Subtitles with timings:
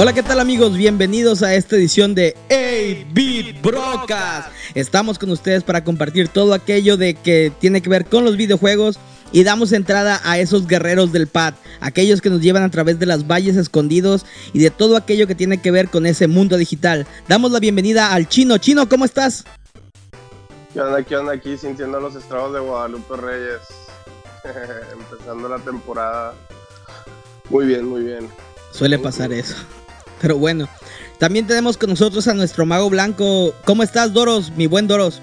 [0.00, 0.76] Hola, ¿qué tal amigos?
[0.76, 4.48] Bienvenidos a esta edición de 8-Bit Broadcast.
[4.76, 9.00] Estamos con ustedes para compartir todo aquello de que tiene que ver con los videojuegos
[9.32, 13.06] y damos entrada a esos guerreros del pad, aquellos que nos llevan a través de
[13.06, 17.04] las valles escondidos y de todo aquello que tiene que ver con ese mundo digital.
[17.26, 18.58] Damos la bienvenida al Chino.
[18.58, 19.46] Chino, ¿cómo estás?
[20.72, 21.02] ¿Qué onda?
[21.02, 21.32] ¿Qué onda?
[21.32, 23.62] Aquí sintiendo los estragos de Guadalupe Reyes.
[24.92, 26.34] Empezando la temporada.
[27.50, 28.28] Muy bien, muy bien.
[28.70, 29.56] Suele pasar eso.
[30.20, 30.68] Pero bueno,
[31.18, 33.54] también tenemos con nosotros a nuestro mago blanco.
[33.64, 34.50] ¿Cómo estás, Doros?
[34.52, 35.20] Mi buen Doros.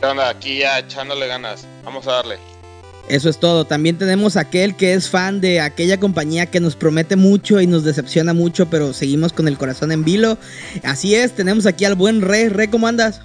[0.00, 0.28] ¿Qué onda?
[0.28, 1.66] Aquí ya echándole ganas.
[1.84, 2.38] Vamos a darle.
[3.08, 3.64] Eso es todo.
[3.64, 7.66] También tenemos a aquel que es fan de aquella compañía que nos promete mucho y
[7.66, 10.38] nos decepciona mucho, pero seguimos con el corazón en vilo.
[10.84, 12.48] Así es, tenemos aquí al buen Re.
[12.48, 13.22] Re, ¿cómo andas?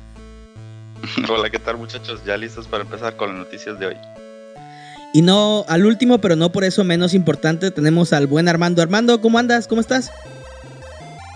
[1.30, 2.22] Hola, ¿qué tal muchachos?
[2.26, 3.96] Ya listos para empezar con las noticias de hoy.
[5.16, 8.82] Y no, al último, pero no por eso menos importante, tenemos al buen Armando.
[8.82, 9.66] Armando, ¿cómo andas?
[9.66, 10.12] ¿Cómo estás?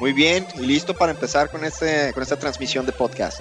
[0.02, 3.39] Muy bien, y listo para empezar con, este, con esta transmisión de podcast.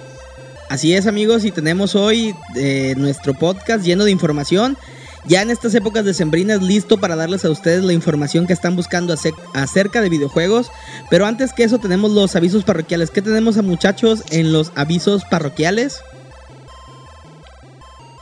[0.69, 4.77] Así es amigos, y tenemos hoy eh, nuestro podcast lleno de información.
[5.25, 8.77] Ya en estas épocas de sembrinas listo para darles a ustedes la información que están
[8.77, 9.13] buscando
[9.53, 10.71] acerca de videojuegos.
[11.09, 13.11] Pero antes que eso tenemos los avisos parroquiales.
[13.11, 15.99] ¿Qué tenemos a muchachos en los avisos parroquiales?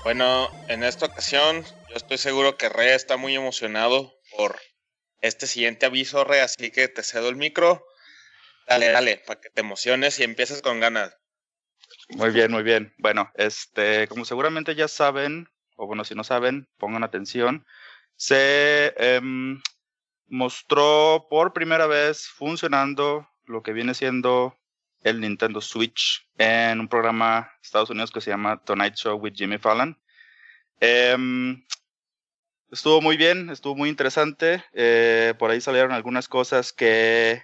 [0.04, 4.60] Bueno, en esta ocasión yo estoy seguro que Re está muy emocionado por
[5.22, 7.86] este siguiente aviso, Re, así que te cedo el micro.
[8.68, 11.16] Dale, dale, para que te emociones y empieces con ganas.
[12.10, 12.94] Muy bien, muy bien.
[12.98, 17.66] Bueno, este, como seguramente ya saben, o bueno, si no saben, pongan atención.
[18.16, 19.62] Se em,
[20.28, 24.58] mostró por primera vez funcionando lo que viene siendo
[25.04, 29.34] el Nintendo Switch en un programa de Estados Unidos que se llama Tonight Show with
[29.36, 29.98] Jimmy Fallon.
[30.80, 31.66] Em,
[32.72, 34.64] estuvo muy bien, estuvo muy interesante.
[34.74, 37.42] Eh, por ahí salieron algunas cosas que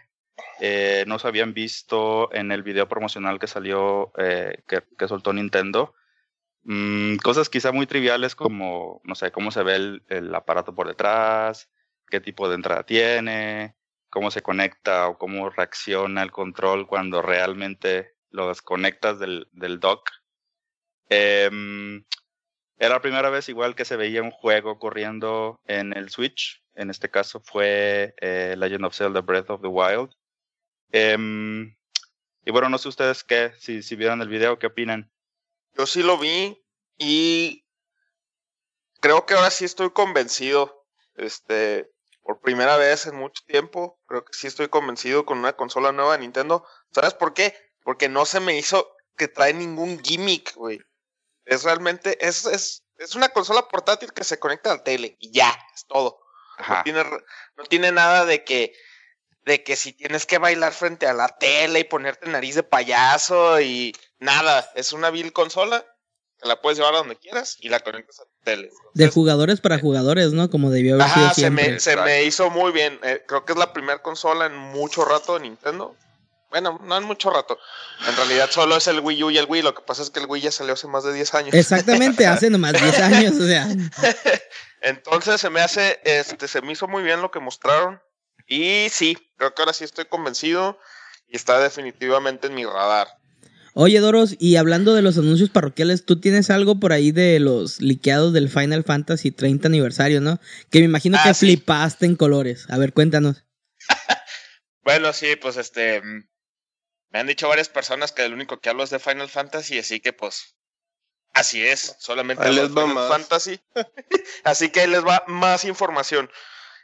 [0.60, 5.34] eh, no se habían visto en el video promocional que salió, eh, que, que, soltó
[5.34, 5.94] Nintendo.
[6.64, 10.88] Mm, cosas quizá muy triviales como, no sé, cómo se ve el, el, aparato por
[10.88, 11.70] detrás,
[12.08, 13.76] qué tipo de entrada tiene,
[14.10, 20.10] cómo se conecta o cómo reacciona el control cuando realmente lo desconectas del, del dock.
[22.84, 26.62] Era la primera vez igual que se veía un juego corriendo en el Switch.
[26.76, 30.10] En este caso fue eh, Legend of Zelda Breath of the Wild.
[30.94, 31.78] Um,
[32.44, 35.10] y bueno, no sé ustedes qué, si, si vieron el video, ¿qué opinan?
[35.78, 36.62] Yo sí lo vi
[36.98, 37.64] y
[39.00, 40.86] creo que ahora sí estoy convencido.
[41.16, 41.90] Este,
[42.22, 46.18] por primera vez en mucho tiempo, creo que sí estoy convencido con una consola nueva
[46.18, 46.68] de Nintendo.
[46.92, 47.56] ¿Sabes por qué?
[47.86, 50.82] Porque no se me hizo que trae ningún gimmick, güey.
[51.46, 55.50] Es realmente, es, es, es una consola portátil que se conecta al tele y ya,
[55.76, 56.20] es todo.
[56.70, 57.04] No tiene,
[57.58, 58.74] no tiene nada de que,
[59.46, 63.60] de que si tienes que bailar frente a la tele y ponerte nariz de payaso
[63.60, 65.86] y nada, es una vil consola
[66.40, 68.70] que la puedes llevar a donde quieras y la conectas a la tele.
[68.94, 70.50] de jugadores para jugadores, ¿no?
[70.50, 71.66] Como debió haber sido siempre.
[71.66, 73.00] Se me, se me hizo muy bien.
[73.04, 75.96] Eh, creo que es la primera consola en mucho rato de Nintendo
[76.54, 77.58] bueno, no en mucho rato.
[78.08, 79.64] En realidad solo es el Wii U y el Wii.
[79.64, 81.54] Lo que pasa es que el Wii ya salió hace más de 10 años.
[81.56, 83.68] Exactamente, hace nomás 10 años, o sea.
[84.82, 88.00] Entonces se me hace, este, se me hizo muy bien lo que mostraron.
[88.48, 90.78] Y sí, creo que ahora sí estoy convencido
[91.28, 93.08] y está definitivamente en mi radar.
[93.74, 97.82] Oye, Doros, y hablando de los anuncios parroquiales, tú tienes algo por ahí de los
[97.82, 100.40] liqueados del Final Fantasy 30 aniversario, ¿no?
[100.70, 101.48] Que me imagino Ah, que sí.
[101.48, 102.68] flipaste en colores.
[102.70, 103.44] A ver, cuéntanos.
[104.86, 106.02] Bueno, sí, pues este.
[107.14, 110.00] Me han dicho varias personas que el único que hablo es de Final Fantasy, así
[110.00, 110.56] que pues.
[111.32, 113.08] Así es, solamente hablo de Final más.
[113.08, 113.62] Fantasy.
[114.44, 116.32] así que ahí les va más información.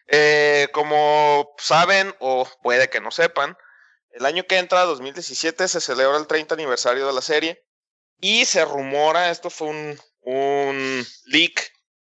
[0.07, 3.57] Eh, como saben, o puede que no sepan,
[4.12, 7.65] el año que entra, 2017, se celebra el 30 aniversario de la serie.
[8.21, 11.71] Y se rumora, esto fue un, un leak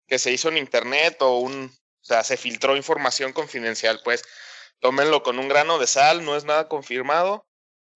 [0.08, 1.66] que se hizo en internet o un.
[1.66, 4.24] O sea, se filtró información confidencial, pues.
[4.80, 7.49] Tómenlo con un grano de sal, no es nada confirmado,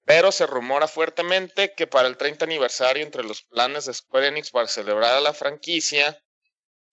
[0.06, 4.52] pero se rumora fuertemente que para el 30 aniversario, entre los planes de Square Enix
[4.52, 6.22] para celebrar a la franquicia,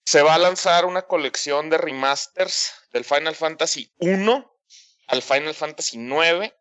[0.05, 4.51] se va a lanzar una colección de remasters del Final Fantasy 1
[5.07, 6.57] al Final Fantasy 9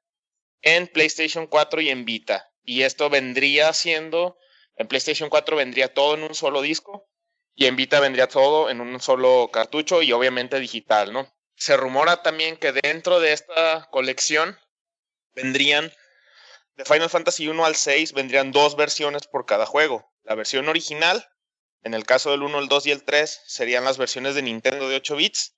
[0.62, 2.50] en PlayStation 4 y en Vita.
[2.64, 4.37] Y esto vendría siendo,
[4.76, 7.08] en PlayStation 4 vendría todo en un solo disco
[7.55, 11.32] y en Vita vendría todo en un solo cartucho y obviamente digital, ¿no?
[11.55, 14.58] Se rumora también que dentro de esta colección
[15.35, 15.93] vendrían
[16.81, 20.11] de Final Fantasy 1 al 6 vendrían dos versiones por cada juego.
[20.23, 21.29] La versión original,
[21.82, 24.88] en el caso del 1, el 2 y el 3, serían las versiones de Nintendo
[24.88, 25.56] de 8 bits.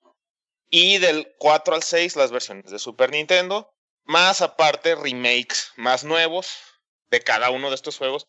[0.69, 3.73] Y del 4 al 6 las versiones de Super Nintendo,
[4.03, 6.57] más aparte remakes más nuevos
[7.09, 8.27] de cada uno de estos juegos,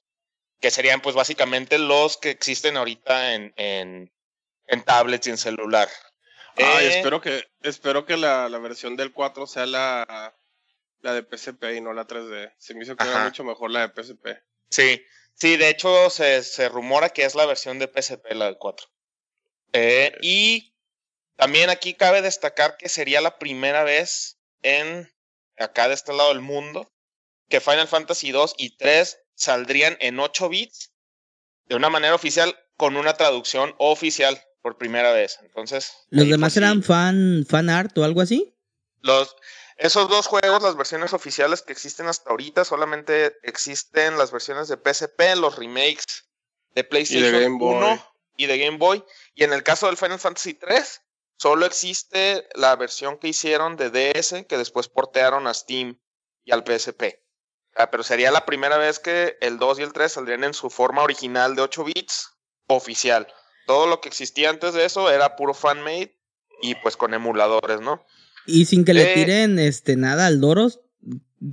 [0.61, 4.13] que serían pues básicamente los que existen ahorita en, en,
[4.69, 5.89] en tablets y en celular.
[6.59, 10.37] Ay, Eh, espero que, espero que la, la versión del 4 sea la,
[11.05, 12.55] la de PSP y no la 3D.
[12.59, 14.27] Se me hizo que era mucho mejor la de PSP.
[14.71, 15.05] Sí,
[15.35, 18.89] sí, de hecho se, se rumora que es la versión de PSP, la del 4.
[19.75, 20.75] Eh, y
[21.37, 25.13] también aquí cabe destacar que sería la primera vez en
[25.59, 26.91] acá de este lado del mundo
[27.49, 30.93] que Final Fantasy 2 y 3 saldrían en 8 bits
[31.67, 35.39] de una manera oficial con una traducción oficial por primera vez.
[35.43, 38.55] Entonces, ¿Los demás eran fan, fan art o algo así?
[39.03, 39.37] los,
[39.77, 44.77] esos dos juegos, las versiones oficiales que existen hasta ahorita, solamente existen las versiones de
[44.77, 46.29] PSP, los remakes
[46.75, 47.77] de PlayStation Game Boy.
[47.77, 49.05] 1 y de Game Boy.
[49.35, 51.03] Y en el caso del Final Fantasy 3,
[51.37, 56.01] solo existe la versión que hicieron de DS, que después portearon a Steam
[56.45, 57.21] y al PSP.
[57.77, 60.71] Ah, pero sería la primera vez que el 2 y el 3 saldrían en su
[60.71, 62.31] forma original de 8 bits
[62.69, 63.33] oficial.
[63.67, 66.17] Todo lo que existía antes de eso era puro fan-made
[66.63, 68.05] y pues con emuladores, ¿no?
[68.47, 69.15] Y sin que le Eh.
[69.15, 70.81] tiren este nada al Doros,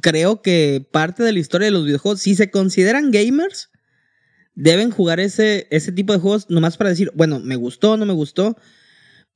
[0.01, 3.69] creo que parte de la historia de los videojuegos, si se consideran gamers,
[4.53, 8.13] deben jugar ese, ese tipo de juegos nomás para decir, bueno, me gustó, no me
[8.13, 8.57] gustó,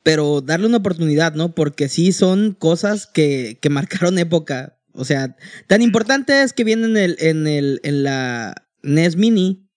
[0.04, 1.56] pero darle una oportunidad, ¿no?
[1.56, 3.70] Porque sí son cosas que, que
[4.10, 4.78] marcaron época.
[4.94, 5.36] O sea,
[5.68, 9.68] tan importante es que vienen en, el, en, el, en la NES Mini.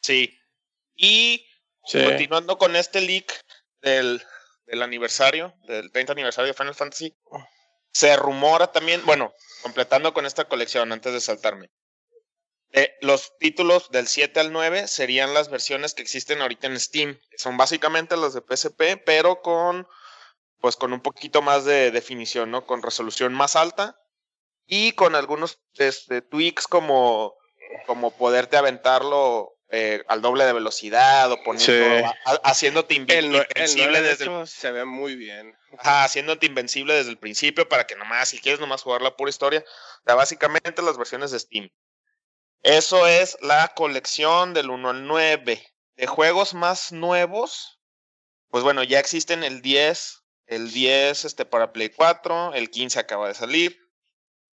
[0.00, 0.30] Sí.
[0.96, 1.42] Y
[1.84, 1.98] Sí.
[2.04, 3.26] continuando con este leak
[3.82, 4.22] del,
[4.72, 7.14] del aniversario, del 30 aniversario de Final Fantasy,
[7.92, 11.70] se rumora también, bueno, completando con esta colección antes de saltarme.
[13.02, 17.58] los títulos del 7 al 9 serían las versiones que existen ahorita en Steam, son
[17.58, 19.86] básicamente las de PSP, pero con
[20.62, 22.64] pues con un poquito más de definición, ¿no?
[22.64, 24.00] Con resolución más alta
[24.64, 27.34] y con algunos este, tweaks como,
[27.86, 32.04] como poderte aventarlo eh, al doble de velocidad o poniendo, Sí.
[32.04, 35.56] a- a- haciéndote invi- El, el invencible desde el hecho, se ve muy bien.
[35.78, 39.30] Ajá, haciéndote invencible desde el principio para que nomás, si quieres nomás jugar la pura
[39.30, 41.70] historia, o sea, básicamente las versiones de Steam.
[42.62, 45.66] Eso es la colección del 1 al 9.
[45.96, 47.80] De juegos más nuevos,
[48.50, 53.28] pues bueno, ya existen el 10, el 10 este, para Play 4, el 15 acaba
[53.28, 53.78] de salir.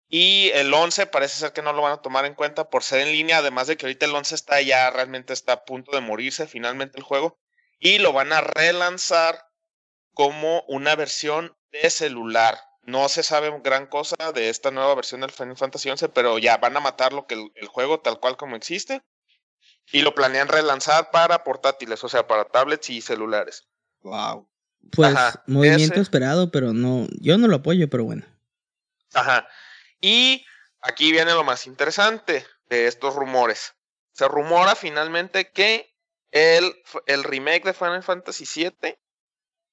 [0.08, 3.00] Y el 11 parece ser que no lo van a tomar en cuenta por ser
[3.00, 6.00] en línea, además de que ahorita el 11 está ya realmente está a punto de
[6.00, 7.38] morirse finalmente el juego.
[7.78, 9.46] Y lo van a relanzar
[10.12, 12.58] como una versión de celular.
[12.82, 16.58] No se sabe gran cosa de esta nueva versión del Final Fantasy XI, pero ya
[16.58, 19.02] van a matar lo que el, el juego tal cual como existe.
[19.92, 23.66] Y lo planean relanzar para portátiles, o sea, para tablets y celulares.
[24.02, 24.48] Wow.
[24.92, 26.02] Pues Ajá, movimiento ese.
[26.02, 28.24] esperado, pero no, yo no lo apoyo, pero bueno.
[29.12, 29.48] Ajá.
[30.04, 30.44] Y
[30.82, 33.74] aquí viene lo más interesante de estos rumores.
[34.12, 35.96] Se rumora finalmente que
[36.30, 38.98] el, el remake de Final Fantasy VII,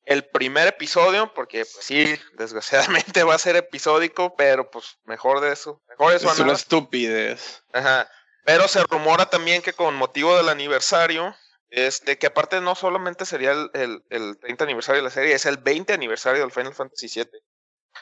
[0.06, 5.52] el primer episodio, porque pues sí, desgraciadamente va a ser episódico, pero pues mejor de
[5.52, 5.84] eso.
[5.90, 7.66] Mejor eso Es una estupidez.
[7.74, 8.10] Ajá.
[8.46, 11.36] Pero se rumora también que con motivo del aniversario,
[11.72, 15.46] este, que aparte no solamente sería el, el, el 30 aniversario de la serie, es
[15.46, 17.42] el 20 aniversario del Final Fantasy VII.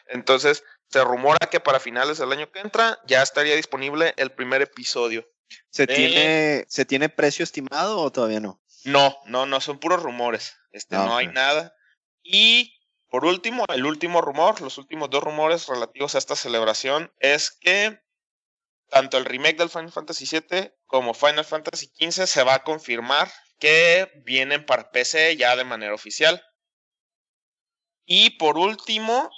[0.09, 4.61] Entonces, se rumora que para finales del año que entra ya estaría disponible el primer
[4.61, 5.27] episodio.
[5.69, 5.87] ¿Se, Eh.
[5.87, 8.61] tiene, ¿Se tiene precio estimado o todavía no?
[8.85, 10.55] No, no, no, son puros rumores.
[10.71, 11.75] Este, Ah, no hay nada.
[12.23, 12.75] Y
[13.09, 17.99] por último, el último rumor, los últimos dos rumores relativos a esta celebración es que
[18.89, 23.31] tanto el remake del Final Fantasy VII como Final Fantasy XV se va a confirmar
[23.59, 26.43] que vienen para PC ya de manera oficial.
[28.05, 29.29] Y por último,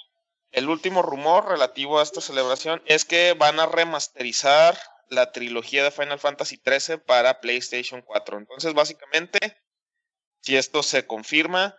[0.52, 4.78] el último rumor relativo a esta celebración es que van a remasterizar
[5.08, 8.38] la trilogía de Final Fantasy XIII para PlayStation 4.
[8.38, 9.38] Entonces, básicamente,
[10.40, 11.76] si esto se confirma,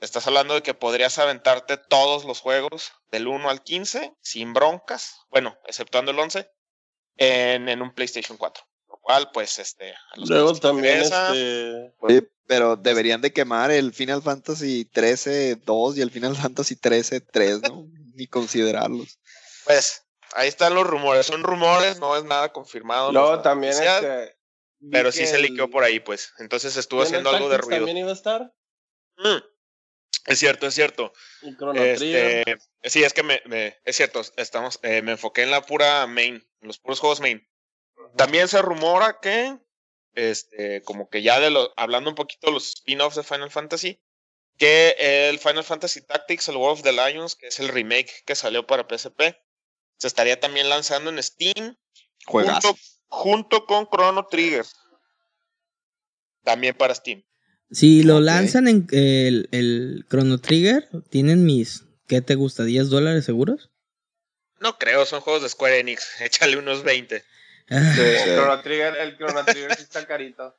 [0.00, 5.20] estás hablando de que podrías aventarte todos los juegos del 1 al 15 sin broncas,
[5.30, 6.48] bueno, exceptuando el 11,
[7.16, 8.64] en, en un PlayStation 4.
[8.88, 9.92] Lo cual, pues, este...
[9.92, 11.94] a los que Luego también, interesa, este...
[12.00, 17.20] Oye, pero deberían de quemar el Final Fantasy 13 2 y el Final Fantasy 13
[17.20, 17.86] 3, ¿no?
[18.14, 19.18] Ni considerarlos.
[19.64, 20.02] Pues,
[20.34, 21.26] ahí están los rumores.
[21.26, 23.12] Son rumores, no es nada confirmado.
[23.12, 24.36] no también, este...
[24.92, 26.34] Pero sí se el- liqueó por ahí, pues.
[26.38, 27.78] Entonces estuvo ¿y en el haciendo algo de ruido.
[27.78, 28.52] también iba a estar?
[29.16, 29.38] Mm,
[30.26, 31.12] Es cierto, es cierto.
[31.74, 32.44] Este,
[32.82, 36.34] sí, es que me, me- es cierto, estamos, eh, me enfoqué en la pura main,
[36.60, 37.46] en los puros juegos main.
[38.16, 39.56] También se rumora que,
[40.14, 44.00] este, como que ya de lo, hablando un poquito de los spin-offs de Final Fantasy,
[44.56, 44.96] que
[45.28, 48.66] el Final Fantasy Tactics, el War of the Lions, que es el remake que salió
[48.66, 49.36] para PSP,
[49.98, 51.76] se estaría también lanzando en Steam
[52.26, 52.76] junto,
[53.08, 54.64] junto con Chrono Trigger.
[56.42, 57.24] También para Steam.
[57.70, 62.64] Si lo lanzan en el, el Chrono Trigger, tienen mis, ¿qué te gusta?
[62.64, 63.70] ¿10 dólares seguros?
[64.60, 66.06] No creo, son juegos de Square Enix.
[66.20, 67.24] Échale unos 20.
[67.70, 70.56] Ah, El Chrono Trigger, el Chrono Trigger sí está carito.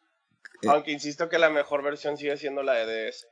[0.68, 3.28] Aunque insisto que la mejor versión sigue siendo la de DS.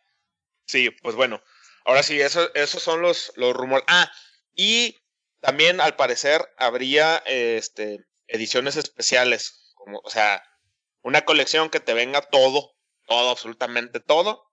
[0.65, 1.41] Sí, pues bueno.
[1.85, 3.85] Ahora sí, eso, esos son los, los rumores.
[3.87, 4.11] Ah,
[4.55, 5.01] y
[5.41, 9.73] también al parecer habría este, ediciones especiales.
[9.75, 10.43] Como, o sea,
[11.01, 12.75] una colección que te venga todo,
[13.07, 14.45] todo, absolutamente todo.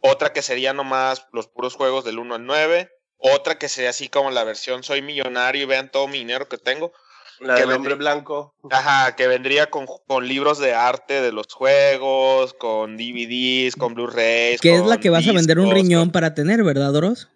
[0.00, 2.90] Otra que sería nomás los puros juegos del 1 al 9.
[3.16, 6.58] Otra que sería así como la versión Soy Millonario y vean todo mi dinero que
[6.58, 6.92] tengo.
[7.40, 8.54] La Que del hombre blanco.
[8.70, 14.60] Ajá, que vendría con, con libros de arte de los juegos, con DVDs, con Blu-rays.
[14.60, 17.28] que es la que vas a vender un riñón con- para tener, ¿verdad, Doros?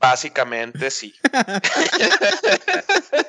[0.00, 1.14] Básicamente sí.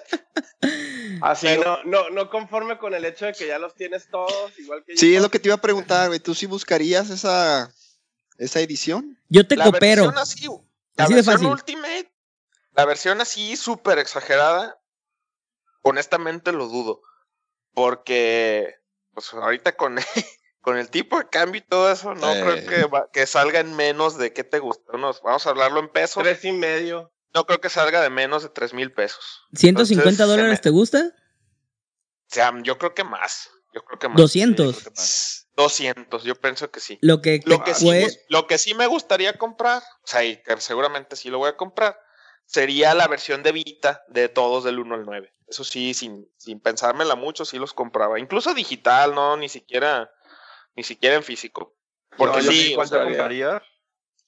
[1.22, 4.52] Así Pero- no, no, no conforme con el hecho de que ya los tienes todos,
[4.58, 5.18] igual que Sí, yo.
[5.18, 6.20] es lo que te iba a preguntar, güey.
[6.20, 7.72] ¿Tú sí buscarías esa,
[8.38, 9.18] esa edición?
[9.30, 10.04] Yo te la coopero.
[10.04, 10.46] versión así,
[10.96, 11.48] la Así de versión fácil.
[11.52, 12.12] Ultimate,
[12.74, 14.79] la versión así súper exagerada,
[15.82, 17.02] honestamente lo dudo.
[17.74, 18.76] Porque,
[19.14, 19.96] pues ahorita con,
[20.62, 22.42] con el tipo de cambio y todo eso, no Eh.
[22.42, 24.92] creo que, va- que salga en menos de qué te gusta.
[24.94, 26.24] Unos- vamos a hablarlo en pesos.
[26.24, 27.12] Tres y medio.
[27.34, 29.44] No creo que salga de menos de tres mil pesos.
[29.54, 31.00] 150 Entonces, dólares, me- ¿te gusta?
[31.08, 33.50] O sea, yo creo que más.
[33.74, 34.18] Yo creo que más.
[34.18, 34.76] 200.
[34.76, 35.48] Sí, creo que más.
[35.56, 36.98] 200, yo pienso que sí.
[37.02, 37.42] Lo que,
[37.76, 41.50] sí, lo que sí me gustaría comprar, o sea, y que seguramente sí lo voy
[41.50, 42.00] a comprar,
[42.46, 45.34] sería la versión de Vita de todos del 1 al 9.
[45.50, 48.20] Eso sí, sin, sin pensármela mucho, sí los compraba.
[48.20, 50.12] Incluso digital, no, ni siquiera,
[50.76, 51.76] ni siquiera en físico.
[52.18, 53.64] Porque No, sí, ¿Cuánto compraría.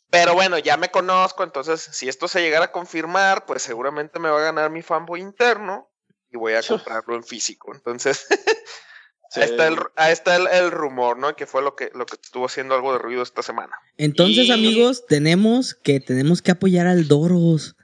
[0.10, 4.30] pero bueno, ya me conozco, entonces si esto se llegara a confirmar, pues seguramente me
[4.30, 5.90] va a ganar mi fanboy interno
[6.32, 7.72] y voy a comprarlo en físico.
[7.74, 8.26] Entonces,
[9.36, 11.36] ahí está, el, ahí está el, el rumor, ¿no?
[11.36, 13.74] Que fue lo que, lo que estuvo haciendo algo de ruido esta semana.
[13.98, 17.76] Entonces, Y- amigos, tenemos que tenemos que apoyar al Doros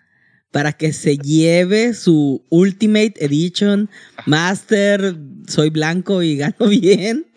[0.58, 3.92] para que se lleve su Ultimate Edition
[4.26, 5.16] Master.
[5.48, 7.32] Soy blanco y gano bien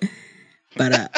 [0.75, 1.11] para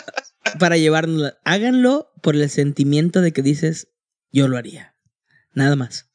[0.58, 1.32] para llevarnos.
[1.44, 3.86] Háganlo por el sentimiento de que dices
[4.32, 4.96] yo lo haría.
[5.54, 6.10] Nada más.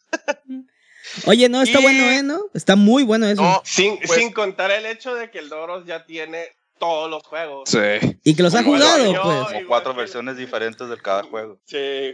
[1.25, 2.21] Oye, no está Y- bueno, ¿eh?
[2.21, 2.41] ¿No?
[2.53, 3.41] Está muy bueno eso.
[3.41, 6.47] No, Sin, Pues- sin contar el hecho de que el Doros ya tiene
[6.79, 7.69] todos los juegos.
[7.69, 8.17] Sí.
[8.25, 9.53] y que los ha jugado, yo, pues.
[9.53, 11.61] Como cuatro versiones diferentes de cada juego.
[11.63, 12.13] Sí,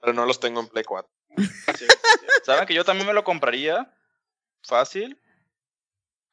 [0.00, 1.12] pero no los tengo en Play 4.
[1.78, 1.86] Sí.
[2.44, 3.92] ¿Saben que yo también me lo compraría?
[4.62, 5.18] Fácil.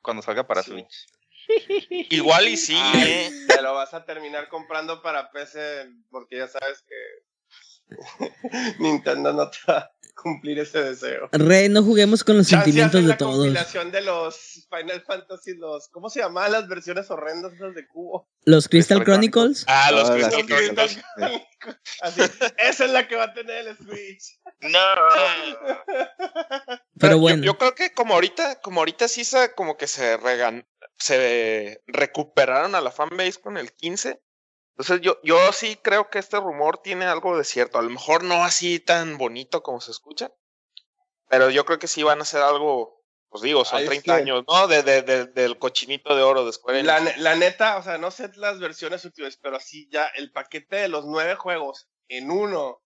[0.02, 0.72] Cuando salga para Sí.
[0.72, 1.08] Switch.
[2.12, 3.32] Igual y sí, Ay, ¿eh?
[3.48, 6.96] te lo vas a terminar comprando para PC porque ya sabes que
[8.80, 9.92] Nintendo no te va a
[10.22, 11.30] cumplir ese deseo.
[11.32, 13.38] Re, no juguemos con los Chance sentimientos de la todos.
[13.38, 18.30] compilación de los Final Fantasy, los ¿cómo se llamaban las versiones horrendas esas de cubo?
[18.44, 19.66] Los Crystal Crystal Chronicles.
[19.68, 21.00] Ah, los Crystal Chronicles.
[22.02, 22.22] Así,
[22.58, 24.40] esa es la que va a tener el Switch.
[24.62, 24.80] No.
[27.00, 27.44] Pero bueno.
[27.44, 30.68] Yo, creo que como ahorita, como ahorita sí se, como que se regan,
[30.98, 34.22] se recuperaron a la fanbase con el 15.
[34.80, 37.78] Entonces yo, yo sí creo que este rumor tiene algo de cierto.
[37.80, 40.32] A lo mejor no así tan bonito como se escucha.
[41.28, 44.22] Pero yo creo que sí van a hacer algo, pues digo, son es 30 que-
[44.22, 44.68] años, ¿no?
[44.68, 46.88] De, de- de- del cochinito de oro de Square Enix.
[47.04, 50.78] La, la neta, o sea, no sé las versiones útiles, pero así ya el paquete
[50.78, 52.82] de los nueve juegos en uno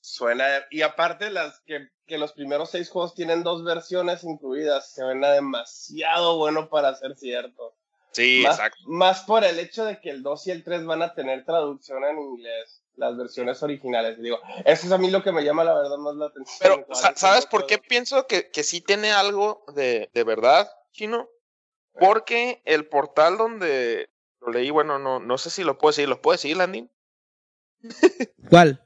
[0.00, 0.46] suena.
[0.70, 5.32] Y aparte, las que, que los primeros seis juegos tienen dos versiones incluidas, se suena
[5.32, 7.76] demasiado bueno para ser cierto.
[8.14, 8.78] Sí, más, exacto.
[8.86, 12.04] más por el hecho de que el 2 y el 3 van a tener traducción
[12.04, 14.20] en inglés, las versiones originales.
[14.20, 16.58] Digo, eso es a mí lo que me llama la verdad más la atención.
[16.60, 20.10] Pero, ¿Cuál sa- es el ¿sabes por qué pienso que, que sí tiene algo de,
[20.14, 21.28] de verdad, Chino?
[21.98, 26.20] Porque el portal donde lo leí, bueno, no, no sé si lo puedo decir, ¿lo
[26.20, 26.90] puedo decir, Landin?
[28.48, 28.80] ¿Cuál?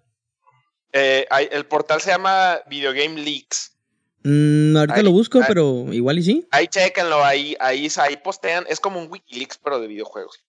[0.92, 3.77] Eh, hay- el portal se llama Video Game Leaks.
[4.24, 6.48] Mm, ahorita Ahí- lo busco, ahí- pero igual y sí.
[6.50, 10.42] Ahí chequenlo, ahí, ahí, ahí postean, es como un Wikileaks, pero de videojuegos.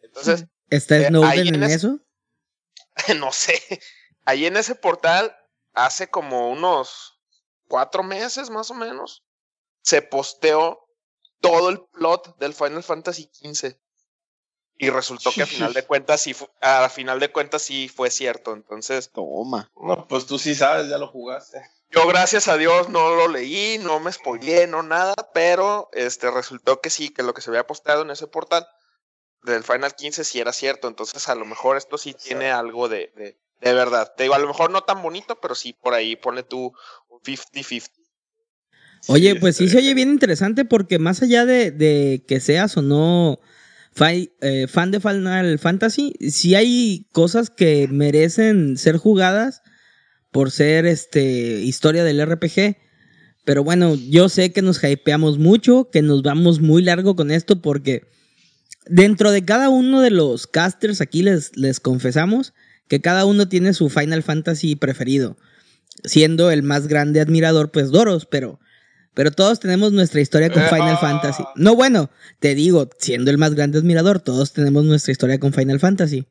[0.00, 2.00] Entonces, ¿Está Eh, Snowden en en es- eso?
[3.20, 3.60] no sé,
[4.24, 5.34] ahí en ese portal,
[5.74, 7.18] hace como unos
[7.68, 9.24] cuatro meses más o menos,
[9.82, 10.80] se posteó
[11.40, 13.76] todo el plot del Final Fantasy XV.
[14.78, 18.52] Y resultó que a final de cuentas sí a final de cuentas sí fue cierto.
[18.52, 19.70] Entonces, Toma.
[19.80, 21.60] No, pues tú sí sabes, ya lo jugaste.
[21.90, 26.80] yo gracias a Dios no lo leí, no me spoileé, no nada, pero este resultó
[26.80, 28.66] que sí, que lo que se había posteado en ese portal
[29.44, 30.88] del Final 15 sí era cierto.
[30.88, 34.12] Entonces, a lo mejor esto sí tiene algo de, de- De verdad.
[34.16, 36.72] Te digo, a lo mejor no tan bonito, pero sí por ahí pone tú
[37.08, 37.90] un 50-50.
[39.06, 42.82] Oye, pues sí se oye bien interesante porque más allá de, de que seas o
[42.82, 43.38] no
[44.00, 49.62] eh, fan de Final Fantasy, sí hay cosas que merecen ser jugadas
[50.32, 52.76] por ser este historia del RPG.
[53.44, 57.60] Pero bueno, yo sé que nos hypeamos mucho, que nos vamos muy largo con esto
[57.60, 58.08] porque
[58.86, 62.54] dentro de cada uno de los casters aquí les, les confesamos
[62.88, 65.36] que cada uno tiene su Final Fantasy preferido.
[66.04, 68.58] Siendo el más grande admirador, pues Doros, pero,
[69.14, 70.98] pero todos tenemos nuestra historia con Eh, Final ah.
[71.00, 71.44] Fantasy.
[71.56, 75.80] No, bueno, te digo, siendo el más grande admirador, todos tenemos nuestra historia con Final
[75.80, 76.26] Fantasy.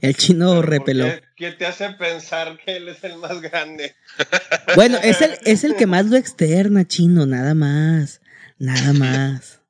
[0.00, 1.06] El chino ¿Por repeló.
[1.06, 3.94] ¿Qué, qué te hace pensar que él es el más grande?
[4.76, 8.20] Bueno, es el, es el que más lo externa, chino, nada más.
[8.58, 9.60] Nada más.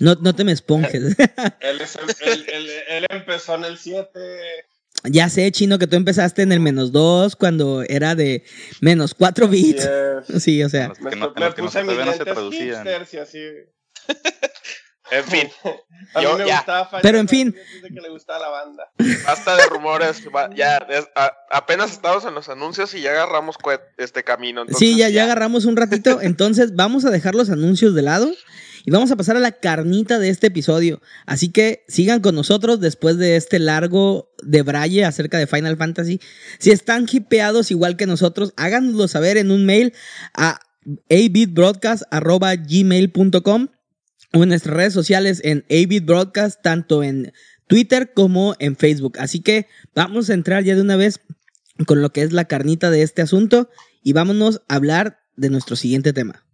[0.00, 0.94] No, no te me esponjes.
[1.60, 4.10] Él, es el- él- él- él empezó en el 7.
[5.04, 8.44] Ya sé, chino, que tú empezaste en el menos 2 cuando era de
[8.80, 9.88] menos 4 bits.
[10.40, 10.92] Sí, o sea.
[11.00, 12.24] Me, no- me no- puse mis no se
[13.14, 13.38] y así.
[15.10, 15.48] En fin,
[16.14, 16.56] A Yo- mí me ya.
[16.58, 17.54] gustaba Pero en fin.
[17.74, 18.84] Desde que le gustaba la banda.
[19.24, 20.22] basta de rumores.
[20.54, 23.56] ya, es- a- apenas estamos en los anuncios y ya agarramos
[23.96, 24.62] este camino.
[24.62, 26.20] entonces Sí, ya, ya agarramos un ratito.
[26.20, 28.30] Entonces, vamos a dejar los anuncios de lado
[28.88, 31.02] y vamos a pasar a la carnita de este episodio.
[31.26, 36.22] Así que sigan con nosotros después de este largo de braille acerca de Final Fantasy.
[36.58, 39.92] Si están hipeados igual que nosotros, háganoslo saber en un mail
[40.32, 40.60] a
[41.10, 43.68] abitbroadcast.gmail.com
[44.32, 47.34] o en nuestras redes sociales en abitbroadcast, tanto en
[47.66, 49.18] Twitter como en Facebook.
[49.18, 51.20] Así que vamos a entrar ya de una vez
[51.86, 53.68] con lo que es la carnita de este asunto
[54.02, 56.46] y vámonos a hablar de nuestro siguiente tema.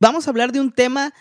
[0.00, 1.12] Vamos a hablar de un tema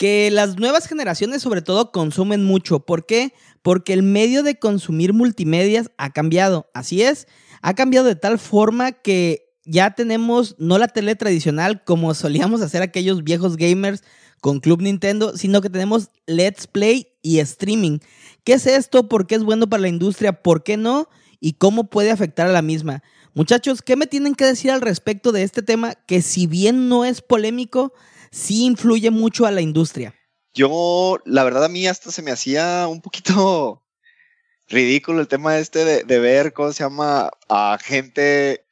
[0.00, 2.80] que las nuevas generaciones sobre todo consumen mucho.
[2.80, 3.34] ¿Por qué?
[3.60, 6.70] Porque el medio de consumir multimedias ha cambiado.
[6.72, 7.28] Así es,
[7.60, 12.80] ha cambiado de tal forma que ya tenemos no la tele tradicional como solíamos hacer
[12.80, 14.02] aquellos viejos gamers
[14.40, 17.98] con Club Nintendo, sino que tenemos Let's Play y streaming.
[18.42, 19.06] ¿Qué es esto?
[19.06, 20.32] ¿Por qué es bueno para la industria?
[20.32, 21.10] ¿Por qué no?
[21.40, 23.02] ¿Y cómo puede afectar a la misma?
[23.34, 27.04] Muchachos, ¿qué me tienen que decir al respecto de este tema que si bien no
[27.04, 27.92] es polémico,
[28.30, 30.14] sí influye mucho a la industria?
[30.52, 33.84] Yo, la verdad, a mí hasta se me hacía un poquito
[34.68, 37.30] ridículo el tema este de, ver, ¿cómo se llama?
[37.48, 38.64] A gente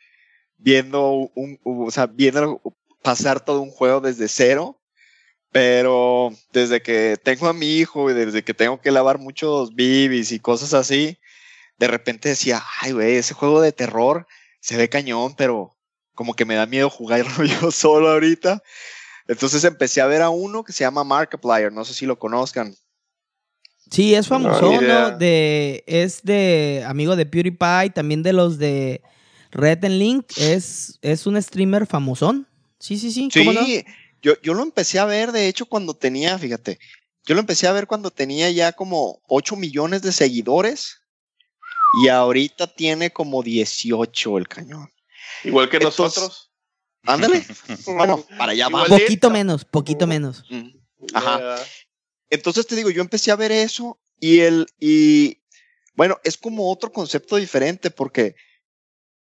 [0.56, 2.60] viendo un, o sea, viendo
[3.02, 4.74] pasar todo un juego desde cero.
[5.50, 10.30] Pero desde que tengo a mi hijo y desde que tengo que lavar muchos bibis
[10.30, 11.18] y cosas así,
[11.78, 14.26] de repente decía, ay, güey, ese juego de terror
[14.60, 15.74] se ve cañón, pero
[16.14, 18.62] como que me da miedo jugarlo yo solo ahorita.
[19.28, 22.74] Entonces empecé a ver a uno que se llama Markiplier, no sé si lo conozcan.
[23.90, 24.70] Sí, es famoso.
[25.18, 29.02] De, es de amigo de PewDiePie, también de los de
[29.50, 30.26] Red and Link.
[30.36, 32.46] Es, es un streamer famosón.
[32.80, 33.28] Sí, sí, sí.
[33.32, 33.64] ¿cómo no?
[33.64, 33.84] Sí,
[34.22, 36.78] yo, yo lo empecé a ver, de hecho, cuando tenía, fíjate,
[37.24, 41.00] yo lo empecé a ver cuando tenía ya como 8 millones de seguidores
[42.02, 44.90] y ahorita tiene como 18 el cañón.
[45.44, 46.47] Igual que Entonces- nosotros.
[47.04, 47.44] Ándale,
[47.86, 50.44] bueno, para allá de- Poquito menos, poquito menos.
[51.14, 51.56] Ajá.
[52.30, 55.38] Entonces te digo, yo empecé a ver eso y el y
[55.94, 58.34] bueno, es como otro concepto diferente porque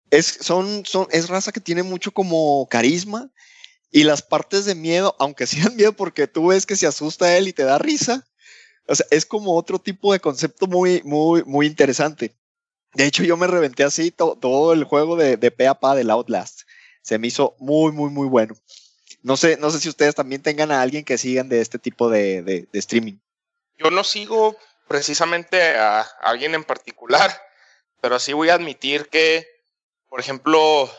[0.10, 3.30] es son son es raza que tiene mucho como carisma
[3.92, 7.38] y las partes de miedo, aunque sí dan miedo porque tú ves que se asusta
[7.38, 8.26] él y te da risa.
[8.88, 12.36] O sea, es como otro tipo de concepto muy muy muy interesante.
[12.94, 15.96] De hecho, yo me reventé así to- todo el juego de, de pe a pa
[15.96, 16.62] del Outlast.
[17.06, 18.56] Se me hizo muy, muy, muy bueno.
[19.22, 22.10] No sé, no sé si ustedes también tengan a alguien que sigan de este tipo
[22.10, 23.20] de, de- streaming.
[23.78, 27.32] Yo no sigo precisamente a alguien en particular,
[28.02, 29.48] pero sí voy a admitir que,
[30.10, 30.92] por ejemplo,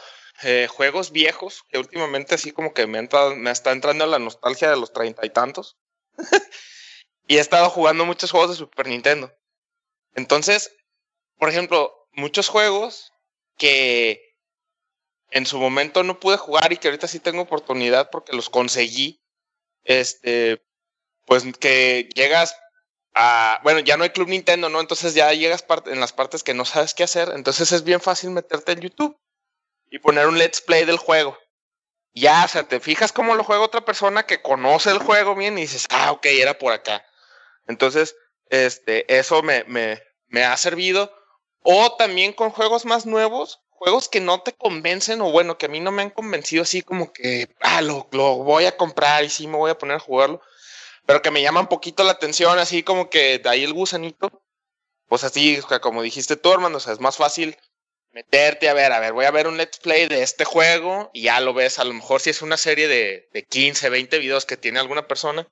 [0.44, 3.02] eh, juegos viejos, que últimamente así como que me,
[3.36, 5.76] me está entrando la nostalgia de los treinta y tantos,
[7.26, 9.32] y he estado jugando muchos juegos de Super Nintendo.
[10.14, 10.72] Entonces,
[11.36, 13.12] por ejemplo, muchos juegos
[13.58, 14.25] que
[15.30, 19.20] en su momento no pude jugar y que ahorita sí tengo oportunidad porque los conseguí,
[19.84, 20.64] este,
[21.24, 22.56] pues que llegas
[23.14, 24.80] a, bueno, ya no hay Club Nintendo, ¿no?
[24.80, 28.30] Entonces ya llegas en las partes que no sabes qué hacer, entonces es bien fácil
[28.30, 29.18] meterte en YouTube
[29.90, 31.38] y poner un let's play del juego.
[32.12, 35.58] Ya, o sea, te fijas cómo lo juega otra persona que conoce el juego bien
[35.58, 37.04] y dices, ah, ok, era por acá.
[37.66, 38.16] Entonces,
[38.48, 41.14] este, eso me, me, me ha servido.
[41.60, 45.68] O también con juegos más nuevos, juegos que no te convencen, o bueno, que a
[45.68, 49.30] mí no me han convencido así como que, ah, lo, lo voy a comprar y
[49.30, 50.40] sí me voy a poner a jugarlo
[51.06, 54.42] pero que me llama un poquito la atención, así como que de ahí el gusanito.
[55.08, 57.56] Pues así, como dijiste tú, hermano, o sea, es más fácil
[58.10, 61.22] meterte a ver, a ver, voy a ver un let's play de este juego y
[61.22, 64.46] ya lo ves, a lo mejor si es una serie de, de 15, 20 videos
[64.46, 65.46] que tiene alguna persona,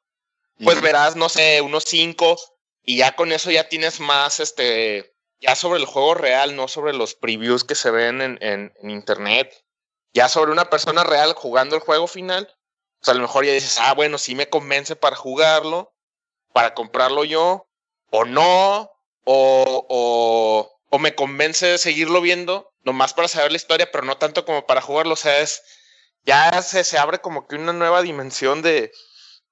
[0.63, 2.37] pues verás, no sé, unos 5
[2.83, 5.14] y ya con eso ya tienes más, este,
[5.45, 9.53] ya sobre el juego real, no sobre los previews que se ven en, en, internet,
[10.15, 12.49] ya sobre una persona real jugando el juego final,
[12.99, 15.95] pues a lo mejor ya dices, ah, bueno, sí me convence para jugarlo,
[16.55, 17.69] para comprarlo yo,
[18.11, 18.91] o no,
[19.25, 24.17] o, o, o me convence de seguirlo viendo, nomás para saber la historia, pero no
[24.17, 25.13] tanto como para jugarlo.
[25.13, 25.63] O sea, es,
[26.25, 28.93] ya se, se abre como que una nueva dimensión de,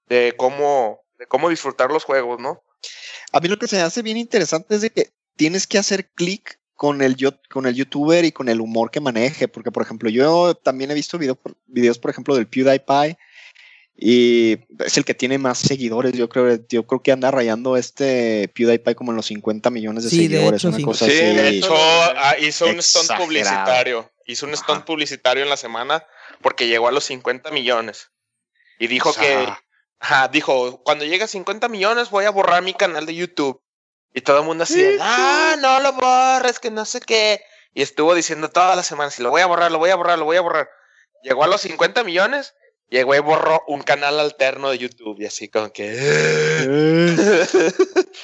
[0.07, 2.63] de, cómo, de cómo disfrutar los juegos, ¿no?
[3.33, 6.11] A mí lo que se me hace bien interesante es de que tienes que hacer
[6.15, 7.17] clic con el,
[7.51, 10.95] con el youtuber y con el humor que maneje, porque por ejemplo yo también he
[10.95, 13.17] visto video, videos, por ejemplo, del PewDiePie
[13.95, 16.13] y es el que tiene más seguidores.
[16.15, 20.11] Yo creo, yo creo que anda rayando este PewDiePie como en los 50 millones de
[20.11, 20.61] Sí, de seguidores.
[20.61, 20.83] hecho, una sí.
[20.83, 21.23] cosa Sí, así.
[21.37, 24.11] de hecho, ah, hizo un stunt publicitario.
[24.27, 24.85] Hizo un stunt Ajá.
[24.85, 26.05] publicitario en la semana
[26.41, 28.11] porque llegó a los 50 millones.
[28.79, 29.53] Y dijo O sea, que,
[30.01, 33.62] ajá, dijo, cuando llegue a 50 millones voy a borrar mi canal de YouTube.
[34.15, 37.43] Y todo el mundo así, ah, no lo borres, que no sé qué.
[37.75, 40.27] Y estuvo diciendo todas las semanas, lo voy a borrar, lo voy a borrar, lo
[40.27, 40.69] voy a borrar.
[41.23, 42.55] Llegó a los 50 millones,
[42.91, 45.19] llegó y borró un canal alterno de YouTube.
[45.21, 45.93] Y así como que...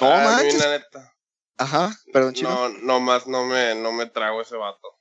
[0.00, 0.58] No Ah, manches.
[0.58, 1.14] neta,
[1.56, 2.50] Ajá, perdón, chino.
[2.50, 4.96] no, no más, no me, no me trago ese vato.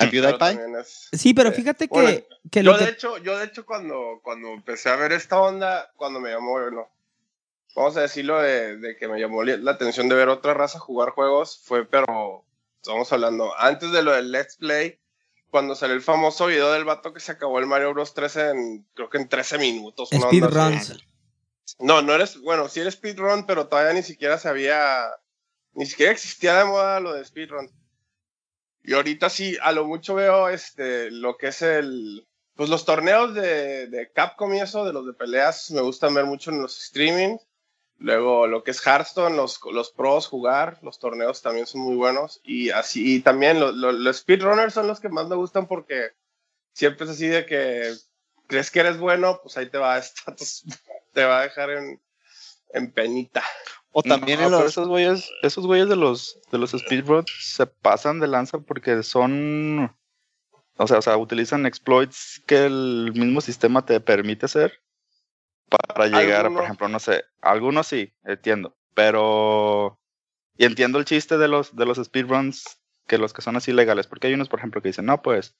[0.00, 0.80] ¿A PewDiePie?
[0.80, 2.84] es- Sí, pero eh, fíjate que, bueno, que lo yo que...
[2.86, 6.52] de hecho, yo de hecho cuando, cuando empecé a ver esta onda, cuando me llamó,
[6.52, 6.88] bueno,
[7.74, 11.10] vamos a decirlo de, de que me llamó la atención de ver otra raza jugar
[11.10, 12.44] juegos, fue, pero
[12.76, 14.98] estamos hablando, antes de lo del Let's Play,
[15.50, 18.86] cuando salió el famoso video del vato que se acabó el Mario Bros 13 en,
[18.94, 20.08] creo que en 13 minutos.
[20.10, 20.96] Speedruns.
[21.78, 25.06] No, no eres, bueno, sí eres speedrun, pero todavía ni siquiera se había,
[25.72, 27.70] ni siquiera existía de moda lo de speedrun.
[28.82, 33.34] Y ahorita sí, a lo mucho veo este, lo que es el, pues los torneos
[33.34, 36.78] de, de Capcom y eso, de los de peleas, me gustan ver mucho en los
[36.82, 37.38] streaming.
[38.04, 42.38] Luego lo que es Hearthstone, los, los pros jugar, los torneos también son muy buenos.
[42.44, 46.10] Y así, y también lo- lo- los speedrunners son los que más me gustan porque
[46.74, 47.94] siempre es así de que
[48.46, 50.36] crees que eres bueno, pues ahí te va a estar,
[51.14, 51.98] te va a dejar en,
[52.74, 53.42] en penita.
[53.92, 54.70] O también No, en pero los...
[54.72, 59.96] esos güeyes, esos güeyes de los de los speedruns se pasan de lanza porque son
[60.76, 64.82] o sea, o sea, utilizan exploits que el mismo sistema te permite hacer
[65.68, 66.54] para llegar, Algunos.
[66.54, 69.98] por ejemplo, no sé, algunos sí, entiendo, pero
[70.56, 74.06] y entiendo el chiste de los de los speedruns que los que son así legales,
[74.06, 75.56] porque hay unos, por ejemplo, que dicen, "No, pues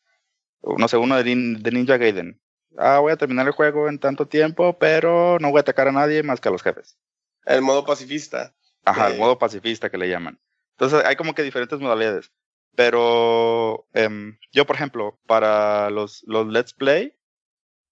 [0.62, 2.40] no sé, uno de, Nin- de Ninja Gaiden.
[2.78, 5.92] Ah, voy a terminar el juego en tanto tiempo, pero no voy a atacar a
[5.92, 6.96] nadie más que a los jefes."
[7.44, 8.54] El modo pacifista.
[8.84, 10.38] Ajá, el modo pacifista que le llaman.
[10.72, 12.32] Entonces hay como que diferentes modalidades.
[12.74, 17.14] Pero em, yo, por ejemplo, para los, los Let's Play,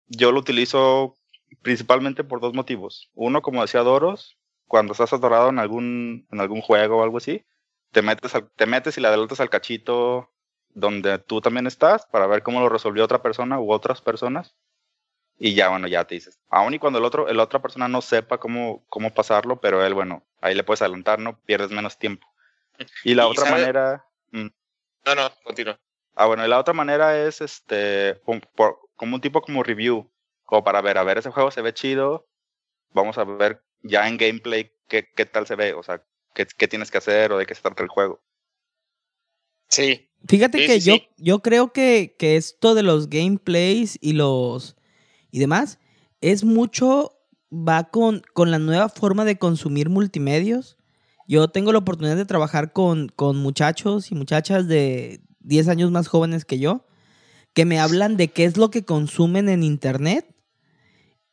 [0.06, 1.14] yo lo utilizo
[1.62, 3.10] principalmente por dos motivos.
[3.14, 4.36] Uno, como decía Doros,
[4.66, 7.44] cuando estás atorado en algún, en algún juego o algo así,
[7.92, 10.30] te metes, al- te metes y le adelantas al cachito
[10.70, 14.54] donde tú también estás para ver cómo lo resolvió otra persona u otras personas.
[15.38, 16.40] Y ya, bueno, ya te dices.
[16.48, 19.92] Aún y cuando el otro, la otra persona no sepa cómo, cómo pasarlo, pero él,
[19.94, 21.38] bueno, ahí le puedes adelantar, ¿no?
[21.40, 22.26] Pierdes menos tiempo.
[23.04, 24.04] Y la Y otra sabe- manera.
[24.32, 24.46] mm,
[25.06, 25.78] No, no, continúa.
[26.16, 30.08] Ah, bueno, y la otra manera es este por- como un tipo como review,
[30.44, 32.28] como para ver, a ver, ese juego se ve chido,
[32.90, 36.04] vamos a ver ya en gameplay qué, qué tal se ve, o sea,
[36.35, 38.22] qué, qué tienes que hacer o de qué se trata el juego.
[39.68, 41.09] Sí, Fíjate Sí, que sí, yo, sí.
[41.18, 44.76] yo creo que, que esto de los gameplays y los
[45.30, 45.78] y demás
[46.20, 47.12] es mucho
[47.52, 50.76] va con, con la nueva forma de consumir multimedios.
[51.28, 56.09] Yo tengo la oportunidad de trabajar con, con muchachos y muchachas de 10 años más
[56.09, 56.87] jóvenes que yo,
[57.52, 60.34] que me hablan de qué es lo que consumen en internet.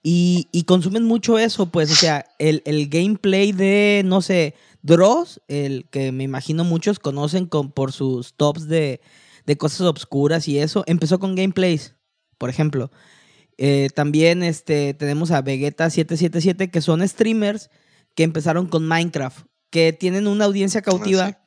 [0.04, 5.42] Y, y consumen mucho eso, pues, o sea, el, el gameplay de, no sé, Dross,
[5.48, 9.00] el que me imagino muchos conocen con, por sus tops de,
[9.46, 11.94] de cosas obscuras y eso, empezó con gameplays,
[12.40, 12.92] por ejemplo.
[13.58, 17.70] Eh, también este, tenemos a Vegeta777, que son streamers
[18.16, 21.38] que empezaron con Minecraft, que tienen una audiencia cautiva.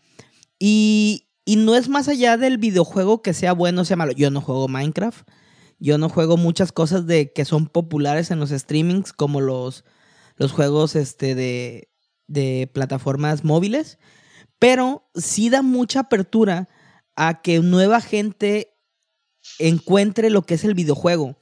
[0.60, 4.12] y, y no es más allá del videojuego que sea bueno o sea malo.
[4.12, 5.28] Yo no juego Minecraft.
[5.78, 9.84] Yo no juego muchas cosas de que son populares en los streamings, como los,
[10.36, 11.88] los juegos este, de,
[12.26, 13.98] de plataformas móviles.
[14.58, 16.68] Pero sí da mucha apertura
[17.16, 18.74] a que nueva gente
[19.58, 21.36] encuentre lo que es el videojuego.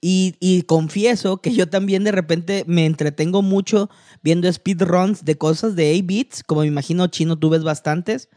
[0.00, 3.88] Y, y confieso que yo también de repente me entretengo mucho
[4.22, 8.28] viendo speedruns de cosas de 8 bits, como me imagino chino tú ves bastantes.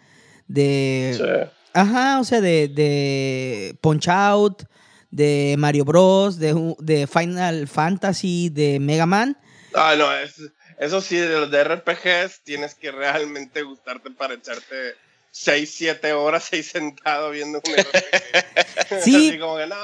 [0.47, 1.15] De...
[1.17, 1.52] Sí.
[1.73, 4.63] Ajá, o sea, de, de Punch Out,
[5.12, 9.38] de Mario Bros, de, de Final Fantasy, de Mega Man.
[9.74, 10.41] Ah, no, es-
[10.80, 14.93] eso sí, de los de RPGs tienes que realmente gustarte para echarte
[15.32, 17.93] 6, 7 horas ahí sentado viendo un RPG.
[19.04, 19.30] Sí.
[19.30, 19.76] Así como que no.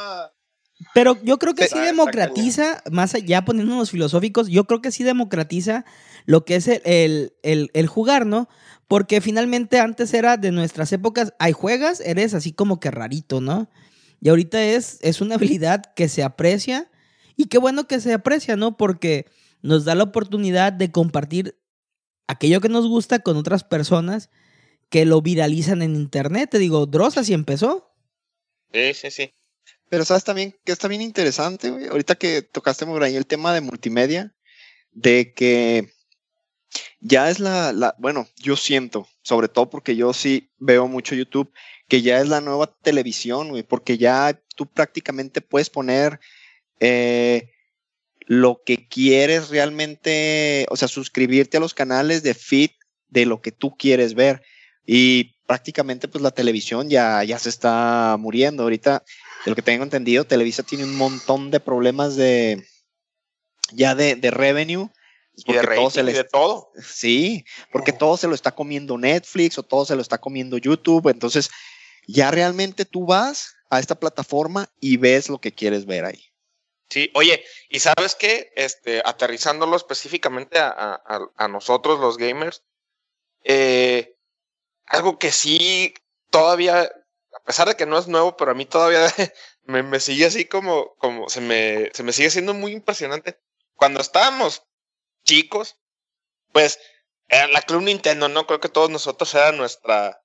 [0.94, 5.04] Pero yo creo que Sí, está democratiza, más allá poniéndonos filosóficos, yo creo que sí
[5.04, 5.86] democratiza
[6.26, 8.50] lo que es el, el, el- el jugar, ¿no?
[8.88, 13.70] Porque finalmente antes era de nuestras épocas, hay juegas, eres así como que rarito, ¿no?
[14.22, 16.90] Y ahorita es, es una habilidad que se aprecia
[17.36, 18.78] y qué bueno que se aprecia, ¿no?
[18.78, 19.26] Porque
[19.62, 21.60] nos da la oportunidad de compartir
[22.28, 24.30] aquello que nos gusta con otras personas
[24.90, 26.50] que lo viralizan en internet.
[26.52, 27.92] Te digo, Dross así empezó.
[28.74, 29.34] Sí, sí, sí.
[29.90, 31.88] Pero sabes también que está bien interesante, güey.
[31.88, 34.36] Ahorita que tocaste por ahí el tema de multimedia,
[34.92, 35.92] de que
[37.00, 41.52] ya es la, la, bueno, yo siento, sobre todo porque yo sí veo mucho YouTube,
[41.88, 46.20] que ya es la nueva televisión, güey, porque ya tú prácticamente puedes poner
[46.80, 47.52] eh,
[48.28, 52.72] lo que quieres realmente, o sea, suscribirte a los canales de feed
[53.10, 54.42] de lo que tú quieres ver.
[54.86, 58.64] Y prácticamente pues la televisión ya, ya se está muriendo.
[58.64, 59.04] Ahorita,
[59.46, 62.66] de lo que tengo entendido, Televisa tiene un montón de problemas de
[63.72, 64.90] ya de, de revenue.
[65.38, 66.72] Y de todo se y les- de todo.
[66.82, 71.10] Sí, porque todo se lo está comiendo Netflix o todo se lo está comiendo YouTube.
[71.10, 71.50] Entonces,
[72.08, 76.24] ya realmente tú vas a esta plataforma y ves lo que quieres ver ahí.
[76.90, 82.64] Sí, oye, y sabes qué, este, aterrizándolo específicamente a, a- a- nosotros los gamers,
[83.44, 84.16] eh,
[84.86, 85.94] algo que sí
[86.30, 89.00] todavía, a pesar de que no es nuevo, pero a mí todavía
[89.64, 93.40] me, me sigue así como, como se me, se me sigue siendo muy impresionante.
[93.76, 94.64] Cuando estábamos
[95.24, 95.78] chicos,
[96.52, 96.80] pues
[97.28, 98.46] era la Club Nintendo, ¿no?
[98.46, 100.22] Creo que todos nosotros era nuestra,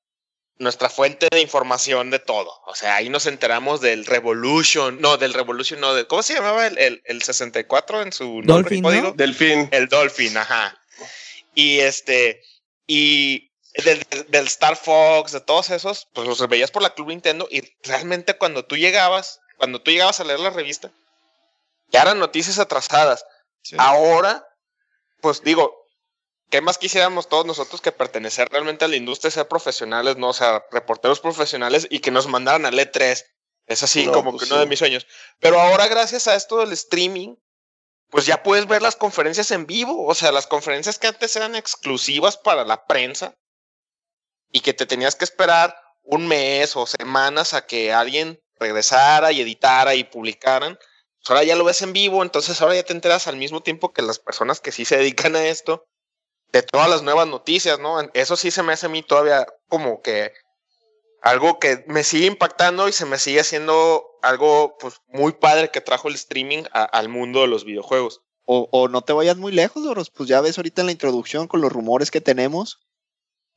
[0.60, 2.60] nuestra fuente de información de todo.
[2.66, 6.66] O sea, ahí nos enteramos del Revolution, no, del Revolution, no, del, ¿cómo se llamaba
[6.66, 9.02] el, el, el 64 en su nombre Dolphin, código?
[9.08, 9.12] ¿no?
[9.12, 9.68] Delfín.
[9.72, 10.78] El Dolphin, ajá.
[11.54, 12.42] Y este,
[12.86, 13.50] y
[13.84, 17.48] del, del- del Star Fox, de todos esos, pues los veías por la Club Nintendo
[17.50, 20.90] y realmente cuando tú llegabas, cuando tú llegabas a leer la revista,
[21.90, 23.24] ya eran noticias atrasadas.
[23.78, 24.46] Ahora,
[25.22, 25.79] pues digo,
[26.50, 30.28] ¿qué más quisiéramos todos nosotros que pertenecer realmente a la industria, ser profesionales, no?
[30.28, 33.24] O sea, reporteros profesionales y que nos mandaran al E3.
[33.66, 34.60] Es así No, como pues que uno sí.
[34.60, 35.06] de mis sueños.
[35.38, 37.36] Pero ahora, gracias a esto del streaming,
[38.10, 40.06] pues ya puedes ver las conferencias en vivo.
[40.06, 43.36] O sea, las conferencias que antes eran exclusivas para la prensa
[44.50, 49.40] y que te tenías que esperar un mes o semanas a que alguien regresara y
[49.40, 50.76] editara y publicaran.
[50.76, 53.92] Pues ahora ya lo ves en vivo, entonces ahora ya te enteras al mismo tiempo
[53.92, 55.86] que las personas que sí se dedican a esto
[56.52, 58.00] de todas las nuevas noticias, ¿no?
[58.14, 60.32] Eso sí se me hace a mí todavía como que
[61.22, 65.80] algo que me sigue impactando y se me sigue haciendo algo pues muy padre que
[65.80, 68.22] trajo el streaming a- al mundo de los videojuegos.
[68.46, 71.46] O, o no te vayas muy lejos, Doros, pues ya ves ahorita en la introducción
[71.46, 72.80] con los rumores que tenemos,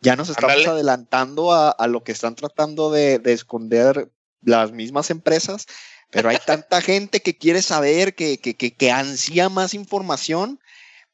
[0.01, 5.10] ya nos estamos adelantando a, a lo que están tratando de, de esconder las mismas
[5.10, 5.65] empresas,
[6.12, 10.60] pero hay tanta gente que quiere saber, que, que, que, que ansía más información,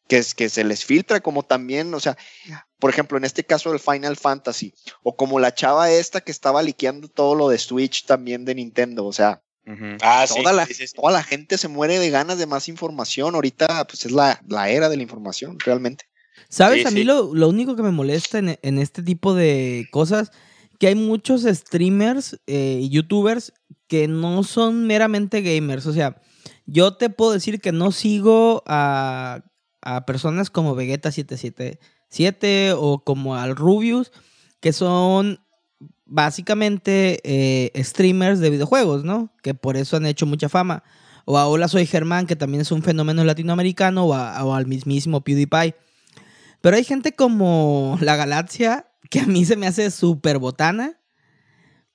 [0.09, 2.17] que, es, que se les filtra, como también, o sea,
[2.79, 6.61] por ejemplo, en este caso del Final Fantasy, o como la chava esta que estaba
[6.61, 9.41] liqueando todo lo de Switch también de Nintendo, o sea,
[10.01, 13.35] Ah, toda, la, toda la gente se muere de ganas de más información.
[13.35, 16.05] Ahorita, pues es la, la era de la información, realmente.
[16.49, 16.81] ¿Sabes?
[16.81, 17.03] Sí, a mí sí.
[17.03, 20.31] lo, lo único que me molesta en, en este tipo de cosas,
[20.79, 23.53] que hay muchos streamers eh, y youtubers
[23.87, 25.85] que no son meramente gamers.
[25.85, 26.19] O sea,
[26.65, 29.43] yo te puedo decir que no sigo a,
[29.81, 34.11] a personas como Vegeta777 o como al Rubius,
[34.59, 35.39] que son
[36.05, 39.31] básicamente eh, streamers de videojuegos, ¿no?
[39.43, 40.83] Que por eso han hecho mucha fama.
[41.25, 45.75] O a Hola Soy Germán, que también es un fenómeno latinoamericano, o, al mismísimo PewDiePie.
[46.61, 50.99] Pero hay gente como la Galaxia, que a mí se me hace súper botana,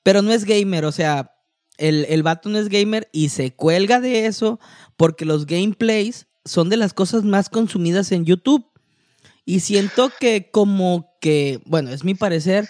[0.02, 1.32] pero no es gamer, o sea,
[1.76, 4.60] el, el vato no es gamer y se cuelga de eso
[4.96, 8.64] porque los gameplays son de las cosas más consumidas en YouTube.
[9.46, 12.68] Y siento que como que, bueno, es mi parecer,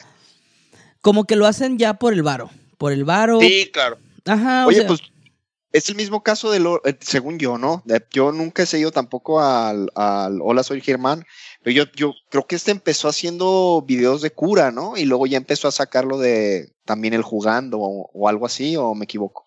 [1.01, 2.51] como que lo hacen ya por el varo.
[2.79, 3.41] Por el varo.
[3.41, 3.99] Sí, claro.
[4.25, 5.01] Ajá, o Oye, sea, pues
[5.73, 7.83] es el mismo caso de lo, eh, según yo, ¿no?
[7.85, 11.25] De- Yo nunca he seguido tampoco al, al Hola, soy Germán,
[11.63, 14.97] pero yo, yo creo que este empezó haciendo videos de cura, ¿no?
[14.97, 18.95] Y luego ya empezó a sacarlo de también el jugando o, o algo así, o
[18.95, 19.44] me equivoco.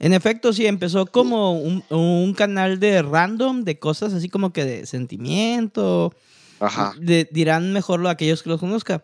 [0.00, 4.64] En efecto, sí, empezó como un, un canal de random, de cosas así como que
[4.64, 6.14] de sentimiento.
[6.60, 6.92] Ajá.
[7.00, 9.02] de- dirán mejor lo aquellos que los conozcan.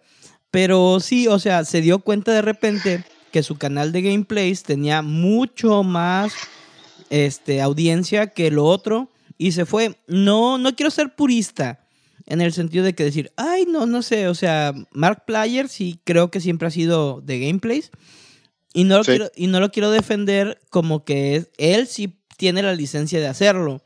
[0.50, 5.02] Pero sí, o sea, se dio cuenta de repente que su canal de gameplays tenía
[5.02, 6.32] mucho más
[7.10, 9.96] este, audiencia que lo otro y se fue.
[10.06, 11.80] No, no quiero ser purista
[12.26, 15.98] en el sentido de que decir, ay, no, no sé, o sea, Mark Player sí
[16.04, 17.90] creo que siempre ha sido de gameplays
[18.74, 19.12] y no lo, Sí.
[19.12, 23.28] quiero, y no lo quiero defender como que es- él sí tiene la licencia de
[23.28, 23.80] hacerlo,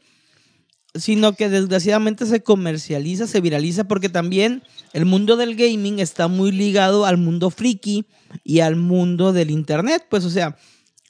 [0.95, 4.63] sino que desgraciadamente se comercializa, se viraliza porque también
[4.95, 8.07] el mundo del gaming está muy ligado al mundo friki
[8.43, 10.57] y al mundo del internet, pues o sea,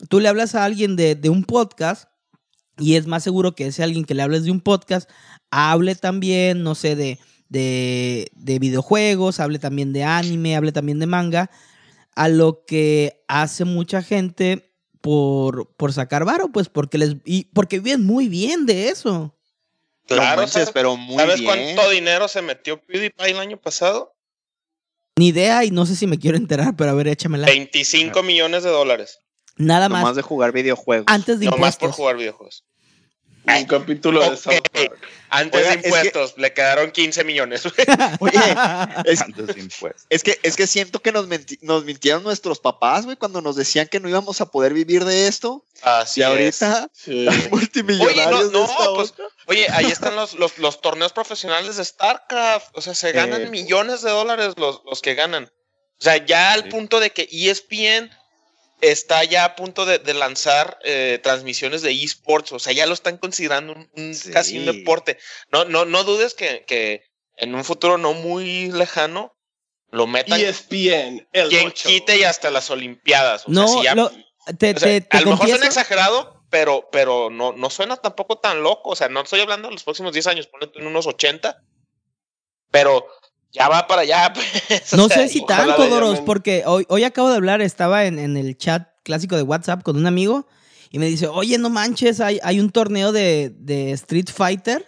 [0.09, 2.09] tú le hablas a alguien de, de un podcast
[2.79, 5.09] y es más seguro que ese alguien que le hables de un podcast
[5.51, 11.07] hable también, no sé, de, de, de videojuegos, hable también de anime, hable también de
[11.07, 11.51] manga,
[12.18, 17.78] a lo que hace mucha gente por, por sacar varo, pues porque les y porque
[17.78, 19.38] viven muy bien de eso.
[20.09, 21.74] Claro, No manches, ¿sabes, pero muy ¿sabes bien.
[21.76, 24.16] cuánto dinero se metió PewDiePie el año pasado?
[25.16, 27.46] Ni idea y no sé si me quiero enterar, pero a ver, échamela.
[27.46, 29.20] 25 millones de dólares.
[29.57, 31.04] Nada Nomás más de jugar videojuegos.
[31.09, 32.64] antes de No más por jugar videojuegos.
[33.56, 34.37] Un capítulo de.
[34.37, 34.98] South Park.
[35.30, 37.62] Antes Oiga, de que- impuestos, le quedaron 15 millones.
[38.20, 38.38] Oye,
[39.04, 40.06] es, Antes de impuestos.
[40.08, 43.56] es que, es que siento que nos, menti- nos mintieron nuestros papás, güey, cuando nos
[43.56, 45.64] decían que no íbamos a poder vivir de esto.
[45.82, 46.28] Así y es.
[46.62, 47.26] ahorita, Sí.
[47.50, 49.14] multimillonarios Oye, no, no, pues.
[49.46, 52.68] Oye, ahí están los, los, los torneos profesionales de StarCraft.
[52.76, 53.50] O sea, se ganan Eh.
[53.50, 55.44] millones de dólares los, los que ganan.
[56.00, 56.68] O sea, ya al Sí.
[56.70, 58.11] punto de que ESPN
[58.81, 62.53] está ya a punto de, de lanzar eh, transmisiones de esports.
[62.53, 64.31] O sea, ya lo están considerando un, un- Sí.
[64.31, 65.19] casi un deporte.
[65.53, 67.03] No, no, no dudes que, que
[67.37, 69.35] en un futuro no muy lejano
[69.91, 70.41] lo metan.
[70.41, 71.88] ESPN, el quien ocho.
[71.88, 73.47] quite y hasta las Olimpiadas.
[73.47, 74.11] O No, sea, si ya- lo-
[74.59, 77.97] te, o sea, te- te a lo mejor suena exagerado, pero, pero no, no suena
[77.97, 78.91] tampoco tan loco.
[78.91, 81.62] O sea, no estoy hablando de los próximos 10 años, ponle tú en unos 80.
[82.71, 83.07] Pero
[83.59, 84.33] ya va para allá.
[84.68, 88.05] pues, o No sea, sé si tanto, Doros, porque hoy, hoy acabo de hablar, estaba
[88.05, 90.47] en, en el chat clásico de WhatsApp con un amigo
[90.90, 94.85] y me dice, oye, no manches, hay, hay un torneo de, de Street Fighter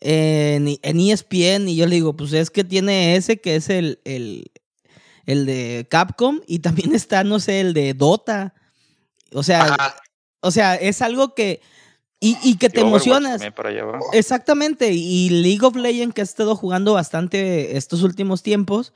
[0.00, 4.00] en, en ESPN y yo le digo, pues es que tiene ese que es el,
[4.04, 4.50] el,
[5.26, 8.54] el de Capcom y también está, no sé, el de Dota.
[9.32, 9.96] O sea, Ajá.
[10.40, 11.60] o sea, es algo que...
[12.24, 13.42] Y, y que te Y emocionas.
[14.12, 18.92] Exactamente, y League of Legends que has estado jugando bastante estos últimos tiempos,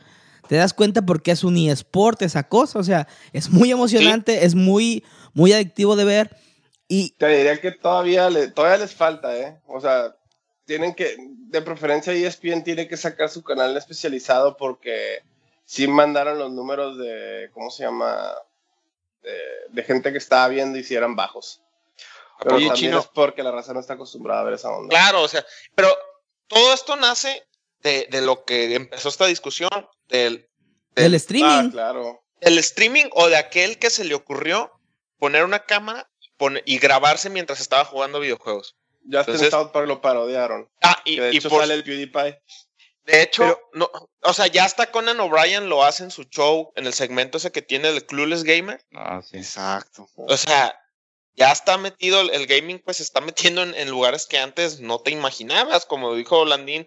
[0.48, 4.54] te das cuenta porque es un eSport esa cosa, o sea, es muy emocionante, es
[4.54, 5.02] muy,
[5.34, 6.36] muy adictivo de ver
[6.88, 9.58] y Te diría que todavía, le, todavía les falta, ¿eh?
[9.66, 10.16] O sea,
[10.64, 15.20] tienen que, de preferencia ESPN tiene que sacar su canal especializado porque
[15.64, 18.32] sí mandaron los números de, ¿cómo se llama?
[19.22, 19.36] De,
[19.70, 21.60] de gente que estaba viendo y si eran bajos.
[22.40, 22.98] Pero también Chino.
[23.00, 24.88] es porque la raza no está acostumbrada a ver esa onda.
[24.88, 25.44] Claro, o sea,
[25.74, 25.88] pero
[26.48, 27.46] todo esto nace
[27.80, 29.70] de, de lo que empezó esta discusión,
[30.08, 30.48] del,
[30.94, 32.22] el del, Ah, streaming, claro.
[32.40, 34.72] del streaming o de aquel que se le ocurrió
[35.18, 38.76] poner una cámara pone- y grabarse mientras estaba jugando videojuegos.
[39.08, 40.68] Ya hasta en Entonces- South Park lo parodiaron.
[40.82, 42.40] Ah, y, de y hecho por, sale el PewDiePie.
[43.04, 43.90] de hecho, Pero- no,
[44.22, 47.52] o sea, ya hasta Conan O'Brien lo hace en su show, en el segmento ese
[47.52, 48.84] que tiene el Clueless Gamer.
[48.94, 49.36] Ah, sí.
[49.38, 50.08] Exacto.
[50.16, 50.76] O sea,
[51.36, 55.00] ya está metido, el, gaming pues se está metiendo en, en lugares que antes no
[55.00, 56.86] te imaginabas, como dijo Landín.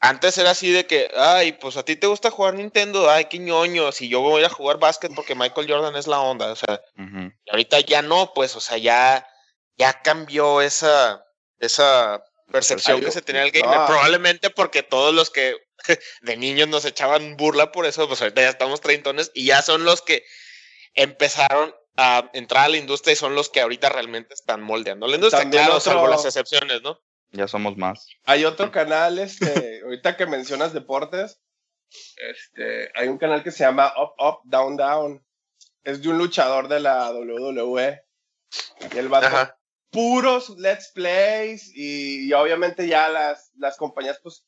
[0.00, 3.38] Antes era así de que, ay, pues a ti te gusta jugar Nintendo, ay, qué
[3.38, 6.80] ñoño, si yo voy a jugar básquet porque Michael Jordan es la onda, o sea,
[6.96, 9.26] y ahorita ya no, pues, o sea, ya,
[9.76, 11.24] ya cambió esa,
[11.58, 13.86] esa percepción que se tenía el gamer, no.
[13.86, 15.56] probablemente porque todos los que
[16.22, 19.84] de niños nos echaban burla por eso, pues ahorita ya estamos treintones y ya son
[19.84, 20.24] los que
[20.94, 25.16] empezaron a entrar a la industria y son los que ahorita realmente están moldeando la
[25.16, 27.00] industria, También claro, otro- salvo las excepciones, ¿no?
[27.32, 28.06] Ya somos más.
[28.24, 31.40] Hay otro canal, este, ahorita que mencionas deportes,
[32.16, 35.24] este, hay un canal que se llama Up, Up, Down, Down.
[35.82, 38.00] Es de un luchador de la WWE.
[38.94, 39.58] Y el vato, Ajá.
[39.90, 44.44] puros let's plays y, y obviamente ya las, las compañías pues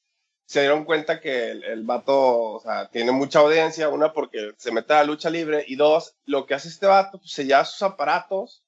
[0.50, 2.14] se dieron cuenta que el, el vato,
[2.54, 6.16] o sea, tiene mucha audiencia, una porque se mete a la lucha libre y dos,
[6.26, 8.64] lo que hace este vato, pues se lleva sus aparatos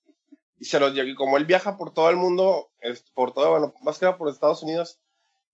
[0.61, 3.51] y se los lleva, y como él viaja por todo el mundo, es- por todo,
[3.51, 5.01] bueno, más que nada por Estados Unidos,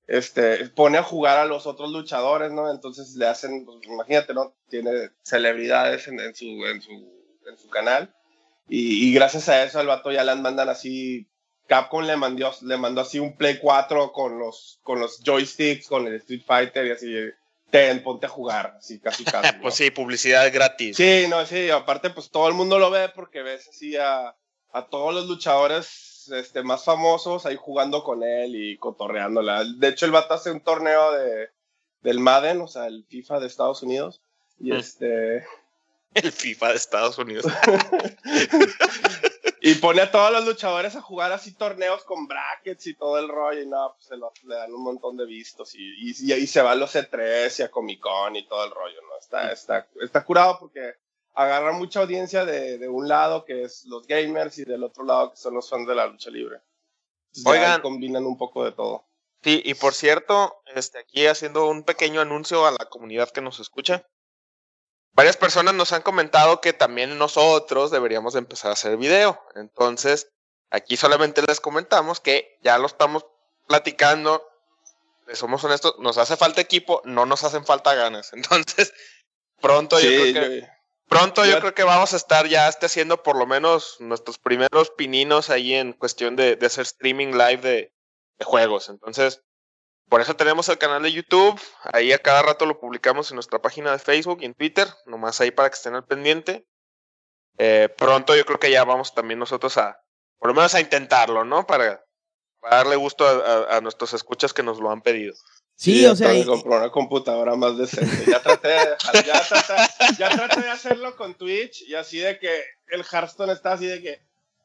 [0.07, 2.71] este, pone a jugar a los otros luchadores, ¿no?
[2.71, 4.55] Entonces le hacen, pues, imagínate, ¿no?
[4.69, 6.93] Tiene celebridades en, en su, en, su,
[7.47, 8.15] en su canal
[8.69, 11.29] y, y gracias a eso al vato ya le mandan así.
[11.69, 16.07] Capcom le mandó, le mandó así un Play 4 con los, con los joysticks, con
[16.09, 17.15] el Street Fighter y así.
[17.71, 19.55] Ten, ponte a jugar, así casi casi.
[19.57, 19.63] ¿no?
[19.63, 20.97] pues sí, publicidad gratis.
[20.97, 24.35] Sí, no, sí, aparte pues todo el mundo lo ve porque ves así a,
[24.73, 29.65] a todos los luchadores este, más famosos ahí jugando con él y cotorreándola.
[29.65, 31.51] De hecho, el vato hace un torneo de,
[32.01, 34.23] del Madden, o sea, el FIFA de Estados Unidos.
[34.59, 34.77] Y Mm.
[34.77, 35.45] este
[36.15, 37.45] el FIFA de Estados Unidos.
[39.69, 43.29] y pone a todos los luchadores a jugar así torneos con brackets y todo el
[43.29, 43.63] rollo.
[43.63, 45.75] Y no, pues se lo, le dan un montón de vistos.
[45.75, 48.71] Y, y, ahí se va a los C3 y a Comic Con y todo el
[48.71, 49.19] rollo, ¿no?
[49.19, 50.95] Está, está, está curado porque
[51.35, 55.31] agarra mucha audiencia de, de, un lado que es los gamers y del otro lado
[55.31, 56.61] que son los fans de la lucha libre.
[57.45, 59.05] Oigan, combinan un poco de todo.
[59.43, 63.61] Sí, y por cierto, este, aquí haciendo un pequeño anuncio a la comunidad que nos
[63.61, 64.05] escucha.
[65.19, 69.43] Varias personas nos han comentado que también nosotros deberíamos empezar a hacer video.
[69.57, 70.31] Entonces,
[70.71, 73.27] aquí solamente les comentamos que ya lo estamos
[73.67, 74.49] platicando.
[75.33, 78.33] Somos honestos, nos hace falta equipo, no nos hacen falta ganas.
[78.33, 78.95] Entonces,
[79.61, 80.69] pronto yo creo que
[81.09, 84.91] Pronto yo creo que vamos a estar ya este, haciendo por lo menos nuestros primeros
[84.91, 87.93] pininos ahí en cuestión de, de hacer streaming live de,
[88.39, 88.89] de, juegos.
[88.89, 89.43] Entonces,
[90.09, 91.61] por eso tenemos el canal de YouTube.
[91.93, 94.89] Ahí a cada rato lo publicamos en nuestra página de Facebook y en Twitter.
[95.07, 96.67] Nomás ahí para que estén al pendiente.
[97.59, 100.01] Eh, pronto yo creo que ya vamos también nosotros a,
[100.39, 101.67] por lo menos a intentarlo, ¿no?
[101.67, 102.05] Para,
[102.61, 105.35] para darle gusto a, a, a nuestros escuchas que nos lo han pedido.
[105.79, 106.35] Sí, o sea.
[106.35, 106.45] Y...
[106.45, 108.29] comprar una computadora más decente.
[108.29, 108.97] Ya traté, de,
[109.27, 109.75] ya, traté,
[110.19, 114.03] ya traté de hacerlo con Twitch y así de que el Hearthstone está así de
[114.03, 114.21] que.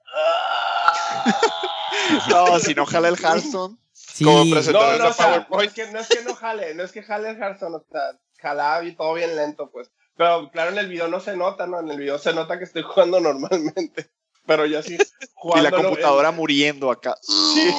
[2.29, 3.77] no, si no jala el Hearthstone.
[4.14, 4.26] Sí.
[4.26, 5.70] Como presentador no, no, de PowerPoint.
[5.70, 8.20] es que, no es que no jale, no es que jale el Hearthstone, o sea,
[8.38, 9.89] jalaba y todo bien lento, pues.
[10.16, 11.80] Pero claro, en el video no se nota, ¿no?
[11.80, 14.11] En el video se nota que estoy jugando normalmente.
[14.45, 14.99] Pero ya sí.
[15.55, 16.36] Y la computadora en...
[16.36, 17.18] muriendo acá.
[17.24, 17.74] Sí.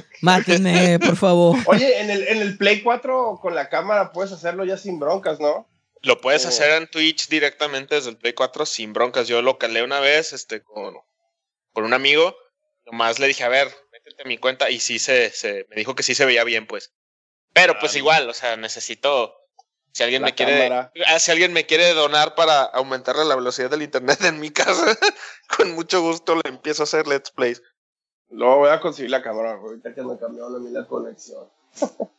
[0.22, 1.58] Mátenme, por favor.
[1.66, 5.40] Oye, en el, en el Play 4 con la cámara puedes hacerlo ya sin broncas,
[5.40, 5.68] ¿no?
[6.00, 9.28] Lo puedes hacer en Twitch directamente desde el Play 4 sin broncas.
[9.28, 10.94] Yo lo calé una vez este, con,
[11.74, 12.34] con un amigo.
[12.86, 13.68] Nomás le dije, a ver,
[14.18, 14.70] a mi cuenta.
[14.70, 16.92] Y sí se, se me dijo que sí se veía bien, pues.
[17.52, 19.34] Pero pues igual, o sea, necesito
[19.92, 23.82] si alguien, me quiere, ah, si alguien me quiere donar para aumentarle la velocidad del
[23.82, 24.96] internet en mi casa,
[25.56, 27.60] con mucho gusto le empiezo a hacer let's plays.
[28.30, 31.48] Luego voy a conseguir la cámara, ahorita que me cambió la conexión.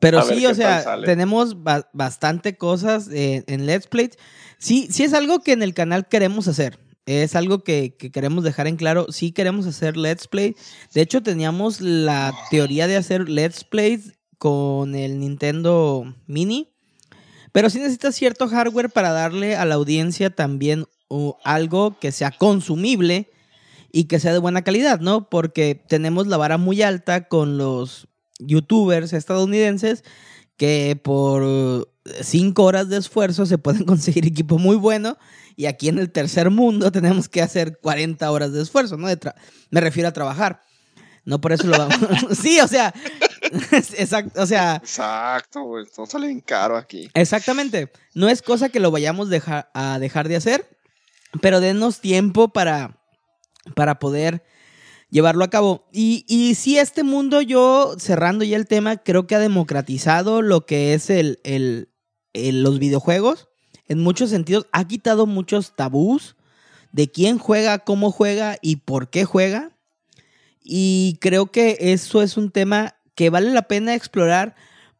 [0.00, 4.10] Pero sí, o sea, tenemos ba bastante cosas eh, en Let's Play.
[4.58, 6.78] Sí, sí es algo que en el canal queremos hacer.
[7.06, 9.06] Es algo que, que, queremos dejar en claro.
[9.10, 10.56] Sí queremos hacer Let's Play.
[10.92, 16.72] De hecho, teníamos la teoría de hacer Let's Plays con el Nintendo Mini.
[17.52, 20.84] Pero sí necesitas cierto hardware para darle a la audiencia también
[21.44, 23.30] algo que sea consumible
[23.92, 25.30] y que sea de buena calidad, ¿no?
[25.30, 30.04] Porque tenemos la vara muy alta con los youtubers estadounidenses
[30.56, 31.88] que por
[32.22, 35.18] cinco horas de esfuerzo se pueden conseguir equipo muy bueno
[35.56, 39.08] y aquí en el tercer mundo tenemos que hacer 40 horas de esfuerzo, ¿no?
[39.08, 39.18] De
[39.70, 40.60] me refiero a trabajar.
[41.24, 41.98] No por eso lo vamos.
[42.40, 42.94] sí, o sea,
[43.70, 44.76] Exacto, o sea.
[44.76, 45.86] Exacto, güey.
[45.94, 47.10] Todo sale bien caro aquí.
[47.14, 47.90] Exactamente.
[48.14, 49.28] No es cosa que lo vayamos
[49.74, 50.68] a dejar de hacer,
[51.40, 52.98] pero denos tiempo para,
[53.74, 54.44] para poder
[55.10, 55.86] llevarlo a cabo.
[55.92, 60.66] Y, y sí, este mundo, yo cerrando ya el tema, creo que ha democratizado lo
[60.66, 61.88] que es el, el,
[62.32, 63.48] el, los videojuegos.
[63.88, 66.36] En muchos sentidos, ha quitado muchos tabús
[66.92, 69.72] de quién juega, cómo juega y por qué juega.
[70.62, 74.56] Y creo que eso es un tema que vale la pena explorar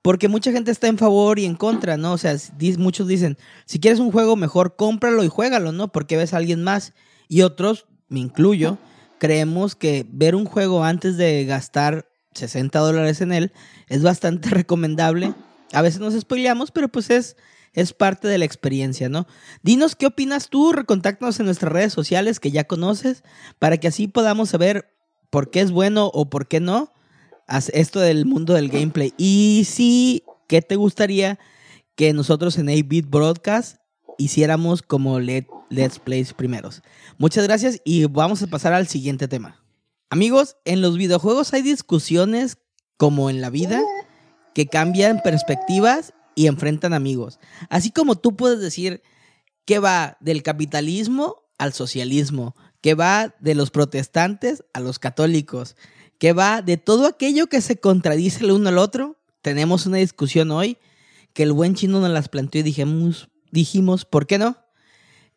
[0.06, 2.12] porque mucha gente está en favor y en contra, ¿no?
[2.12, 2.36] O sea,
[2.78, 5.90] muchos dicen, si quieres un juego mejor, cómpralo y juégalo, ¿no?
[5.90, 6.92] Porque ves a alguien más.
[7.26, 8.78] Y otros, me incluyo,
[9.18, 13.52] creemos que ver un juego antes de gastar 60 dólares en él
[13.88, 15.34] es bastante recomendable.
[15.72, 17.36] A veces nos spoileamos, pero pues es,
[17.72, 19.26] es parte de la experiencia, ¿no?
[19.62, 23.24] Dinos qué opinas tú, recontáctanos en nuestras redes sociales que ya conoces,
[23.58, 24.92] para que así podamos saber
[25.30, 26.92] por qué es bueno o por qué no
[27.72, 29.14] esto del mundo del gameplay.
[29.16, 31.38] Y sí, ¿qué te gustaría
[31.94, 33.78] que nosotros en 8-Bit Broadcast
[34.18, 36.82] hiciéramos como Let's Plays primeros?
[37.18, 39.62] Muchas gracias y vamos a pasar al siguiente tema.
[40.10, 42.58] Amigos, en los videojuegos hay discusiones
[42.96, 43.82] como en la vida
[44.54, 47.40] que cambian perspectivas y enfrentan amigos.
[47.68, 49.02] Así como tú puedes decir
[49.64, 55.76] que va del capitalismo al socialismo, que va de los protestantes a los católicos,
[56.18, 59.16] que va de todo aquello que se contradice el uno al otro.
[59.42, 60.78] Tenemos una discusión hoy
[61.32, 64.56] que el buen chino nos las planteó y dijimos, dijimos, ¿por qué no?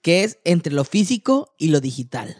[0.02, 2.38] Que es entre lo físico y lo digital.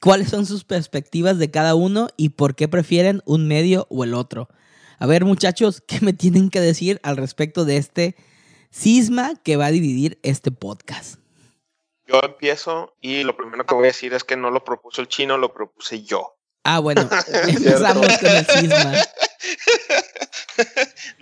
[0.00, 4.14] ¿Cuáles son sus perspectivas de cada uno y por qué prefieren un medio o el
[4.14, 4.48] otro?
[4.98, 8.16] A ver, muchachos, ¿qué me tienen que decir al respecto de este
[8.70, 11.18] cisma que va a dividir este podcast?
[12.06, 15.08] Yo empiezo y lo primero que voy a decir es que no lo propuso el
[15.08, 16.38] chino, lo propuse yo.
[16.64, 17.02] Ah, bueno,
[17.48, 18.92] empezamos con el cisma.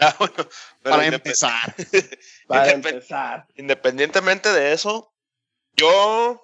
[0.01, 0.35] No, bueno,
[0.83, 1.75] pero Para empezar.
[2.47, 3.47] Para Independ- empezar.
[3.55, 5.13] Independientemente de eso,
[5.75, 6.43] yo.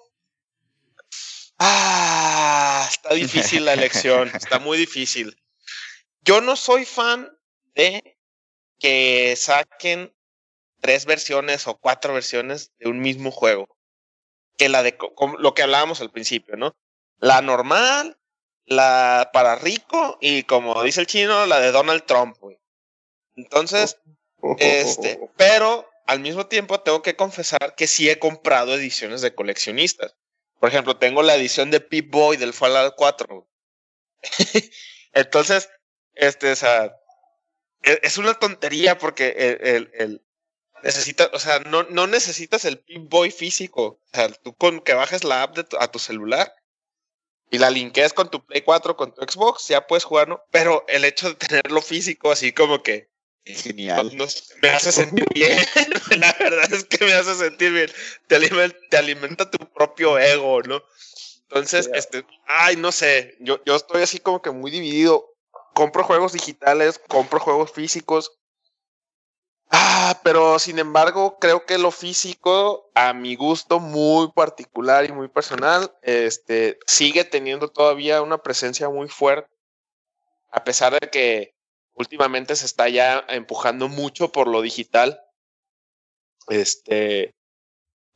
[1.59, 5.37] Ah, está difícil la elección, está muy difícil.
[6.21, 7.29] Yo no soy fan
[7.75, 8.17] de
[8.79, 10.13] que saquen
[10.81, 13.67] tres versiones o cuatro versiones de un mismo juego.
[14.57, 14.97] Que la de
[15.39, 16.75] lo que hablábamos al principio, ¿no?
[17.17, 18.17] La normal,
[18.65, 22.59] la para rico y como dice el chino, la de Donald Trump, güey.
[23.35, 23.97] Entonces,
[24.59, 30.15] este, pero al mismo tiempo tengo que confesar que sí he comprado ediciones de coleccionistas.
[30.59, 33.47] Por ejemplo, tengo la edición de Pip Boy del Fallout 4.
[35.13, 35.69] Entonces,
[36.13, 36.95] este, o sea,
[37.83, 40.21] e- es una tontería porque el, el,
[40.83, 43.99] necesita, o sea, no, no necesitas el Pip Boy físico.
[44.03, 46.53] O sea, tú con que bajes la app de a tu celular
[47.49, 50.43] y la linkees con tu Play 4, con tu Xbox, ya puedes jugar, ¿no?
[50.51, 53.12] Pero el hecho de tenerlo físico, así como que
[53.45, 54.15] Genial.
[54.15, 54.25] no-
[54.61, 55.57] me hace sentir bien.
[56.17, 57.89] La verdad es que me hace sentir bien.
[58.27, 60.81] Te alimenta, te alimenta tu propio ego, ¿no?
[61.43, 65.29] Entonces, este, ay, no sé, yo, yo estoy así como que muy dividido.
[65.73, 68.31] Compro juegos digitales, compro juegos físicos.
[69.69, 75.27] Ah, pero sin embargo, creo que lo físico, a mi gusto muy particular y muy
[75.29, 79.49] personal, este, sigue teniendo todavía una presencia muy fuerte.
[80.51, 81.52] A pesar de que
[81.95, 85.21] últimamente se está ya empujando mucho por lo digital.
[86.47, 87.31] Este,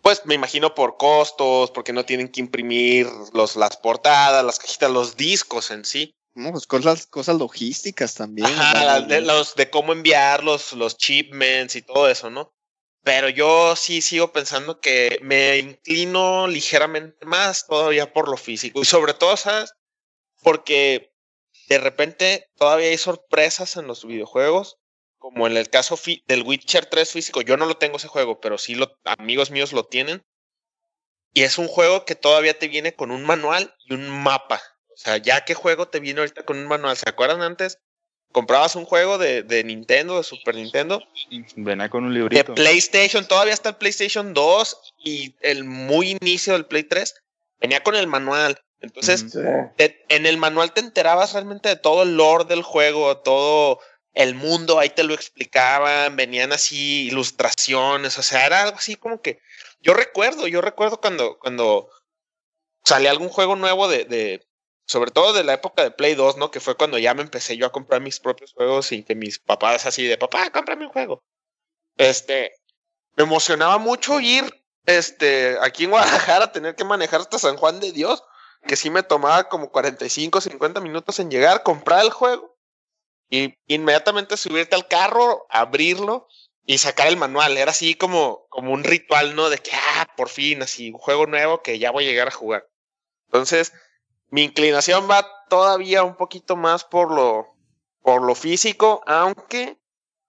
[0.02, 4.92] pues me imagino por costos, porque no tienen que imprimir los, las portadas, las cajitas,
[4.92, 6.14] los discos en sí.
[6.34, 8.48] No, pues cosas, cosas logísticas también.
[8.48, 12.54] Ajá, de, los, de cómo enviar los, los shipments y todo eso, ¿no?
[13.04, 18.82] Pero yo sí sigo pensando que me inclino ligeramente más todavía por lo físico.
[18.82, 19.74] Y sobre todo, ¿sabes?
[20.44, 21.12] Porque
[21.68, 24.78] de repente todavía hay sorpresas en los videojuegos,
[25.18, 27.42] como en el caso del Witcher 3 físico.
[27.42, 30.24] Yo no lo tengo ese juego, pero sí lo, amigos míos lo tienen.
[31.34, 34.62] Y es un juego que todavía te viene con un manual y un mapa.
[34.90, 36.96] O sea, ya qué juego te viene ahorita con un manual.
[36.96, 37.78] ¿Se acuerdan antes?
[38.32, 41.02] Comprabas un juego de, de Nintendo, de Super Nintendo,
[41.56, 42.56] Venía con un de librito.
[42.56, 47.16] PlayStation, todavía está el PlayStation 2 y el muy inicio del Play 3
[47.60, 48.60] venía con el manual.
[48.82, 49.30] Entonces, Ujú.
[49.42, 49.48] Sí.
[49.76, 53.80] te- en el manual te enterabas realmente de todo el lore del juego, todo
[54.14, 59.22] el mundo, ahí te lo explicaban, venían así ilustraciones, o sea, era algo así como
[59.22, 59.40] que
[59.82, 61.90] yo recuerdo, yo recuerdo cuando, cuando
[62.84, 64.48] salía algún juego nuevo de, de,
[64.88, 66.50] sobre todo de la época de Play 2, ¿no?
[66.50, 69.40] Que fue cuando ya me empecé yo a comprar mis propios juegos y que mis
[69.40, 71.24] papás así de, papá, cómprame un juego.
[71.98, 72.54] Este,
[73.16, 74.44] me emocionaba mucho ir,
[74.86, 78.24] este, aquí en Guadalajara, tener que manejar hasta San Juan de Dios
[78.68, 82.56] que sí me tomaba como 45, 50 minutos en llegar, comprar el juego
[83.30, 86.28] y inmediatamente subirte al carro, abrirlo
[86.66, 87.58] y sacar el manual.
[87.58, 89.50] Era así como, como un ritual, ¿no?
[89.50, 92.32] De que, ah, por fin, así, un juego nuevo que ya voy a llegar a
[92.32, 92.70] jugar.
[93.26, 93.74] Entonces,
[94.30, 97.56] mi inclinación va todavía un poquito más por lo,
[98.02, 99.78] por lo físico, aunque,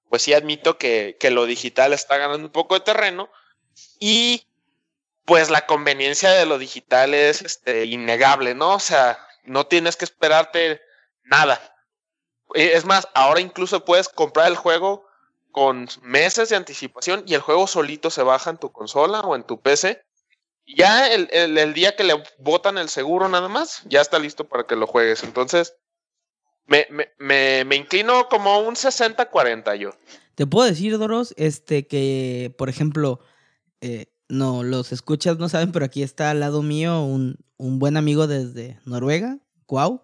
[0.09, 3.28] pues sí admito que, que lo digital está ganando un poco de terreno
[4.01, 4.47] y
[5.29, 8.74] pues la conveniencia de lo digital es este, innegable, ¿no?
[8.74, 10.81] O sea, no tienes que esperarte
[11.22, 11.61] nada.
[12.55, 15.07] Eh, Es más, ahora incluso puedes comprar el juego
[15.53, 19.45] con meses de anticipación y el juego solito se baja en tu consola o en
[19.45, 20.03] tu PC.
[20.66, 24.49] Ya el, el- el día que le botan el seguro nada más, ya está listo
[24.49, 25.22] para que lo juegues.
[25.24, 25.74] Entonces,
[26.66, 29.91] me, me, me, me inclino como un 60-40 yo.
[30.35, 33.20] Te puedo decir, Doros, este, que, por ejemplo,
[33.81, 37.97] eh, no, los escuchas no saben, pero aquí está al lado mío un, un buen
[37.97, 40.03] amigo desde Noruega, Cuau.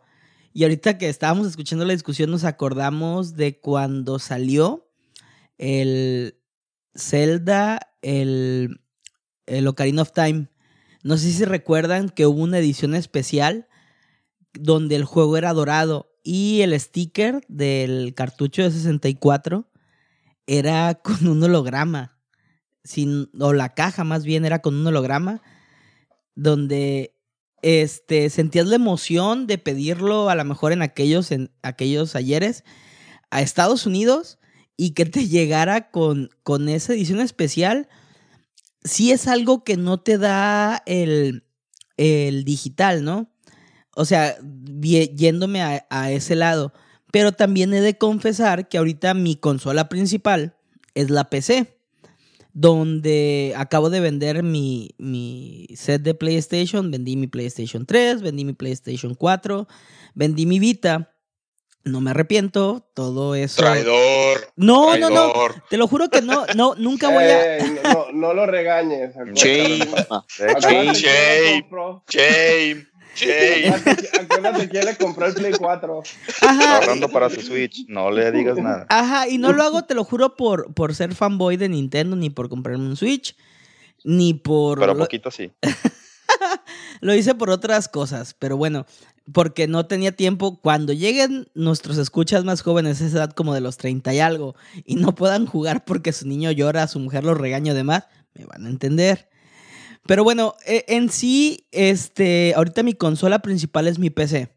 [0.52, 4.88] Y ahorita que estábamos escuchando la discusión, nos acordamos de cuando salió
[5.58, 6.38] el
[6.94, 8.80] Zelda, el,
[9.46, 10.48] el Ocarina of Time.
[11.02, 13.68] No sé si recuerdan que hubo una edición especial
[14.52, 19.68] donde el juego era dorado y el sticker del cartucho de 64
[20.46, 22.13] era con un holograma.
[22.84, 25.42] Sin, o la caja más bien era con un holograma.
[26.36, 27.16] Donde
[27.62, 32.62] este, sentías la emoción de pedirlo a lo mejor en aquellos, en aquellos ayeres
[33.30, 34.38] a Estados Unidos
[34.76, 37.88] y que te llegara con, con esa edición especial.
[38.82, 41.44] Sí es algo que no te da el,
[41.96, 43.30] el digital, ¿no?
[43.96, 44.36] O sea,
[44.80, 46.74] yéndome a ese lado.
[47.14, 50.56] Pero también he de confesar que ahorita mi consola principal
[50.94, 51.78] es la PC.
[52.54, 58.52] Donde acabo de vender mi, mi set de PlayStation, vendí mi PlayStation 3, vendí mi
[58.52, 59.66] PlayStation 4,
[60.14, 61.10] vendí mi Vita.
[61.86, 63.60] No me arrepiento, todo eso.
[63.60, 64.52] Traidor.
[64.56, 65.32] No, no, no.
[65.68, 67.58] Te lo juro que no, no, nunca voy a.
[67.92, 69.14] No, no lo regañes.
[69.34, 69.84] Shame.
[70.94, 71.66] Shame.
[72.08, 72.86] Shame.
[74.20, 76.02] Acuérdate quién le compró el Play 4.
[76.42, 76.76] Ajá.
[76.76, 77.86] Ahorrando para su Switch.
[77.88, 78.86] No le digas nada.
[78.88, 82.30] Ajá, y no lo hago, te lo juro, por, por ser fanboy de Nintendo, ni
[82.30, 83.36] por comprarme un Switch,
[84.04, 84.78] ni por...
[84.78, 85.52] Pero lo, poquito sí.
[87.00, 88.86] lo hice por otras cosas, pero bueno,
[89.32, 90.60] porque no tenía tiempo.
[90.60, 94.54] Cuando lleguen nuestros escuchas más jóvenes, esa edad como de los 30 y algo,
[94.84, 98.04] y no puedan jugar porque su niño llora, su mujer lo regaña además,
[98.34, 99.28] me van a entender.
[100.06, 104.54] Pero bueno, eh, en sí, este, ahorita mi consola principal es mi PC.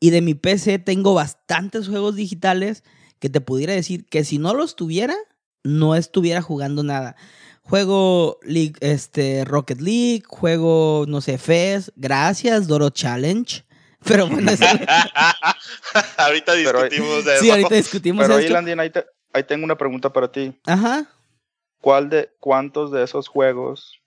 [0.00, 2.82] Y de mi PC tengo bastantes juegos digitales
[3.20, 5.14] que te pudiera decir que si no los tuviera,
[5.62, 7.16] no estuviera jugando nada.
[7.62, 13.64] Juego League, este, Rocket League, juego, no sé, FES, gracias, Doro Challenge.
[14.04, 14.64] Pero bueno, eso-
[16.18, 17.52] ahorita Pero- discutimos de sí, eso.
[17.54, 18.54] ahorita discutimos Pero ahí, esto.
[18.54, 20.52] Landin, ahí, te- ahí tengo una pregunta para ti.
[20.66, 21.06] Ajá.
[21.80, 24.00] ¿Cuál de, ¿Cuántos de esos juegos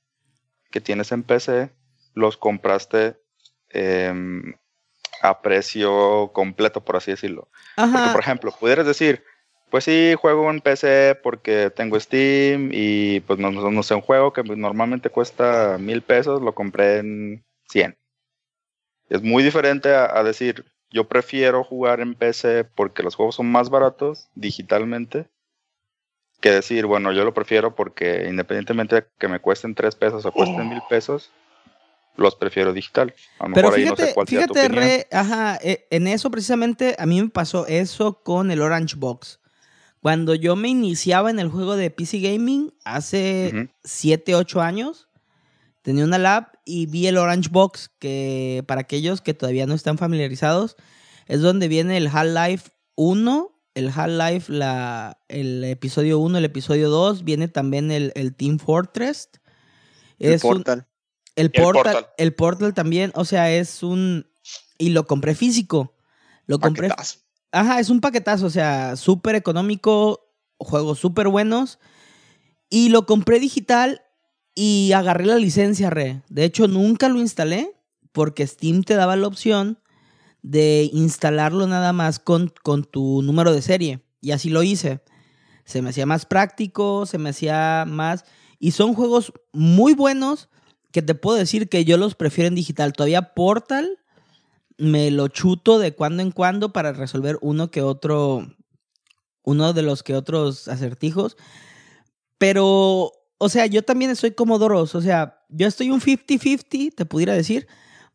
[0.72, 1.72] que tienes en PC
[2.14, 3.20] los compraste
[3.70, 4.56] em,
[5.22, 7.50] a precio completo, por así decirlo?
[7.76, 9.24] Porque, por ejemplo, pudieras decir,
[9.70, 14.34] pues sí, juego en PC porque tengo Steam y pues no, no, sé, un juego
[14.34, 17.98] que normalmente cuesta mil pesos, lo compré en 100.
[19.10, 23.52] Es muy diferente a, a decir, yo prefiero jugar en PC porque los juegos son
[23.52, 25.30] más baratos digitalmente
[26.40, 30.32] que decir, bueno, yo lo prefiero porque independientemente de que me cuesten 3 pesos o
[30.32, 31.32] cuesten mil pesos,
[32.16, 33.14] los prefiero digital.
[33.40, 34.76] A lo Pero mejor ahí no fíjate, sé cuál sea tu fíjate.
[34.76, 39.40] Re, ajá, eh, en eso precisamente a mí me pasó eso con el Orange Box.
[40.02, 43.68] Cuando yo me iniciaba en el juego de PC Gaming hace Ujú.
[43.84, 45.10] 7, 8 años,
[45.82, 49.98] tenía una lab y vi el Orange Box, que para aquellos que todavía no están
[49.98, 50.76] familiarizados,
[51.28, 57.24] es donde viene el Half-Life 1, el Half-Life, la- el episodio 1, el episodio 2,
[57.24, 59.30] viene también el, el Team Fortress.
[60.20, 60.88] El Es un- Portal.
[61.36, 62.08] el Y el portal, Portal.
[62.18, 64.28] el portal también, o sea, es un
[64.80, 65.96] y lo compré físico.
[66.48, 66.88] Lo compré.
[66.90, 67.20] Paquetazo.
[67.52, 71.80] Ajá, es un paquetazo, o sea, súper económico, juegos súper buenos.
[72.70, 74.02] Y lo compré digital
[74.56, 76.22] y agarré la licencia, re.
[76.30, 77.72] De hecho, nunca lo instalé
[78.12, 79.80] porque Steam te daba la opción
[80.42, 84.02] de instalarlo nada más con, con tu número de serie.
[84.22, 85.02] Y así lo hice.
[85.66, 88.26] Se me hacía más práctico, se me hacía más...
[88.60, 90.50] Y son juegos muy buenos
[90.92, 92.94] que te puedo decir que yo los prefiero en digital.
[92.94, 94.00] Todavía Portal
[94.78, 98.48] me lo chuto de cuando en cuando para resolver uno que otro,
[99.44, 101.38] uno de los que otros acertijos.
[102.38, 107.06] Pero, o sea, yo también estoy como Doros, o sea, yo estoy un 50-50, te
[107.06, 107.68] pudiera decir,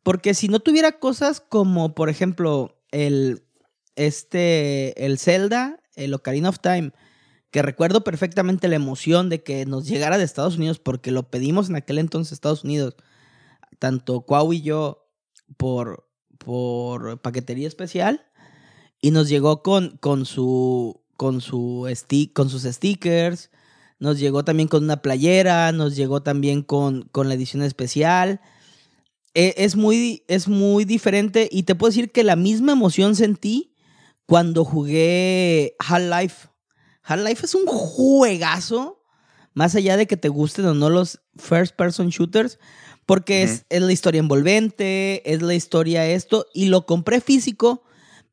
[0.02, 3.44] porque si no tuviera cosas como, por ejemplo, el,
[3.96, 6.92] este, el Zelda, el Ocarina of Time,
[7.50, 11.68] que recuerdo perfectamente la emoción de que nos llegara de Estados Unidos, porque lo pedimos
[11.68, 12.96] en aquel entonces Estados Unidos,
[13.78, 15.06] tanto Cuau y yo,
[15.56, 18.24] por, por paquetería especial,
[19.00, 21.88] y nos llegó con, con su, con su
[22.32, 23.50] con sus stickers,
[23.98, 28.40] nos llegó también con una playera, nos llegó también con, con la edición especial.
[29.34, 33.74] E- es, muy, es muy diferente y te puedo decir que la misma emoción sentí
[34.26, 36.48] cuando jugué Half-Life.
[37.02, 39.02] Half-Life es un juegazo,
[39.54, 42.58] más allá de que te gusten o no los first person shooters,
[43.06, 47.82] porque es, es la historia envolvente, es la historia esto, y lo compré físico,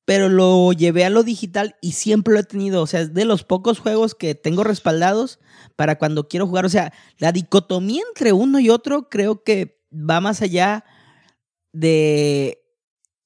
[0.06, 2.82] pero lo llevé a lo digital y siempre lo he tenido.
[2.82, 5.40] O sea, es de los pocos juegos que tengo respaldados
[5.76, 6.66] para cuando quiero jugar.
[6.66, 10.86] O sea, la dicotomía entre uno y otro creo que va más allá
[11.72, 12.62] de...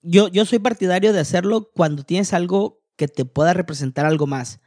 [0.01, 4.59] Yo, yo soy partidario de hacerlo cuando tienes algo que te pueda representar algo más.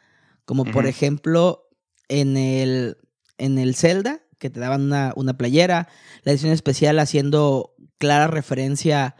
[0.44, 1.68] Como por ejemplo
[2.08, 2.96] en el,
[3.36, 5.88] en el Zelda, que te daban una, una playera,
[6.22, 9.16] la edición especial haciendo clara referencia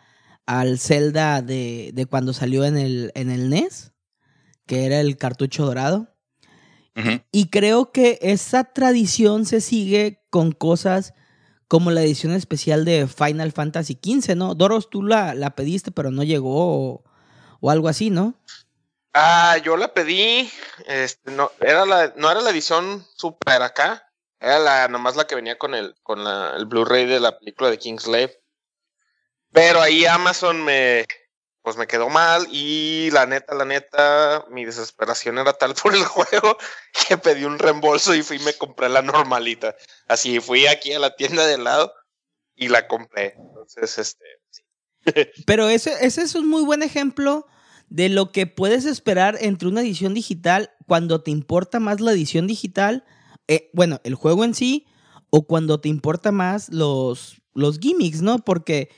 [0.47, 3.93] al Zelda de, de cuando salió en el, en el NES,
[4.67, 6.13] que era el cartucho dorado.
[7.31, 11.13] Y creo que esa tradición se sigue con cosas
[11.69, 14.55] como la edición especial de Final Fantasy XV, ¿no?
[14.55, 17.05] Doros, tú la, la pediste, pero no llegó o,
[17.61, 18.35] o algo así, ¿no?
[19.13, 20.51] Ah, yo la pedí.
[20.87, 24.13] Este, no, era la, no era la edición super acá.
[24.39, 27.71] Era la, nomás la que venía con el, con la, el Blu-ray de la película
[27.71, 28.39] de Kingslave.
[29.53, 31.07] Pero ahí Amazon me,
[31.67, 36.05] pues me quedó mal y la neta, la neta, mi desesperación era tal por el
[36.05, 36.57] juego
[37.09, 39.75] que pedí un reembolso y fui y me compré la normalita.
[40.07, 41.93] Así fui aquí a la tienda de lado
[42.55, 43.35] y la compré.
[43.37, 44.25] Entonces, este...
[45.45, 47.49] Pero ese, ese es un muy buen ejemplo
[47.89, 52.47] de lo que puedes esperar entre una edición digital cuando te importa más la edición
[52.47, 53.05] digital,
[53.49, 54.87] eh, bueno, el juego en sí,
[55.31, 58.39] o cuando te importa más los, los gimmicks, ¿no?
[58.39, 58.89] Porque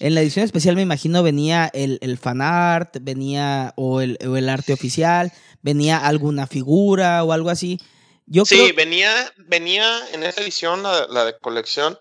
[0.00, 4.36] en la edición especial me imagino venía el, el fan art, venía o el, o
[4.36, 5.32] el, arte oficial,
[5.62, 7.80] venía alguna figura o algo así.
[8.26, 11.98] Yo sí, venía, venía en esa edición, la, la de colección,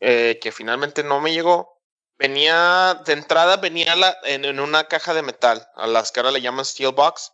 [0.00, 1.80] eh, que finalmente no me llegó.
[2.18, 6.32] Venía, de entrada venía la, en, en, una caja de metal, a las que ahora
[6.32, 7.32] le llaman Steel Box,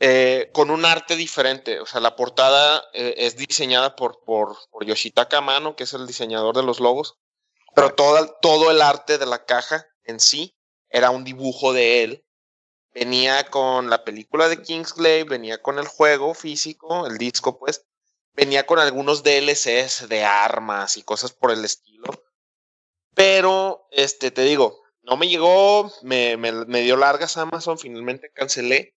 [0.00, 1.80] eh, con un arte diferente.
[1.80, 6.06] O sea, la portada eh, es diseñada por, por, por Yoshitaka Amano, que es el
[6.06, 7.18] diseñador de los logos
[7.74, 10.56] pero todo, todo el arte de la caja en sí
[10.88, 12.26] era un dibujo de él.
[12.94, 17.86] Venía con la película de Kingsglaive, venía con el juego físico, el disco pues,
[18.34, 22.24] venía con algunos DLCs de armas y cosas por el estilo.
[23.14, 28.94] Pero, este, te digo, no me llegó, me, me, me dio largas Amazon, finalmente cancelé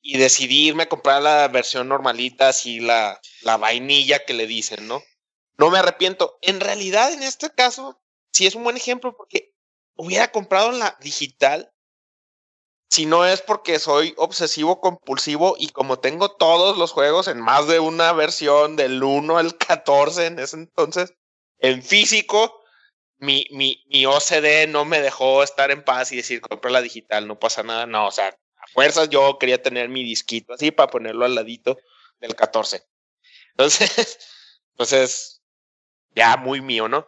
[0.00, 4.86] y decidí irme a comprar la versión normalita, así la, la vainilla que le dicen,
[4.86, 5.02] ¿no?
[5.58, 6.38] No me arrepiento.
[6.42, 8.00] En realidad, en este caso,
[8.36, 9.54] sí es un buen ejemplo porque
[9.94, 11.72] hubiera comprado la digital
[12.90, 17.66] si no es porque soy obsesivo compulsivo y como tengo todos los juegos en más
[17.66, 21.14] de una versión del 1 al 14 en ese entonces,
[21.58, 22.62] en físico,
[23.18, 27.26] mi, mi, mi OCD no me dejó estar en paz y decir, compré la digital,
[27.26, 30.90] no pasa nada, no, o sea, a fuerzas yo quería tener mi disquito así para
[30.90, 31.78] ponerlo al ladito
[32.20, 32.84] del 14.
[33.50, 34.18] Entonces,
[34.76, 35.42] pues es
[36.14, 37.06] ya muy mío, ¿no?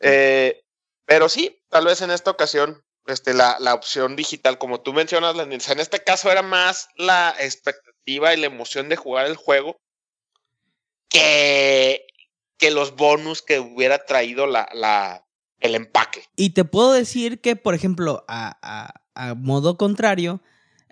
[0.00, 0.62] Eh,
[1.04, 5.36] pero sí, tal vez en esta ocasión, este, la, la opción digital, como tú mencionas,
[5.38, 9.76] en este caso era más la expectativa y la emoción de jugar el juego
[11.08, 12.06] que,
[12.58, 15.24] que los bonus que hubiera traído la, la,
[15.60, 16.24] el empaque.
[16.36, 20.42] Y te puedo decir que, por ejemplo, a, a, a modo contrario,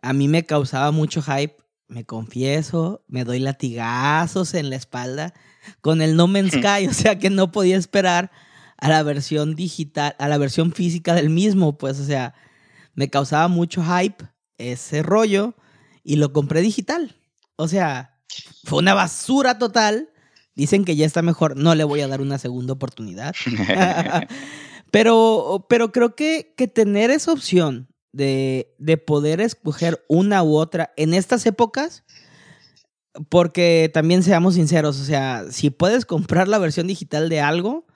[0.03, 1.57] a mí me causaba mucho hype,
[1.89, 5.35] me confieso, me doy latigazos en la espalda
[5.81, 8.31] con el No Man's Sky, o sea que no podía esperar
[8.77, 12.35] a la versión digital, a la versión física del mismo, pues, o sea,
[12.95, 14.25] me causaba mucho hype
[14.59, 15.55] ese rollo
[16.03, 17.17] y lo compré digital.
[17.57, 18.19] O sea,
[18.65, 20.11] fue una basura total.
[20.55, 23.35] Dicen que ya está mejor, no le voy a dar una segunda oportunidad.
[24.91, 30.93] pero, pero creo que, que tener esa opción de, de poder escoger una u otra
[30.97, 32.05] en estas épocas,
[33.29, 37.87] porque también seamos sinceros, o sea, si puedes comprar la versión digital de algo,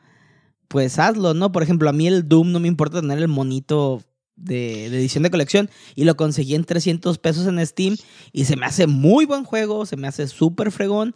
[0.69, 1.51] pues hazlo, ¿no?
[1.51, 4.03] Por ejemplo, a mí el Doom no me importa tener el monito
[4.37, 7.97] de, de, edición de colección y lo conseguí en 300 pesos en Steam
[8.33, 11.15] y se me hace muy buen juego, se me hace súper fregón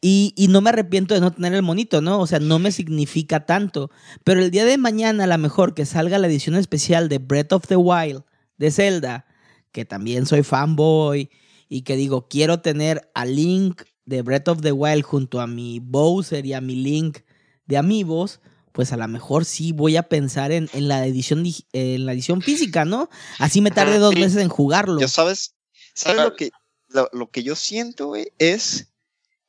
[0.00, 2.20] y, y, no me arrepiento de no tener el monito, ¿no?
[2.20, 3.90] O sea, no me significa tanto.
[4.24, 7.52] Pero el día de mañana, a lo mejor que salga la edición especial de Breath
[7.52, 8.22] of the Wild
[8.58, 9.26] de Zelda,
[9.72, 11.30] que también soy fanboy
[11.68, 15.80] y que digo, quiero tener a Link de Breath of the Wild junto a mi
[15.80, 17.18] Bowser y a mi Link
[17.66, 18.40] de Amigos,
[18.76, 22.42] pues a lo mejor sí voy a pensar en, en la edición en la edición
[22.42, 23.08] física, ¿no?
[23.38, 25.00] Así me tarde dos meses en jugarlo.
[25.00, 25.54] Ya sabes,
[25.94, 26.50] ¿sabes lo que,
[26.88, 28.34] lo, lo que yo siento, güey?
[28.38, 28.88] Es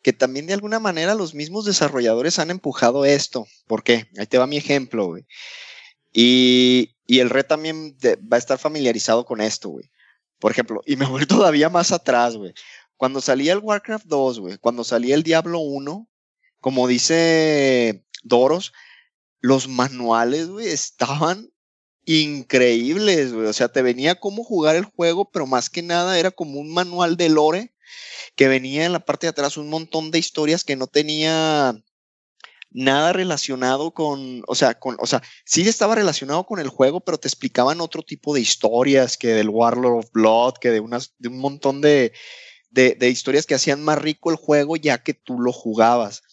[0.02, 3.46] que también de alguna manera los mismos desarrolladores han empujado esto.
[3.68, 4.08] ¿Por qué?
[4.18, 5.26] Ahí te va mi ejemplo, güey.
[6.14, 9.92] Y, y el red también de, va a estar familiarizado con esto, güey.
[10.40, 12.54] Por ejemplo, y me voy todavía más atrás, güey.
[12.96, 16.08] Cuando salía el Warcraft 2, güey, cuando salía el Diablo 1,
[16.62, 18.72] como dice Doros,
[19.40, 21.50] los manuales, güey, estaban
[22.06, 23.48] increíbles, güey.
[23.48, 26.74] O sea, te venía cómo jugar el juego, pero más que nada era como un
[26.74, 27.74] manual de lore
[28.36, 31.76] que venía en la parte de atrás un montón de historias que no tenía
[32.72, 37.18] nada relacionado con, o sea, con, o sea, sí estaba relacionado con el juego, pero
[37.18, 41.30] te explicaban otro tipo de historias que del Warlord of Blood, que de unas, de
[41.30, 42.14] un montón de,
[42.70, 46.24] de, de historias que hacían más rico el juego ya que tú lo jugabas.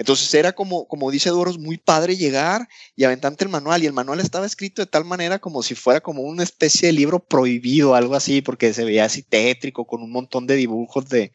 [0.00, 3.82] Entonces era como, como dice Doros, muy padre llegar y aventarte el manual.
[3.82, 6.94] Y el manual estaba escrito de tal manera como si fuera como una especie de
[6.94, 11.34] libro prohibido, algo así, porque se veía así tétrico, con un montón de dibujos de,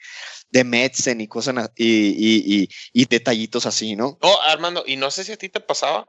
[0.50, 4.18] de Metzen y cosas y, y, y, y, detallitos así, ¿no?
[4.20, 6.08] No, Armando, y no sé si a ti te pasaba.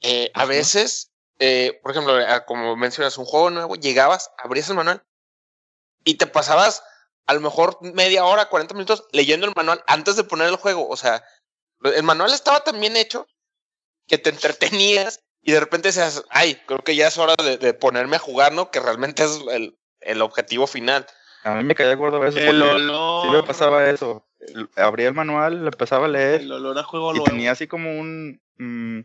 [0.00, 2.14] Eh, a veces, eh, por ejemplo,
[2.46, 5.02] como mencionas, un juego nuevo, llegabas, abrías el manual
[6.04, 6.84] y te pasabas
[7.26, 10.88] a lo mejor media hora, 40 minutos leyendo el manual antes de poner el juego.
[10.88, 11.22] O sea,
[11.82, 13.26] el manual estaba tan bien hecho
[14.06, 17.74] que te entretenías y de repente dices, ay, creo que ya es hora de, de
[17.74, 18.70] ponerme a jugar, ¿no?
[18.70, 21.06] Que realmente es el, el objetivo final.
[21.44, 22.38] A mí me caía gordo eso.
[22.38, 23.22] El porque olor.
[23.22, 24.26] Sí me pasaba eso.
[24.76, 27.98] Abría el manual, lo empezaba a leer El olor a juego y tenía así como
[27.98, 29.00] un mm,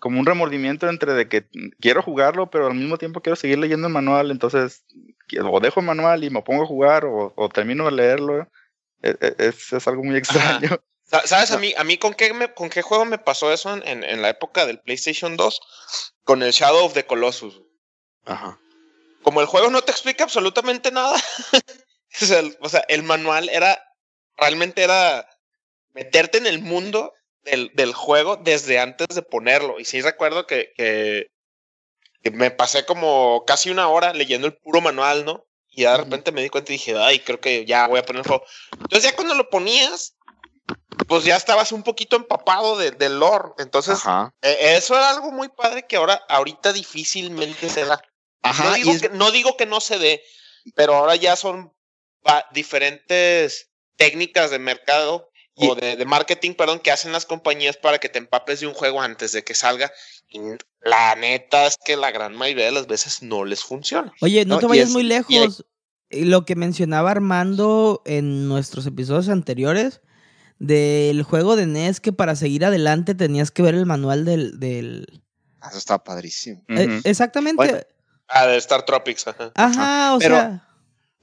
[0.00, 1.48] como un remordimiento entre de que
[1.80, 4.84] quiero jugarlo, pero al mismo tiempo quiero seguir leyendo el manual, entonces
[5.42, 8.48] o dejo el manual y me pongo a jugar o, o termino de leerlo.
[9.02, 10.70] E- e- Es, es algo muy extraño.
[11.24, 13.86] ¿Sabes a mí, a mí con, qué me- con qué juego me pasó eso en,
[13.88, 15.60] en- en la época del PlayStation 2?
[16.24, 17.62] Con el Shadow of the Colossus.
[18.26, 18.58] Ajá.
[19.22, 21.16] Como el juego no te explica absolutamente nada.
[22.22, 23.82] o, sea, el, o sea, el manual era,
[24.36, 25.26] realmente era
[25.94, 29.80] meterte en el mundo del, del juego desde antes de ponerlo.
[29.80, 31.28] Y sí recuerdo que, que,
[32.22, 35.46] que me pasé como casi una hora leyendo el puro manual, ¿no?
[35.70, 38.04] Y ya de repente me di cuenta y dije, ay, creo que ya voy a
[38.04, 38.44] poner el juego.
[38.72, 40.16] Entonces ya cuando lo ponías,
[41.06, 43.50] pues ya estabas un poquito empapado de- lore.
[43.58, 44.00] Entonces,
[44.42, 48.02] eh, eso era algo muy padre que ahora, ahorita difícilmente se da.
[48.42, 48.64] Ajá.
[48.64, 50.22] no, y digo es- que, no digo que no se dé,
[50.74, 51.72] pero ahora ya son
[52.52, 57.98] diferentes técnicas de mercado Y- o de, de marketing, perdón, que hacen las compañías para
[57.98, 59.90] que te empapes de un juego antes de que salga.
[60.28, 60.38] Y
[60.80, 64.12] la neta es que la gran mayoría de las veces no les funciona.
[64.20, 65.64] Oye, no, No, te y vayas es- muy y lejos.
[66.10, 70.00] Eh, Lo que mencionaba Armando en nuestros episodios anteriores
[70.58, 74.58] del juego de NES que para seguir adelante tenías que ver el manual del...
[74.58, 75.22] del...
[75.68, 76.62] Eso está padrísimo.
[76.68, 77.56] Eh, exactamente.
[77.56, 77.78] Bueno,
[78.28, 79.26] Ah, de Star Tropics.
[79.26, 79.52] ajá.
[79.54, 80.64] Ajá, o Pero- sea...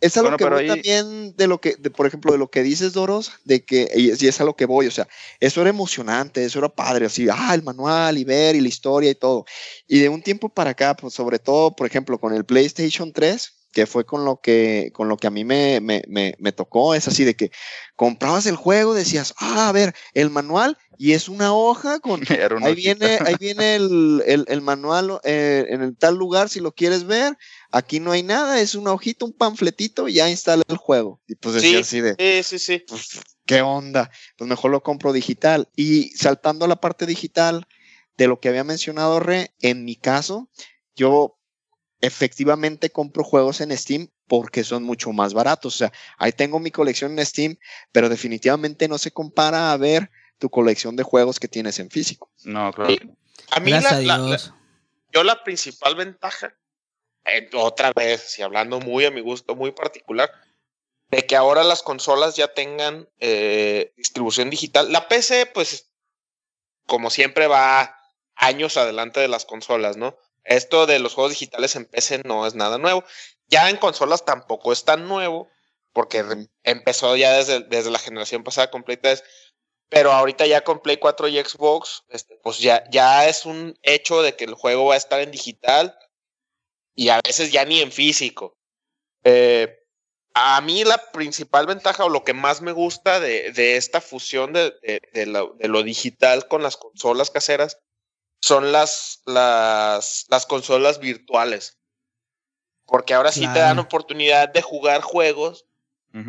[0.01, 2.37] Es a lo Bueno, que voy ahí- también de lo que, de, por ejemplo, de
[2.37, 4.91] lo que dices, Doros, de que, y es, y es a lo que voy, o
[4.91, 5.07] sea,
[5.39, 9.09] eso era emocionante, eso era padre, así, ah, el manual y ver y la historia
[9.09, 9.45] y todo.
[9.87, 13.53] Y de un tiempo para acá, pues sobre todo, por ejemplo, con el PlayStation 3,
[13.75, 16.95] que fue con lo que, con lo que a mí me, me, me, me tocó,
[16.95, 17.51] es así de que
[17.97, 22.21] comprabas el juego, decías, ah, a ver, el manual, y es una hoja con
[22.55, 26.61] una Ahí viene, ahí viene el, el- el manual eh, en el tal lugar si
[26.61, 27.37] lo quieres ver.
[27.69, 31.21] Aquí no hay nada, es una hojita, un panfletito y ya instala el juego.
[31.27, 31.75] Y pues decía Sí.
[31.81, 32.83] así de, Sí, sí, sí.
[32.87, 33.09] pues,
[33.45, 34.09] ¿qué onda?
[34.37, 35.67] Pues mejor lo compro digital.
[35.75, 37.67] Y saltando a la parte digital
[38.15, 40.49] de lo que había mencionado Re, en mi caso,
[40.95, 41.37] yo
[42.01, 45.75] efectivamente compro juegos en Steam porque son mucho más baratos.
[45.75, 47.57] O sea, ahí tengo mi colección en Steam,
[47.91, 52.31] pero definitivamente no se compara a ver tu colección de juegos que tienes en físico.
[52.43, 52.91] No, claro.
[52.91, 52.99] Sí.
[53.51, 54.53] A mí Gracias la- a la- la- Dios.
[55.13, 56.55] yo la principal ventaja,
[57.25, 60.29] eh, otra vez, y hablando muy a mi gusto, muy particular,
[61.09, 64.91] de que ahora las consolas ya tengan eh, distribución digital.
[64.91, 65.91] La PC, pues,
[66.87, 67.95] como siempre, va
[68.35, 70.17] años adelante de las consolas, ¿no?
[70.45, 73.03] Esto de los juegos digitales en PC no es nada nuevo.
[73.47, 75.49] Ya en consolas tampoco es tan nuevo,
[75.93, 76.23] porque
[76.63, 79.23] empezó ya desde, desde la generación pasada con Play 3.
[79.89, 84.21] Pero ahorita ya con Play 4 y Xbox, este, pues ya, ya es un hecho
[84.23, 85.97] de que el juego va a estar en digital
[86.95, 88.57] y a veces ya ni en físico.
[89.23, 89.79] Eh,
[90.33, 94.53] a mí la principal ventaja o lo que más me gusta de, de esta fusión
[94.53, 97.79] de, de- de lo, de lo digital con las consolas caseras
[98.45, 101.79] son las, las, las consolas virtuales.
[102.85, 105.65] Porque ahora sí te dan oportunidad de jugar juegos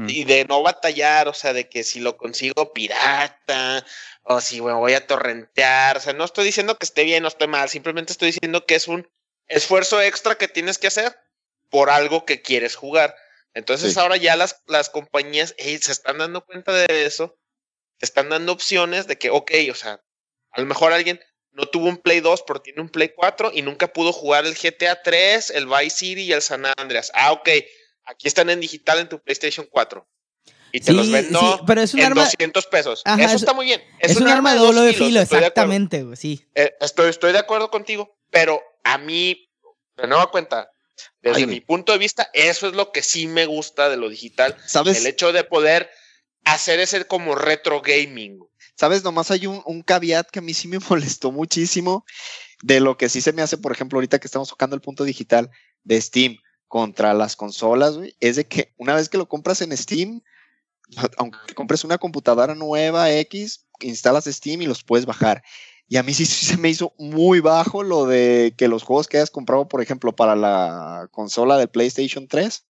[0.09, 3.85] y de no batallar, o sea, de que si lo consigo pirata
[4.23, 7.29] o si me voy a torrentear, o sea, no estoy diciendo que esté bien o
[7.29, 9.09] esté mal, simplemente estoy diciendo que es un
[9.47, 11.17] esfuerzo extra que tienes que hacer
[11.69, 13.15] por algo que quieres jugar.
[13.53, 14.01] Entonces Sí.
[14.01, 17.39] ahora ya las, las compañías se están dando cuenta de eso,
[18.01, 20.03] están dando opciones de que, ok, o sea,
[20.51, 21.21] a lo mejor alguien
[21.57, 24.55] no tuvo un Play 2, pero tiene un Play 4 y nunca pudo jugar el
[24.55, 27.11] GTA 3, el Vice City y el San Andreas.
[27.15, 27.49] Ah, ok,
[28.05, 30.07] aquí están en digital en tu PlayStation 4.
[30.73, 33.01] Y te Sí, los vendo sí, pero es un en arma, 200 pesos.
[33.07, 33.83] Ajá, eso es- está muy bien.
[34.01, 36.47] es, un arma de doble filo, estoy exactamente, güey, sí.
[36.55, 39.49] Eh, estoy, estoy de acuerdo contigo, pero a mí,
[39.97, 40.71] de nueva cuenta,
[41.23, 44.11] desde Ay, mi punto de vista, eso es lo que sí me gusta de lo
[44.11, 44.57] digital.
[44.67, 44.99] ¿Sabes?
[44.99, 45.91] El hecho de poder
[46.45, 48.41] hacer ese como retro gaming.
[48.77, 49.03] ¿Sabes?
[49.03, 52.05] Nomás hay un, un caveat que a mí sí me molestó muchísimo
[52.63, 55.05] de lo que sí se me hace, por ejemplo, ahorita que estamos tocando el punto
[55.05, 55.51] digital
[55.85, 59.77] de Steam contra las consolas, güey, es de que una vez que lo compras en
[59.77, 60.23] Steam,
[61.17, 65.43] aunque compres una computadora nueva X, instalas Steam y los puedes bajar.
[65.89, 69.19] Y a mí sí, se me hizo muy bajo lo de que los juegos que
[69.19, 72.65] hayas comprado, por ejemplo, para la consola del PlayStation 3,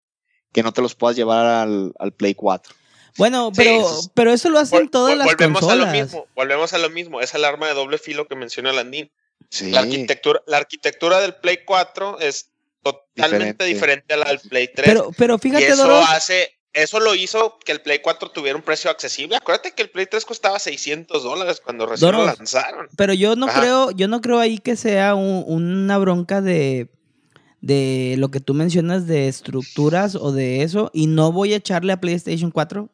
[0.53, 2.75] que no te los puedas llevar al, al Play 4.
[3.17, 5.89] Bueno, pero, eso es- pero eso lo hacen Vol- todas vol- las volvemos consolas.
[5.89, 7.21] a lo mismo, volvemos a lo mismo.
[7.21, 9.11] Es el arma de doble filo que menciona Landín.
[9.51, 9.71] Sí.
[9.71, 12.51] La arquitectura, la arquitectura del Play 4 es
[12.83, 13.65] totalmente Diferente.
[13.65, 14.87] diferente, a la del Play 3.
[14.89, 18.57] Pero, pero y fíjate, eso Doros, hace, eso lo hizo que el Play 4 tuviera
[18.57, 19.37] un precio accesible.
[19.37, 22.89] Acuérdate que el Play 3 costaba 600 dólares cuando recién lo lanzaron.
[22.97, 23.61] Pero yo no Ajá.
[23.61, 26.89] creo, yo no creo ahí que sea un- una bronca de,
[27.61, 30.91] de lo que tú mencionas de estructuras o de eso.
[30.93, 32.91] Y no voy a echarle a PlayStation 4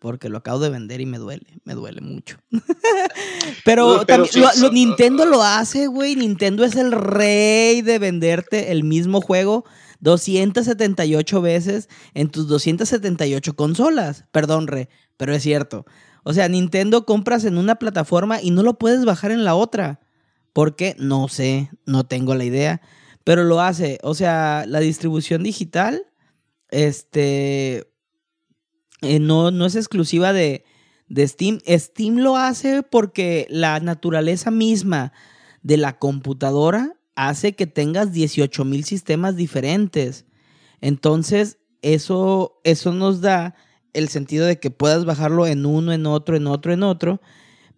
[0.00, 2.38] porque lo acabo de vender y me duele, me duele mucho.
[3.64, 6.16] pero No, pero también sí, lo- sí, lo- Nintendo lo hace, güey.
[6.16, 9.64] Nintendo es el rey de venderte el mismo juego
[10.00, 14.24] 278 veces en tus 278 consolas.
[14.32, 15.84] Perdón, re, pero es cierto.
[16.22, 20.00] O sea, Nintendo compras en una plataforma y no lo puedes bajar en la otra.
[20.52, 20.96] ¿Por qué?
[20.98, 22.80] No sé, no tengo la idea.
[23.24, 23.98] Pero lo hace.
[24.02, 26.06] O sea, la distribución digital,
[26.70, 27.89] este,
[29.02, 30.64] eh, no, no es exclusiva de,
[31.08, 31.58] de Steam.
[31.66, 35.12] Steam lo hace porque la naturaleza misma
[35.62, 40.24] de la computadora hace que tengas 18 mil sistemas diferentes.
[40.80, 43.54] Entonces, eso, eso nos da
[43.92, 47.20] el sentido de que puedas bajarlo en uno, en otro, en otro, en otro,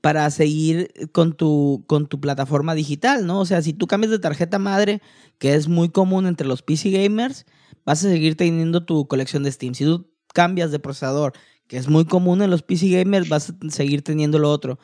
[0.00, 3.40] para seguir con tu, con tu plataforma digital, ¿no?
[3.40, 5.00] O sea, si tú cambias de tarjeta madre,
[5.38, 7.46] que es muy común entre los PC gamers,
[7.84, 9.74] vas a seguir teniendo tu colección de Steam.
[9.74, 11.32] Si tú cambias de procesador,
[11.68, 14.78] que es muy común en los PC gamers, vas a seguir teniendo lo otro.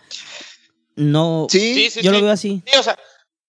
[0.96, 2.24] No, Sí, Sí, sí, yo lo sí.
[2.24, 2.62] veo así.
[2.66, 2.98] Sí, o sea,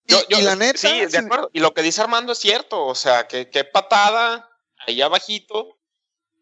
[0.08, 1.50] Y- yo, yo- y la neta, sí, de acuerdo.
[1.54, 4.50] Y lo que dice Armando es cierto, o sea, que, que patada
[4.88, 5.76] ahí abajito.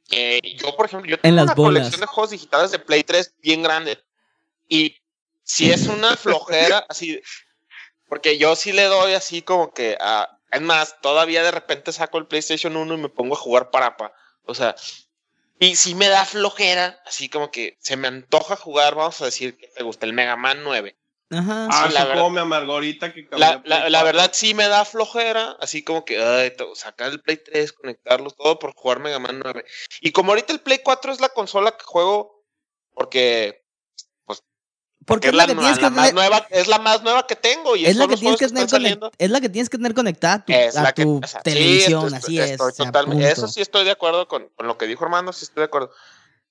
[0.09, 1.79] que yo, por ejemplo, yo tengo las una bolas.
[1.81, 3.99] colección de juegos digitales de Play 3 bien grande.
[4.69, 4.95] Y
[5.43, 7.19] si es una flojera, así,
[8.07, 12.17] porque yo sí le doy así como que, a, es más, todavía de repente saco
[12.19, 14.13] el PlayStation 1 y me pongo a jugar parapa.
[14.43, 14.77] O sea,
[15.59, 19.57] y si me da flojera, así como que se me antoja jugar, vamos a decir
[19.57, 20.97] que te gusta el Mega Man 9.
[21.29, 21.67] Ajá.
[21.69, 24.05] Ah, Sí, la verdad- me amargó ahorita que La, la, la 4.
[24.05, 28.57] verdad sí me da flojera, así como que ay, sacar el Play 3, conectarlos, todo
[28.59, 29.65] por jugar Mega Man 9.
[30.01, 32.45] Y como ahorita el Play 4 es la consola que juego,
[32.93, 33.65] porque,
[35.07, 37.01] porque es es la, la que tienes la que más tener, nueva, es la más
[37.01, 38.83] nueva que tengo y es la que los tienes juegos que que tener están conec-
[38.83, 39.11] saliendo.
[39.17, 41.39] es la que tienes que tener conectada a tu, Es a que- tu o sea,
[41.39, 42.75] sí, televisión, estoy- así estoy es.
[42.75, 45.65] totalmente- eso sí estoy de acuerdo con, con lo que dijo Armando, sí estoy de
[45.65, 45.89] acuerdo.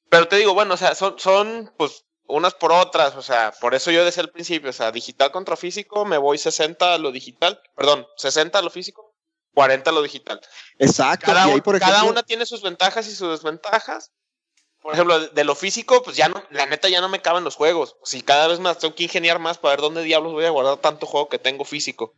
[0.08, 3.74] Pero te digo, bueno, o sea, son, son pues unas por otras, o sea, por
[3.74, 7.12] eso yo decía al principio, o sea, digital contra físico, me voy 60 a lo
[7.12, 9.14] digital, perdón, 60 a lo físico,
[9.54, 10.40] 40 a lo digital.
[10.78, 11.26] Exacto.
[11.26, 14.12] Cada, y ahí, por cada ejemplo, una tiene sus ventajas y sus desventajas.
[14.86, 17.56] Por ejemplo, de, lo físico, pues ya no, la neta ya no me caben los
[17.56, 17.96] juegos.
[18.04, 20.76] Si cada vez más tengo que ingeniar más para ver dónde diablos voy a guardar
[20.76, 22.14] tanto juego que tengo físico.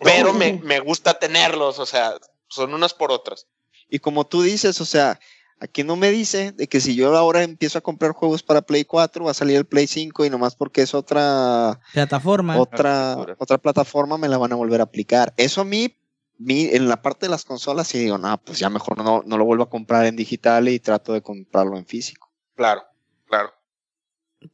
[0.00, 2.14] Pero me, me gusta tenerlos, o sea,
[2.48, 3.46] son unas por otras.
[3.90, 5.20] Y como tú dices, o sea,
[5.60, 8.86] aquí no me dice de que si yo ahora empiezo a comprar juegos para Play
[8.86, 12.58] 4, va a salir el Play 5 y nomás porque es otra, Plataforma.
[12.58, 15.34] otra, otra plataforma me la van a volver a aplicar.
[15.36, 15.94] Eso a mí,
[16.38, 19.36] mi- en la parte de las consolas, sí digo, no, pues ya mejor no, no
[19.36, 22.30] lo vuelvo a comprar en digital y trato de comprarlo en físico.
[22.54, 22.82] Claro,
[23.26, 23.50] claro.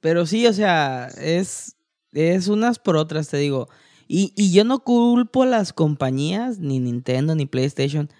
[0.00, 1.76] Pero sí, o sea, es,
[2.12, 3.68] es unas por otras, te digo.
[4.08, 8.10] Y, y yo no culpo a las compañías, ni Nintendo, ni PlayStation.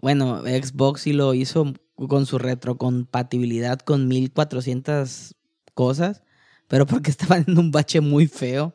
[0.00, 1.72] Bueno, Xbox sí lo hizo
[2.08, 5.34] con su retrocompatibilidad con 1400
[5.74, 6.22] cosas,
[6.68, 8.74] pero porque estaban en un bache muy feo.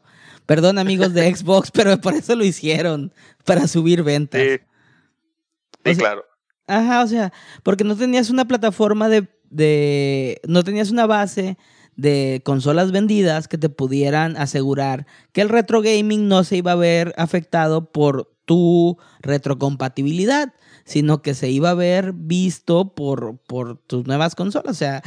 [0.50, 3.14] Perdón, amigos de Xbox, pero por eso lo hicieron,
[3.46, 4.42] para subir ventas.
[4.42, 6.26] Sí, sí O sea, claro.
[6.66, 7.32] Ajá, o sea,
[7.62, 11.60] porque no tenías una plataforma de, de, no tenías una base
[11.96, 16.76] de consolas vendidas que te pudieran asegurar que el retro gaming no se iba a
[16.76, 24.08] ver afectado por tu retrocompatibilidad, sino que se iba a ver visto por, por tus
[24.08, 24.72] nuevas consolas.
[24.72, 25.04] O sea,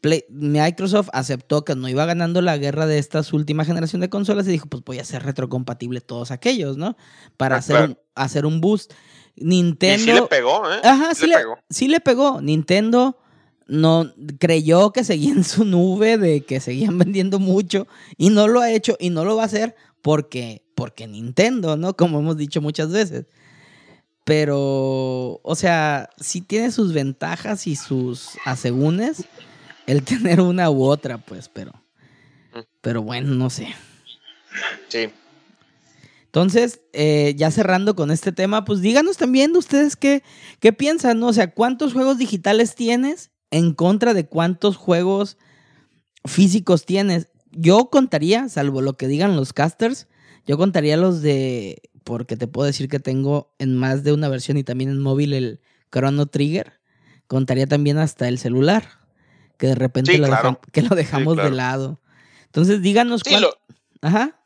[0.00, 4.46] Play- Microsoft aceptó que no iba ganando la guerra de esta última generación de consolas
[4.46, 6.96] y dijo, pues voy a hacer retrocompatible todos aquellos, ¿no?
[7.36, 7.90] Para Ah, hacer, claro.
[7.92, 8.92] un, hacer un boost.
[9.34, 10.04] Y Nintendo...
[10.04, 10.80] sí le pegó, ¿eh?
[10.84, 11.58] Ajá, Sí sí le le, pegó.
[11.70, 12.40] sí le pegó.
[12.40, 13.18] Nintendo
[13.68, 17.86] no creyó que seguía en su nube de que seguían vendiendo mucho
[18.16, 21.96] y no lo ha hecho y no lo va a hacer porque porque Nintendo, ¿no?
[21.96, 23.26] Como hemos dicho muchas veces.
[24.24, 29.24] Pero, o sea, sí tiene sus ventajas y sus asegúnes
[29.86, 31.72] el tener una u otra, pues, pero
[32.80, 33.74] pero bueno, no sé.
[34.88, 35.08] Sí.
[36.26, 40.22] Entonces, eh, ya cerrando con este tema, pues díganos también ustedes qué,
[40.60, 41.28] qué piensan, ¿no?
[41.28, 45.38] O sea, ¿cuántos juegos digitales tienes en contra de cuántos juegos
[46.24, 47.28] físicos tienes?
[47.52, 50.08] Yo contaría, salvo lo que digan los casters,
[50.46, 54.58] yo contaría los de, porque te puedo decir que tengo en más de una versión
[54.58, 55.60] y también en móvil el
[55.90, 56.80] Chrono Trigger.
[57.26, 59.05] Contaría también hasta el celular,
[59.58, 60.60] que de repente Sí, lo, claro.
[60.72, 61.50] que lo dejamos claro.
[61.50, 62.00] de lado.
[62.46, 63.58] Entonces, díganos Sí, cuál- lo,
[64.02, 64.38] Ajá.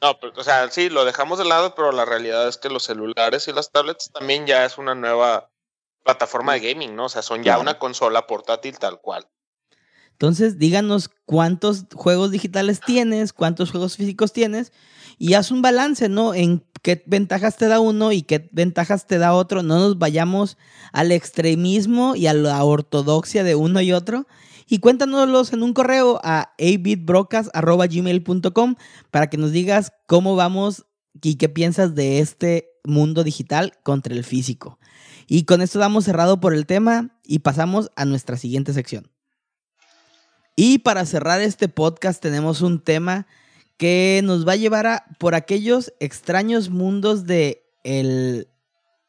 [0.00, 2.84] no, pero, o sea, sí, lo dejamos de lado, pero la realidad es que los
[2.84, 5.50] celulares y las tablets también ya es una nueva
[6.04, 7.04] plataforma de gaming, ¿no?
[7.04, 9.26] O sea, son ya una consola portátil tal cual.
[10.12, 14.72] Entonces, díganos cuántos juegos digitales tienes, cuántos juegos físicos tienes
[15.18, 16.34] y haz un balance, ¿no?
[16.34, 19.62] En qué ventajas te da uno y qué ventajas te da otro.
[19.62, 20.58] No nos vayamos
[20.92, 24.26] al extremismo y a la ortodoxia de uno y otro.
[24.68, 28.76] Y cuéntanoslos en un correo a abitbrocas.gmail.com
[29.10, 30.86] para que nos digas cómo vamos
[31.22, 34.78] y qué piensas de este mundo digital contra el físico.
[35.26, 39.10] Y con esto damos cerrado por el tema y pasamos a nuestra siguiente sección.
[40.56, 43.26] Y para cerrar este podcast tenemos un tema
[43.78, 48.48] que nos va a llevar a por aquellos extraños mundos de el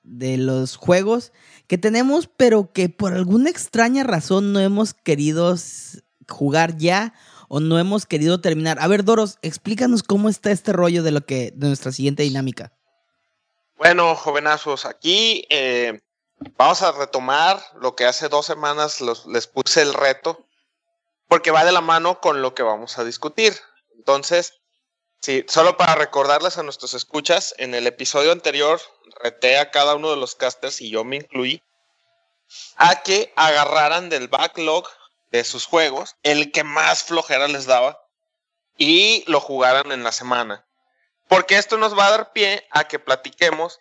[0.04, 1.32] de los juegos
[1.68, 5.56] que tenemos, pero que por alguna extraña razón no hemos querido
[6.30, 7.14] jugar ya
[7.48, 8.78] o no hemos querido terminar.
[8.80, 12.74] A ver, Doros, explícanos cómo está este rollo de lo que de nuestra siguiente dinámica.
[13.78, 16.00] Bueno, jovenazos, aquí eh,
[16.58, 20.46] vamos a retomar lo que hace dos semanas les puse el reto,
[21.28, 23.54] porque va de la mano con lo que vamos a discutir.
[23.96, 24.63] Entonces,
[25.24, 28.82] sí, solo para recordarles a nuestros escuchas, en el episodio anterior
[29.22, 31.64] reté a cada uno de los casters y yo me incluí
[32.76, 34.88] a que agarraran del backlog
[35.32, 38.06] de sus juegos el que más flojera les daba
[38.78, 40.66] y lo jugaran en la semana.
[41.28, 43.80] Porque esto nos va a dar pie a que platiquemos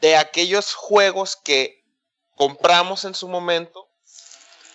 [0.00, 1.84] de aquellos juegos que
[2.34, 3.88] compramos en su momento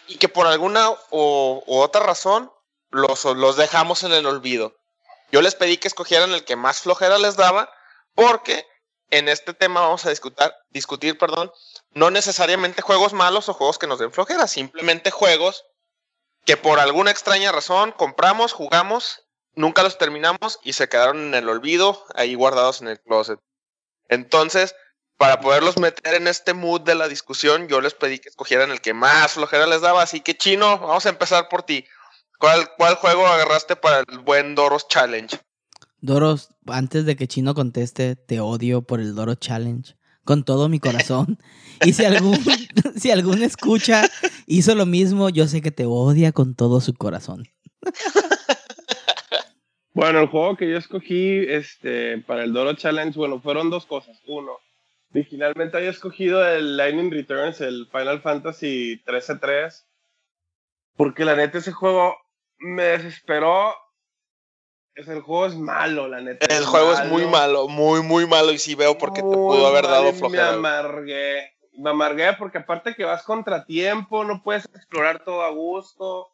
[0.07, 2.51] y que por alguna o, u otra razón
[2.91, 4.76] los, los dejamos en el olvido.
[5.31, 7.69] Yo les pedí que escogieran el que más flojera les daba
[8.15, 8.65] porque
[9.09, 11.51] en este tema vamos a discutir, discutir perdón,
[11.91, 15.65] no necesariamente juegos malos o juegos que nos den flojera, simplemente juegos
[16.45, 21.49] que por alguna extraña razón compramos, jugamos, nunca los terminamos y se quedaron en el
[21.49, 23.39] olvido, ahí guardados en el closet.
[24.07, 24.75] Entonces,
[25.17, 28.81] para poderlos meter en este mood de la discusión, yo les pedí que escogieran el
[28.81, 30.03] que más flojera les daba.
[30.03, 31.85] Así que, Chino, vamos a empezar por ti.
[32.37, 35.37] ¿Cuál, cuál juego agarraste para el buen Doros Challenge?
[36.01, 39.95] Doros, antes de que Chino conteste, te odio por el Doro Challenge.
[40.23, 41.39] Con todo mi corazón.
[41.85, 42.35] Y si algún,
[42.95, 44.09] si algún escucha
[44.47, 47.43] hizo lo mismo, yo sé que te odia con todo su corazón.
[49.93, 54.21] Bueno, el juego que yo escogí este, para el Doro Challenge, bueno, fueron dos cosas.
[54.27, 54.51] Uno,
[55.11, 59.85] originalmente había escogido el Lightning Returns, el Final Fantasy 13-3,
[60.95, 62.15] porque la neta ese juego
[62.59, 63.73] me desesperó.
[64.95, 66.45] Es, el juego es malo, la neta.
[66.47, 68.51] El juego es muy malo, muy, muy malo.
[68.51, 70.51] Y sí veo por qué te pudo haber dado flojera.
[70.51, 71.53] Me amargué.
[71.73, 76.29] Me amargué porque aparte que vas contratiempo, no puedes explorar todo a gusto.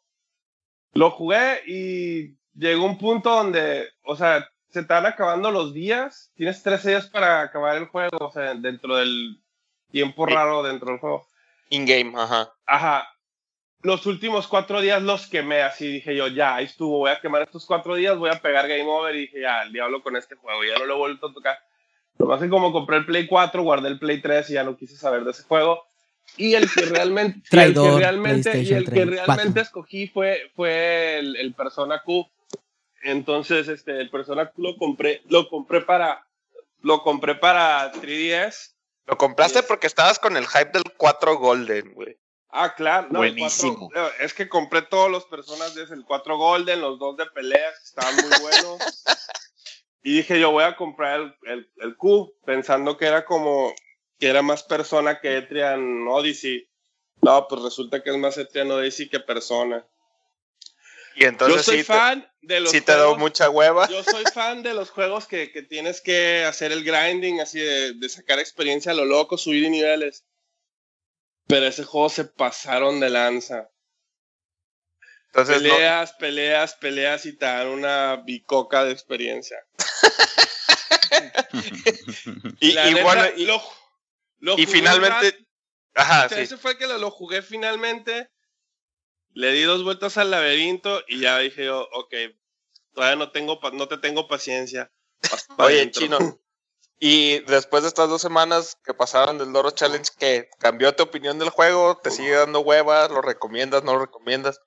[0.94, 6.32] Lo jugué y llegó un punto donde, o sea, se van acabando los días.
[6.34, 9.40] Tienes 13 días para acabar el juego, o sea, dentro del
[9.90, 11.26] tiempo raro dentro del juego.
[11.68, 12.52] In-game, ajá.
[12.66, 13.08] Ajá.
[13.84, 17.42] Los últimos cuatro días los quemé, así dije yo, ya, ahí estuvo, voy a quemar
[17.42, 20.36] estos cuatro días, voy a pegar Game Over y dije, ya, el diablo con este
[20.36, 21.58] juego, ya no lo he vuelto a tocar.
[22.18, 24.96] Nomás que como compré el Play 4, guardé el Play 3 y ya no quise
[24.96, 25.84] saber de ese juego.
[26.38, 29.62] Y el que realmente, y el que Traidor, realmente, y el que 3, realmente 4.
[29.62, 32.26] escogí fue, fue el, el Persona Q.
[33.02, 36.26] Entonces, este, el Persona Q lo compré, lo compré para,
[36.80, 38.72] lo compré para 3DS.
[39.04, 42.16] Lo compraste porque estabas con el hype del 4 Golden, güey.
[42.56, 43.08] Ah, claro.
[43.10, 43.90] No, Buenísimo.
[43.92, 47.26] cuatro- es que compré todos los personas de ese, el 4 Golden, los dos de
[47.26, 49.04] peleas, que estaban muy buenos.
[50.04, 53.74] y dije, yo voy a comprar el, el, el Q, pensando que era como,
[54.20, 56.68] que era más persona que Etrian Odyssey.
[57.22, 59.84] No, pues resulta que es más Etrian Odyssey que persona.
[61.16, 63.88] Y entonces yo soy sí, fan de los sí te juegos- mucha hueva.
[63.88, 67.94] yo soy fan de los juegos que, que tienes que hacer el grinding, así de,
[67.94, 70.24] de sacar experiencia a lo loco, subir niveles.
[71.46, 73.70] Pero ese juego se pasaron de lanza.
[75.26, 79.58] Entonces, no- peleas, peleas, peleas y te dan una bicoca de experiencia.
[82.60, 83.62] y, La y neta, bueno, y, lo-
[84.38, 85.46] lo y jugué un finalmente,
[85.94, 86.44] ajá, o sea, sí.
[86.44, 88.30] ese fue el que lo, lo jugué finalmente.
[89.32, 92.14] Le di dos vueltas al laberinto y ya dije yo, ok,
[92.92, 94.92] todavía no tengo, pa- no te tengo paciencia.
[95.58, 96.02] Oye, dentro.
[96.02, 96.18] chino.
[97.06, 100.48] Y después de estas dos semanas que pasaron del Doro Challenge, ¿qué?
[100.58, 101.98] ¿Cambió tu opinión del juego?
[102.02, 103.06] ¿Te sigue dando hueva?
[103.08, 103.84] ¿Lo recomiendas?
[103.84, 104.58] ¿No lo recomiendas?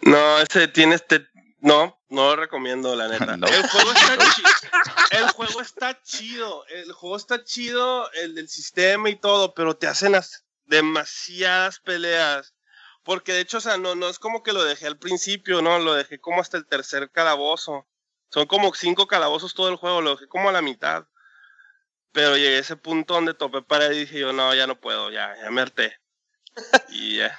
[0.00, 1.26] No, ese tiene este.
[1.58, 3.36] No, no lo recomiendo, la neta.
[3.36, 3.46] No.
[3.46, 4.48] El juego está chido.
[5.10, 6.66] El juego está chido.
[6.68, 12.54] El juego está chido, el del sistema y todo, pero te hacen as- demasiadas peleas.
[13.02, 15.78] Porque de hecho, o sea, no, no es como que lo dejé al principio, ¿no?
[15.80, 17.86] Lo dejé como hasta el tercer calabozo.
[18.30, 21.04] Son como cinco calabozos todo el juego, lo dejé como a la mitad.
[22.12, 25.10] pero llegué a ese punto donde topé pared y dije yo, no, ya no puedo,
[25.12, 25.94] ya, ya me harté.
[26.88, 27.38] Y ya.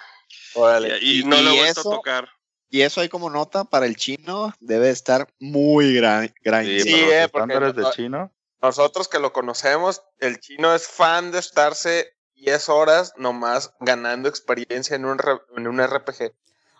[0.55, 0.97] Órale.
[1.01, 2.30] Y, y Y- no lo he vuelto a tocar.
[2.69, 6.65] Y eso ahí como nota para el chino debe estar muy gran, gran.
[6.65, 8.31] Sí, Sí, eh, porque estándares de no- chino.
[8.61, 14.95] Nosotros que lo conocemos, el chino es fan de estarse 10 horas nomás ganando experiencia
[14.95, 15.19] en un,
[15.57, 16.31] en un RPG.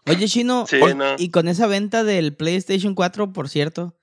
[0.08, 1.16] Oye, Chino, Sí, no.
[1.18, 3.96] y con esa venta del PlayStation 4, por cierto,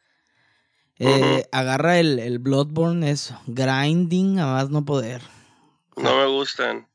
[0.98, 5.22] eh, agarra el, el Bloodborne, es grinding a más no poder.
[5.96, 6.88] No me gustan.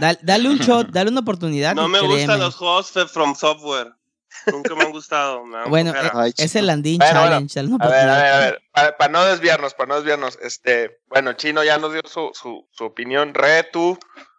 [0.00, 1.74] Dale, dale un shot, dale una oportunidad.
[1.74, 2.16] No me créeme.
[2.16, 3.92] gustan los juegos de From Software.
[4.50, 5.44] Nunca me han gustado.
[5.44, 7.46] me Bueno, eh, Ay, es el Andín Bueno, bueno.
[7.46, 7.54] Challenge.
[7.54, 10.38] dale una A ver, a ver, a ver, para, para no desviarnos, para no desviarnos,
[10.42, 13.34] este, bueno, Chino ya nos dio su, su, su opinión.
[13.34, 13.98] Re, tú,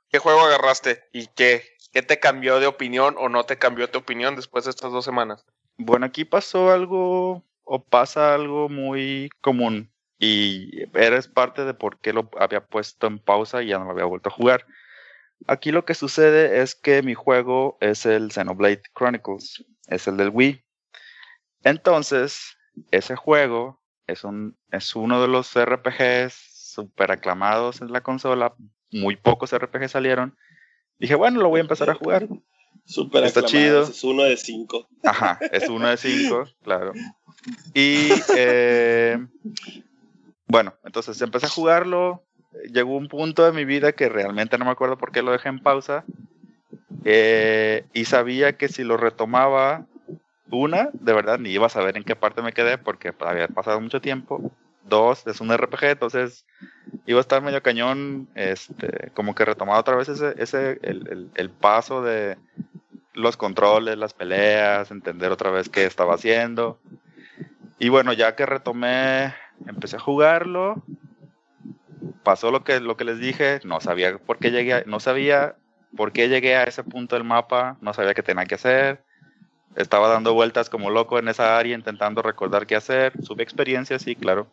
[0.09, 1.03] ¿qué juego agarraste?
[1.13, 1.63] ¿Y qué?
[1.91, 5.05] ¿Qué te cambió de opinión o no te cambió de opinión después de estas dos
[5.05, 5.45] semanas?
[5.77, 12.13] Bueno, aquí pasó algo o pasa algo muy común y eres parte de por qué
[12.13, 14.65] lo había puesto en pausa y ya no lo había vuelto a jugar.
[15.47, 20.29] Aquí lo que sucede es que mi juego es el Xenoblade Chronicles, es el del
[20.29, 20.63] Wii.
[21.63, 22.57] Entonces,
[22.91, 26.33] ese juego es, un, es uno de los RPGs
[26.73, 28.55] super aclamados en la consola.
[28.91, 30.37] Muy pocos RPG salieron.
[30.99, 32.27] Dije, bueno, lo voy a empezar a jugar.
[32.85, 33.81] Súper está aclamados, chido.
[33.83, 34.87] Es uno de cinco.
[35.03, 36.93] Ajá, es uno de cinco, claro.
[37.73, 39.17] Y eh,
[40.47, 42.23] bueno, entonces empecé a jugarlo.
[42.71, 45.49] Llegó un punto de mi vida que realmente no me acuerdo por qué lo dejé
[45.49, 46.05] en pausa.
[47.05, 49.85] eh, y sabía que si lo retomaba,
[50.51, 53.81] una, de verdad, ni iba a saber en qué parte me quedé porque había pasado
[53.81, 54.51] mucho tiempo.
[54.85, 56.45] Dos, es un RPG, entonces
[57.07, 61.31] iba a estar medio cañón, este, como que retomaba otra vez ese, ese el, el-
[61.35, 62.37] el paso de,
[63.13, 66.79] los controles, las peleas, entender otra vez qué estaba haciendo.
[67.83, 69.35] Y bueno, ya que retomé,
[69.67, 70.81] empecé a jugarlo.
[72.23, 75.57] Pasó lo que, lo que les dije, no sabía por qué llegué, a- no sabía
[75.97, 79.03] por qué llegué a ese punto del mapa, no sabía qué tenía que hacer.
[79.75, 83.21] Estaba dando vueltas como loco en esa área, intentando recordar qué hacer.
[83.21, 84.47] Sube experiencia, sí, claro.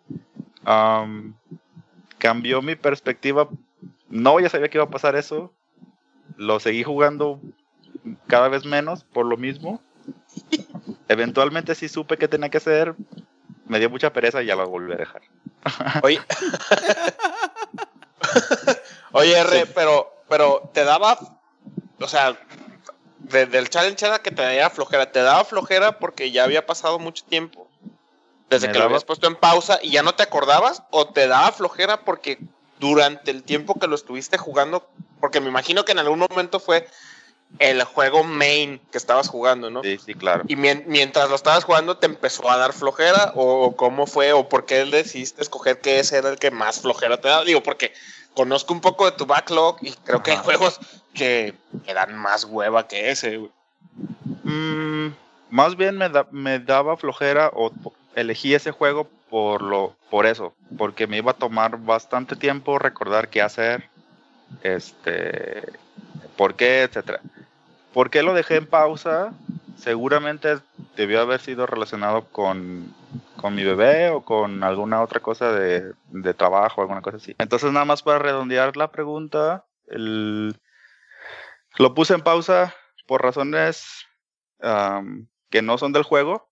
[0.65, 1.37] Am,
[2.19, 3.49] cambió mi perspectiva.
[4.09, 5.55] No, ya sabía que iba a pasar eso.
[6.37, 7.41] Lo seguí jugando
[8.27, 9.81] cada vez menos por lo mismo.
[11.11, 12.95] Eventualmente sí supe qué tenía que hacer.
[13.67, 15.23] Me dio mucha pereza y ya lo volví a dejar.
[16.05, 16.21] Oye,
[19.13, 21.19] Oye, R, pero, pero te daba,
[21.99, 22.39] o sea,
[23.19, 25.11] de- del challenge era que te daba flojera.
[25.11, 27.67] ¿Te daba flojera porque ya había pasado mucho tiempo?
[28.49, 31.27] Desde Me que lo habías puesto en pausa y ya no te acordabas, o te
[31.27, 32.39] daba flojera porque
[32.79, 34.89] durante el tiempo que lo estuviste jugando,
[35.19, 36.87] porque me imagino que en algún momento fue
[37.59, 39.83] el juego main que estabas jugando, ¿no?
[39.83, 40.45] Sí, sí, claro.
[40.49, 43.33] Y mien- mientras lo estabas jugando, ¿te empezó a dar flojera?
[43.35, 44.33] ¿O, cómo fue?
[44.33, 47.45] ¿O por qué decidiste escoger que ese era el que más flojera te da?
[47.45, 47.93] Digo, porque
[48.35, 50.79] conozco un poco de tu backlog y creo que hay juegos
[51.13, 51.55] que,
[51.85, 53.51] que dan más hueva que ese, güey.
[54.45, 55.09] Mm,
[55.51, 57.73] más bien me, da- me daba flojera o
[58.15, 63.29] elegí ese juego por lo por eso, porque me iba a tomar bastante tiempo recordar
[63.29, 63.89] qué hacer,
[64.63, 65.63] este,
[66.37, 67.21] por qué, etcétera.
[67.93, 69.33] ¿Por qué lo dejé en pausa?
[69.77, 70.59] Seguramente
[70.97, 72.95] debió haber sido relacionado con,
[73.37, 77.35] con mi bebé o con alguna otra cosa de, de trabajo, alguna cosa así.
[77.39, 80.55] Entonces, nada más para redondear la pregunta, lo
[81.95, 82.75] puse en pausa
[83.07, 84.07] por razones
[85.51, 86.51] que no son del juego.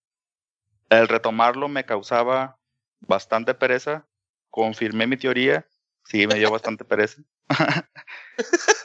[0.88, 2.58] El retomarlo me causaba
[3.00, 4.06] bastante pereza.
[4.50, 5.66] Confirmé mi teoría.
[6.04, 7.22] Sí, me dio bastante pereza.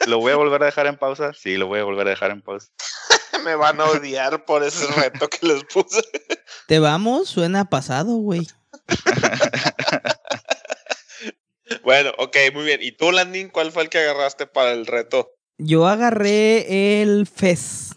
[0.06, 1.32] ¿Lo voy a volver a dejar en pausa?
[1.34, 2.68] Sí, lo voy a volver a dejar en pausa.
[3.44, 6.02] Me van a odiar por ese reto que les puse.
[6.66, 8.46] Te vamos, suena pasado, güey.
[11.82, 12.80] Bueno, ok, muy bien.
[12.82, 15.34] ¿Y tú, Landing, cuál fue el que agarraste para el reto?
[15.58, 17.96] Yo agarré el FES.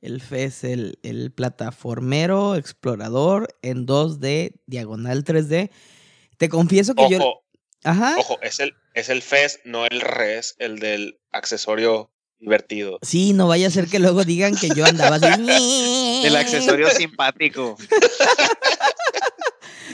[0.00, 5.70] El FES, el, el plataformero explorador en 2D, diagonal 3D.
[6.36, 7.42] Te confieso que yo.
[7.84, 8.16] Ojo, Ajá.
[8.18, 12.10] ojo, es el, es el FES, no el RES, el del accesorio
[12.40, 12.98] divertido.
[13.02, 15.26] Sí, no vaya a ser que luego digan que yo andaba así.
[16.24, 17.76] El accesorio simpático.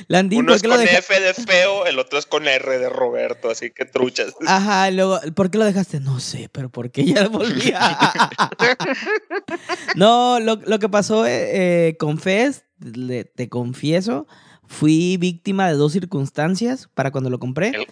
[0.08, 0.80] Landín, Uno ¿por es con?
[0.82, 4.34] F de feo, el otro es con R de Roberto, así que truchas.
[4.46, 6.00] Ajá, luego, ¿por qué lo dejaste?
[6.00, 7.72] No sé, pero ¿por qué ya volví?
[9.94, 14.26] no, lo, lo que pasó eh, eh, con Fest, le- te confieso,
[14.74, 17.68] fui víctima de dos circunstancias para cuando lo compré.
[17.68, 17.86] El-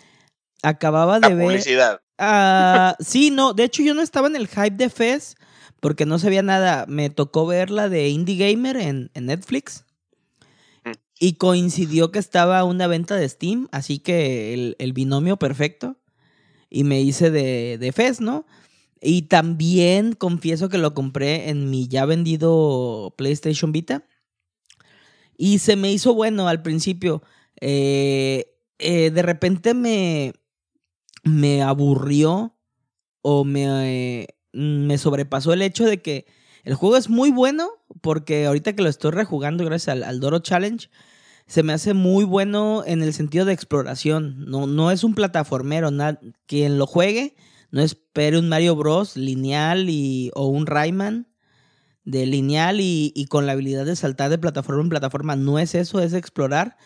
[0.62, 1.46] Acababa La de ver.
[1.46, 2.00] publicidad.
[3.00, 5.38] Sí, no, de hecho yo no estaba en el hype de Fest
[5.80, 6.84] porque no sabía nada.
[6.86, 9.84] Me tocó ver la de Indie Gamer en, en Netflix.
[10.84, 10.90] Mm.
[11.18, 15.96] Y coincidió que estaba una venta de Steam, así que el, el binomio perfecto.
[16.70, 18.46] Y me hice de, de Fez, ¿no?
[19.00, 24.04] Y también confieso que lo compré en mi ya vendido PlayStation Vita.
[25.43, 27.20] Y se me hizo bueno al principio.
[27.60, 30.35] Eh, eh, de repente me,
[31.24, 32.55] me aburrió
[33.23, 36.27] o me, me sobrepasó el hecho de que
[36.62, 37.70] el juego es muy bueno
[38.02, 40.89] porque ahorita que lo estoy rejugando gracias al, al Doro Challenge,
[41.48, 44.44] se me hace muy bueno en el sentido de exploración.
[44.48, 45.90] No, no es un plataformero.
[46.47, 47.35] quien lo juegue,
[47.73, 49.16] no espere un Mario Bros.
[49.16, 51.31] lineal y, o un Rayman
[52.04, 55.36] de lineal y, con la habilidad de saltar de plataforma en plataforma.
[55.36, 56.76] No es eso, es explorar.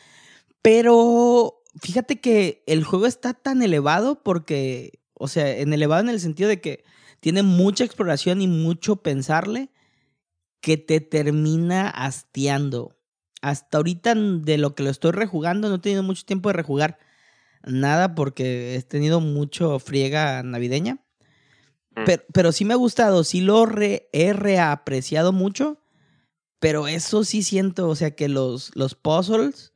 [0.63, 6.21] Pero fíjate que el juego está tan elevado porque, o sea, en elevado en el
[6.21, 6.85] sentido de que
[7.21, 9.71] tiene mucha exploración y mucho pensarle
[10.61, 12.97] que te termina hastiando.
[13.43, 16.99] Hasta ahorita de lo que lo estoy rejugando, no he tenido mucho tiempo de rejugar
[17.65, 21.06] nada porque he tenido mucho friega navideña.
[21.97, 22.05] Mm.
[22.05, 23.67] Pero, pero, sí me ha gustado, sí lo
[24.13, 25.81] he reapreciado mucho,
[26.61, 29.73] pero eso sí siento, o sea que los, los puzzles,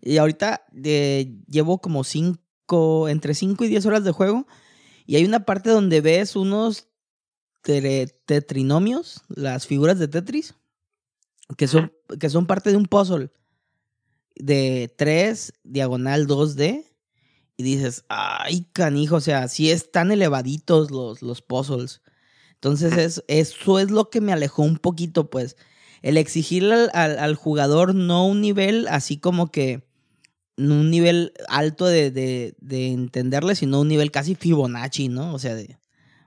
[0.00, 4.46] y ahorita eh, llevo como cinco, entre 5 y 10 horas de juego,
[5.06, 6.88] y hay una parte donde ves unos
[7.62, 10.54] tetrinomios, las figuras de Tetris,
[11.56, 13.30] que son, que son parte de un puzzle
[14.36, 16.91] de 3, diagonal 2D.
[17.62, 22.02] Y dices, ay, canijo, o sea, sí están elevaditos los, los puzzles.
[22.54, 25.56] Entonces, es, eso es lo que me alejó un poquito, pues.
[26.02, 29.84] El exigirle al, al, jugador no un nivel así como que
[30.56, 35.32] un nivel alto de, de, de, entenderle, sino un nivel casi Fibonacci, ¿no?
[35.32, 35.78] O sea, de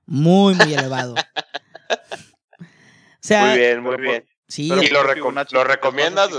[0.06, 1.16] muy, muy elevado.
[2.60, 2.66] o
[3.20, 4.26] sea, muy bien, muy bien.
[4.48, 6.30] Sí, ¿Y lo, lo recomiendas?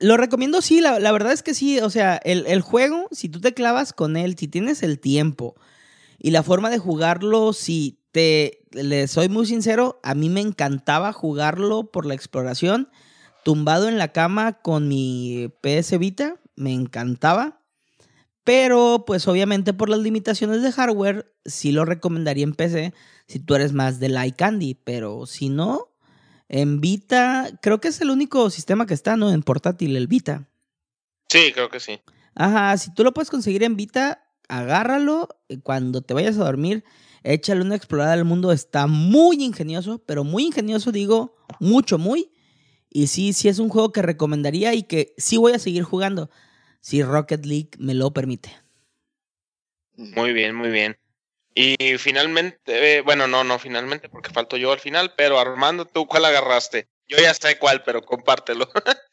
[0.00, 1.80] Lo recomiendo, sí, la, la, verdad es que sí.
[1.80, 5.56] O sea, el, el, juego, si tú te clavas con él, si tienes el tiempo
[6.18, 11.12] y la forma de jugarlo, si te le soy muy sincero, a mí me encantaba
[11.12, 12.90] jugarlo por la exploración,
[13.44, 17.60] tumbado en la cama con mi PS Vita, me encantaba.
[18.44, 22.94] Pero, pues obviamente por las limitaciones de hardware, sí lo recomendaría en PC
[23.26, 24.74] si tú eres más de Light Candy.
[24.74, 25.90] Pero si no,
[26.48, 29.30] en Vita, creo que es el único sistema que está, ¿no?
[29.30, 30.48] En portátil, el Vita.
[31.28, 32.00] Sí, creo que sí.
[32.34, 35.28] Ajá, si tú lo puedes conseguir en Vita, agárralo.
[35.62, 36.84] Cuando te vayas a dormir,
[37.22, 38.52] échale una explorada al mundo.
[38.52, 42.32] Está muy ingenioso, pero muy ingenioso, digo, mucho, muy.
[42.90, 46.30] Y sí, sí es un juego que recomendaría y que sí voy a seguir jugando
[46.80, 48.50] si Rocket League me lo permite.
[49.96, 50.96] Muy bien, muy bien.
[51.60, 56.06] Y finalmente, eh, bueno, no, no, finalmente, porque falto yo al final, pero Armando, ¿tú
[56.06, 56.88] cuál agarraste?
[57.08, 58.70] Yo ya sé cuál, pero compártelo.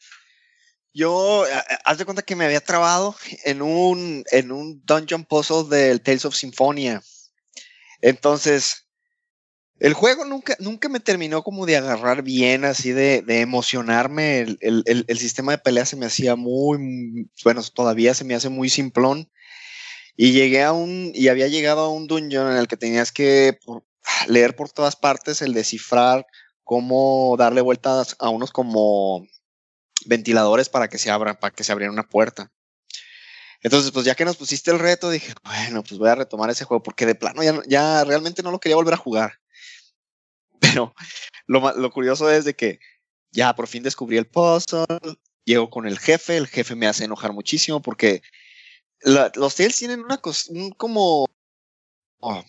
[0.94, 1.44] yo,
[1.84, 6.24] haz de cuenta que me había trabado en un, en un dungeon puzzle del Tales
[6.24, 7.02] of Symphonia.
[8.00, 8.86] Entonces,
[9.80, 14.38] el juego nunca, nunca me terminó como de agarrar bien, así de, de emocionarme.
[14.38, 18.50] El, el, el, sistema de pelea se me hacía muy, bueno, todavía se me hace
[18.50, 19.28] muy simplón.
[20.16, 23.58] Y llegué a un, y había llegado a un dungeon en el que tenías que
[24.28, 26.26] leer por todas partes el descifrar
[26.64, 29.26] cómo darle vueltas a unos como
[30.06, 32.50] ventiladores para que se abran, para que se abriera una puerta.
[33.62, 36.64] Entonces, pues ya que nos pusiste el reto, dije, bueno, pues voy a retomar ese
[36.64, 39.40] juego, porque de plano ya, ya realmente no lo quería volver a jugar.
[40.60, 40.94] Pero
[41.46, 42.80] lo, lo curioso es de que
[43.32, 44.86] ya por fin descubrí el puzzle,
[45.44, 48.22] llego con el jefe, el jefe me hace enojar muchísimo porque
[49.02, 51.26] la, los Tales tienen una cosa, un, como
[52.20, 52.44] oh,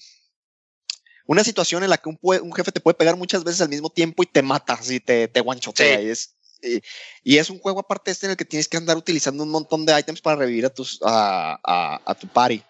[1.26, 3.90] una situación en la que un, un, jefe te puede pegar muchas veces al mismo
[3.90, 6.00] tiempo y te mata, así te, te guanchotea.
[6.00, 6.06] Sí.
[6.06, 6.82] Y, es, y,
[7.24, 9.86] y, es un juego aparte este en el que tienes que andar utilizando un montón
[9.86, 12.64] de items para revivir a, tus, a, a, a tu party.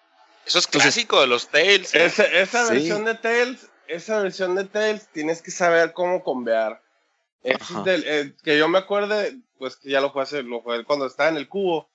[0.44, 1.94] Eso es clásico Entonces, de los Tales.
[1.94, 2.04] ¿eh?
[2.06, 2.74] Esa, esa sí.
[2.74, 6.82] versión de Tales esa versión de Tales tienes que saber cómo convear.
[7.84, 11.06] Del, eh, que yo me acuerde, pues que ya lo jugué, hace, lo jugué cuando
[11.06, 11.88] estaba en el cubo.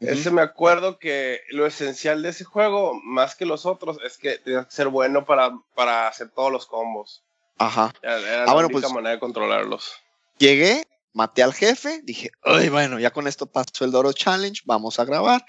[0.00, 0.12] Uh -huh.
[0.12, 4.38] Ese me acuerdo que lo esencial de ese juego, más que los otros, es que
[4.38, 7.22] tienes que ser bueno para, para hacer todos los combos.
[7.58, 7.92] Ajá.
[8.02, 9.94] Era, era ah, la bueno, única pues, manera de controlarlos.
[10.38, 14.98] Llegué, maté al jefe, dije, ay, bueno, ya con esto pasó el Doro Challenge, vamos
[14.98, 15.44] a grabar.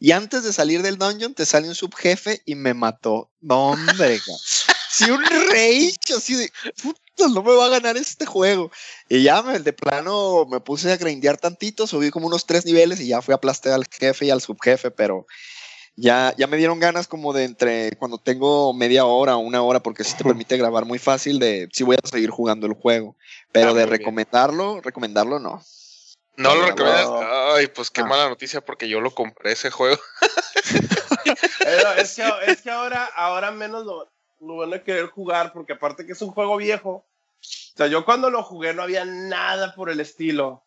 [0.00, 3.30] Y antes de salir del dungeon, te sale un subjefe y me mató.
[3.40, 4.18] No, hombre,
[4.96, 6.50] sí, un rage así de,
[6.82, 8.70] puta, no me va a ganar este juego.
[9.08, 13.00] Y ya me, de plano me puse a grindear tantito, subí como unos tres niveles
[13.00, 15.26] y ya fui a aplastar al jefe y al subjefe, pero
[15.96, 19.80] ya, ya me dieron ganas como de entre cuando tengo media hora o una hora,
[19.80, 22.74] porque sí te permite grabar muy fácil, de si sí voy a seguir jugando el
[22.74, 23.16] juego.
[23.52, 24.82] Pero ah, de recomendarlo, bien.
[24.82, 25.62] recomendarlo no.
[26.36, 26.66] No lo No.
[26.66, 27.08] recomiendas.
[27.54, 28.06] Ay, pues qué Ah.
[28.06, 29.96] mala noticia porque yo lo compré ese juego.
[31.62, 34.12] Pero es, que, es que ahora, ahora menos lo,
[34.46, 37.06] lo van a querer jugar, porque aparte que es un juego viejo.
[37.40, 40.64] O sea, yo cuando lo jugué no había nada por el estilo.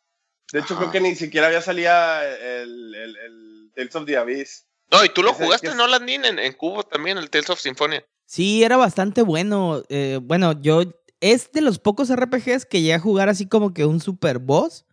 [0.51, 0.83] De hecho, Ajá.
[0.83, 4.65] creo que ni siquiera había salía el, el, el Tales of the Abyss.
[4.91, 6.23] No, y tú lo Ese jugaste, que es- ¿no, Landín?
[6.25, 8.05] En, en Cubo también, el Tales of Symphonia.
[8.25, 9.83] Sí, era bastante bueno.
[9.89, 10.83] eh, bueno, yo
[11.19, 14.85] es de los pocos RPGs que llegué a jugar así como que un super boss.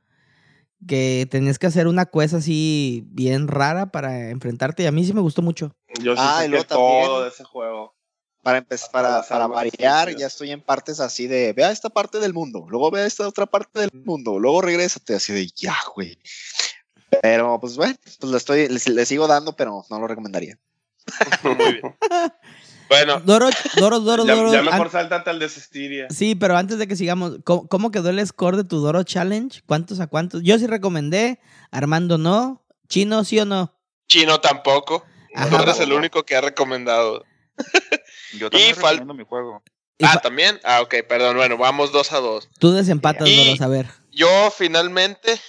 [0.87, 4.83] Que tenías que hacer una quest así bien rara para enfrentarte.
[4.83, 5.75] Y a mí sí me gustó mucho.
[6.03, 7.95] Yo sí Ah, sé que todo de ese juego.
[8.45, 12.35] Para empezar, para, para variar, ya estoy en partes así de, vea esta parte del
[12.35, 16.19] mundo, luego vea esta otra parte del mundo, luego regrésate, así de, ya, güey.
[17.23, 20.59] Pero, pues bueno, pues le, estoy, le, le sigo dando, pero no lo recomendaría.
[21.43, 21.81] Muy bien.
[22.89, 23.49] Bueno, Doro,
[23.79, 24.53] Doro, Doro, Ya, Doro.
[24.53, 26.07] ya an- mejor sáltate al de Cestiria.
[26.11, 29.63] Sí, pero antes de que sigamos, ¿cómo, cómo quedó el score de tu Doro Challenge?
[29.65, 30.43] ¿Cuántos a cuántos?
[30.43, 31.41] Yo sí recomendé,
[31.71, 33.75] Armando no, Chino sí o no.
[34.07, 35.03] Chino tampoco.
[35.35, 37.25] Ajá, Tú eres el único que ha recomendado.
[38.39, 39.63] Yo también Y fal- recomiendo mi juego.
[39.99, 40.61] Y Ah, también.
[40.65, 41.37] Ah, ok, perdón.
[41.37, 42.49] Bueno, vamos dos a dos.
[42.59, 43.87] Tú desempatas, Y- Doro, a ver.
[44.11, 45.41] Yo finalmente,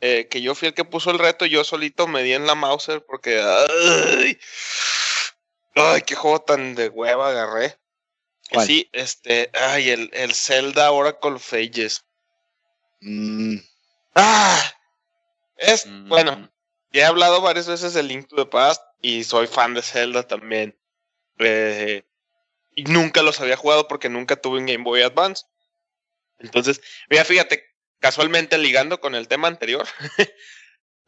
[0.00, 2.54] eh, que yo fui el que puso el reto, yo solito me di en la
[2.54, 3.40] Mauser porque.
[3.40, 4.38] Ay,
[5.74, 7.78] ay qué juego tan de hueva agarré.
[8.52, 8.66] ¿Cuál?
[8.66, 9.50] sí, este.
[9.52, 12.04] Ay, el, el Zelda Oracle of Ages.
[13.00, 13.56] Mm,
[14.14, 14.60] Ah,
[15.56, 15.86] es.
[15.86, 16.08] Mm.
[16.08, 16.50] Bueno,
[16.92, 20.22] ya he hablado varias veces de Link to the Past y soy fan de Zelda
[20.26, 20.76] también.
[21.38, 22.04] Eh,
[22.78, 25.44] y nunca los había jugado porque nunca tuve un Game Boy Advance.
[26.38, 26.80] Entonces,
[27.10, 27.64] mira, fíjate,
[28.00, 29.86] casualmente ligando con el tema anterior,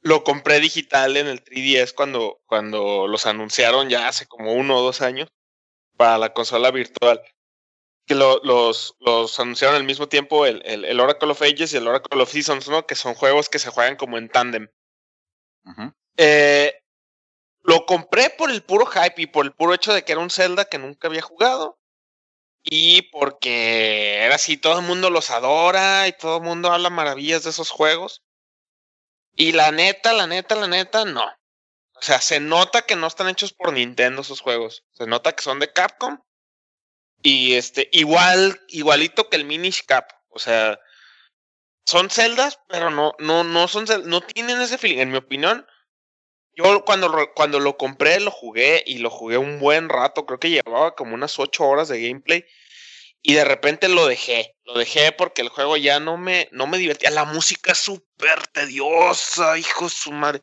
[0.02, 4.82] lo compré digital en el 3DS cuando, cuando los anunciaron ya hace como uno o
[4.82, 5.28] dos años
[5.96, 7.20] para la consola virtual.
[8.06, 11.76] Que lo- los, los anunciaron al mismo tiempo el, el, el Oracle of Ages y
[11.76, 12.84] el Oracle of Seasons, ¿no?
[12.86, 14.68] Que son juegos que se juegan como en tándem.
[15.64, 15.92] Ujú.
[16.16, 16.79] Eh,
[17.62, 20.30] lo compré por el puro hype y por el puro hecho de que era un
[20.30, 21.78] Zelda que nunca había jugado.
[22.62, 27.44] Y porque era así, todo el mundo los adora y todo el mundo habla maravillas
[27.44, 28.22] de esos juegos.
[29.34, 31.24] Y la neta, la neta, la neta, no.
[31.24, 34.84] O sea, se nota que no están hechos por Nintendo esos juegos.
[34.92, 36.18] Se nota que son de Capcom.
[37.22, 40.10] Y este, igual, igualito que el Minish Cap.
[40.28, 40.78] O sea,
[41.84, 44.98] son celdas, pero no, no, no son Zel- no tienen ese feeling.
[44.98, 45.66] En mi opinión,
[46.54, 50.26] yo cuando, cuando lo compré, lo jugué y lo jugué un buen rato.
[50.26, 52.44] Creo que llevaba como unas ocho horas de gameplay.
[53.22, 54.56] Y de repente lo dejé.
[54.64, 57.10] Lo dejé porque el juego ya no me, no me divertía.
[57.10, 60.42] La música es súper tediosa, hijo de su madre.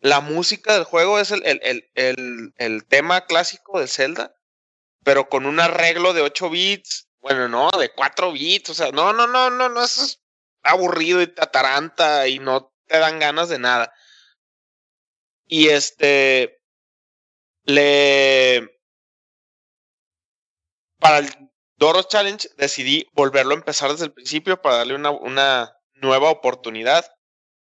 [0.00, 4.34] La música del juego es el, el, el, el, el tema clásico de Zelda,
[5.02, 7.08] pero con un arreglo de 8 bits.
[7.20, 8.70] Bueno, no, de 4 bits.
[8.70, 10.20] O sea, no, no, no, no, no, eso es
[10.62, 13.92] aburrido y te ataranta y no te dan ganas de nada.
[15.48, 16.60] Y este.
[17.64, 18.70] Le.
[21.00, 21.28] Para el
[21.76, 27.06] Doro Challenge decidí volverlo a empezar desde el principio para darle una, una nueva oportunidad.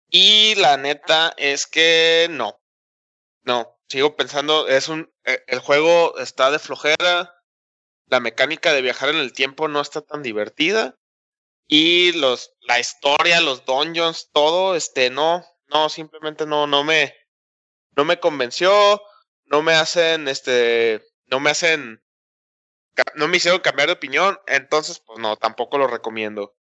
[0.10, 2.62] Y la neta es que no.
[3.44, 5.12] No, sigo pensando, es un.
[5.26, 7.34] eh, El juego está de flojera.
[8.08, 10.96] La mecánica de viajar en el tiempo no está tan divertida.
[11.68, 17.16] Y los, la historia, los dungeons, todo, este, no, no, simplemente no, no me,
[17.96, 19.02] no me convenció,
[19.46, 22.02] no me hacen, este, no me hacen,
[23.16, 26.56] no me hicieron cambiar de opinión, entonces, pues no, tampoco lo recomiendo.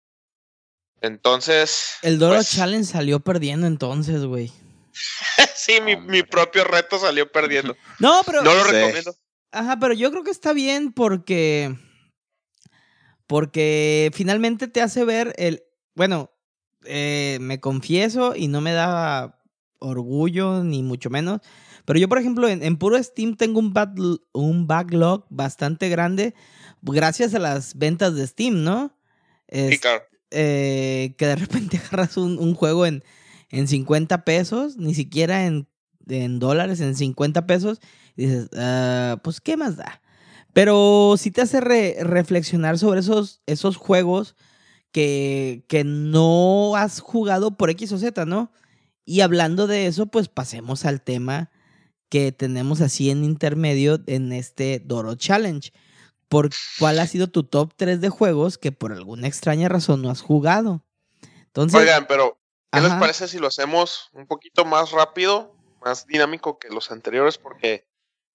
[1.00, 4.50] Entonces, El Doro pues, Challenge salió perdiendo entonces, güey.
[5.54, 7.76] sí, mi, mi propio reto salió perdiendo.
[7.98, 8.42] No, pero.
[8.42, 8.70] No lo Sí.
[8.72, 9.14] recomiendo.
[9.52, 11.76] Ajá, pero yo creo que está bien porque.
[13.26, 15.62] Porque finalmente te hace ver el.
[15.94, 16.30] Bueno,
[16.84, 19.40] eh, me confieso y no me da
[19.78, 21.40] orgullo ni mucho menos.
[21.84, 23.72] Pero yo, por ejemplo, en, en puro Steam tengo un,
[24.32, 26.34] un backlog bastante grande
[26.82, 28.96] gracias a las ventas de Steam, ¿no?
[29.50, 30.02] Sí, Es- claro.
[30.30, 33.04] eh, que de repente agarras un, un juego en,
[33.50, 35.68] en 50 pesos, ni siquiera en,
[36.08, 37.80] en dólares, en 50 pesos,
[38.16, 40.00] y dices, "Ah, pues, ¿qué más da?
[40.52, 44.36] Pero sí te hace re- reflexionar sobre esos, esos juegos
[44.92, 48.52] que, que no has jugado por X o Z, ¿no?
[49.04, 51.50] Y hablando de eso, pues pasemos al tema
[52.08, 55.72] que tenemos así en intermedio en este Doro Challenge.
[56.28, 60.10] ¿Por cuál ha sido tu top 3 de juegos que por alguna extraña razón no
[60.10, 60.84] has jugado?
[61.46, 62.38] Entonces, Oigan, pero,
[62.72, 65.54] ¿qué les parece si lo hacemos un poquito más rápido,
[65.84, 67.38] más dinámico que los anteriores?
[67.38, 67.86] Porque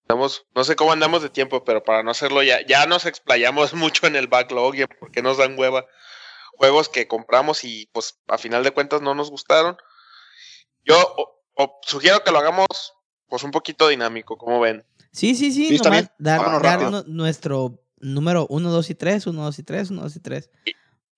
[0.02, 3.74] estamos, no sé cómo andamos de tiempo, pero para no hacerlo ya, ya nos explayamos
[3.76, 5.86] mucho en el backlog y en por qué nos dan hueva
[6.58, 9.78] juegos que compramos y pues a final de cuentas no nos gustaron.
[10.86, 12.68] Yo o- o sugiero que lo hagamos
[13.28, 14.84] pues un poquito dinámico, como ven.
[15.12, 15.68] Sí, sí, sí.
[15.70, 19.90] Sí, está nomás dar, dar nuestro número 1, 2 y 3, 1, 2 y 3,
[19.92, 20.50] 1, 2 y 3.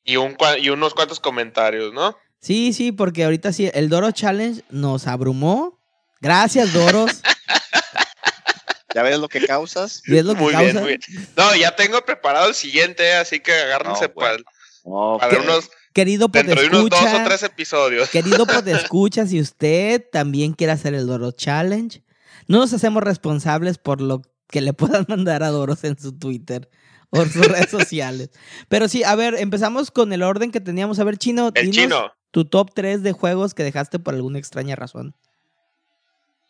[0.04, 2.18] Y, un, y unos cuantos comentarios, ¿no?
[2.40, 5.80] Sí, sí, porque ahorita sí, el Doro Challenge nos abrumó.
[6.22, 7.22] Gracias, Doros.
[8.94, 10.02] ¿Ya ves lo que causas?
[10.06, 10.72] y es lo que muy causa.
[10.72, 11.30] bien, muy bien.
[11.38, 14.44] No, ya tengo preparado el siguiente, así que agárrense No, bueno.
[14.44, 14.44] para,
[14.84, 18.10] No, para unos, Querido dentro de unos dos o escucha, tres episodios.
[18.10, 22.02] querido escucha, si usted también quiere hacer el Doro Challenge,
[22.48, 26.70] no nos hacemos responsables por lo que le puedan mandar a Doros en su Twitter
[27.10, 28.30] o sus redes sociales.
[28.70, 31.00] Pero sí, a ver, empezamos con el orden que teníamos.
[31.00, 32.14] A ver, Chino, El dinos chino.
[32.32, 35.14] tu top 3 de juegos que dejaste por alguna extraña razón.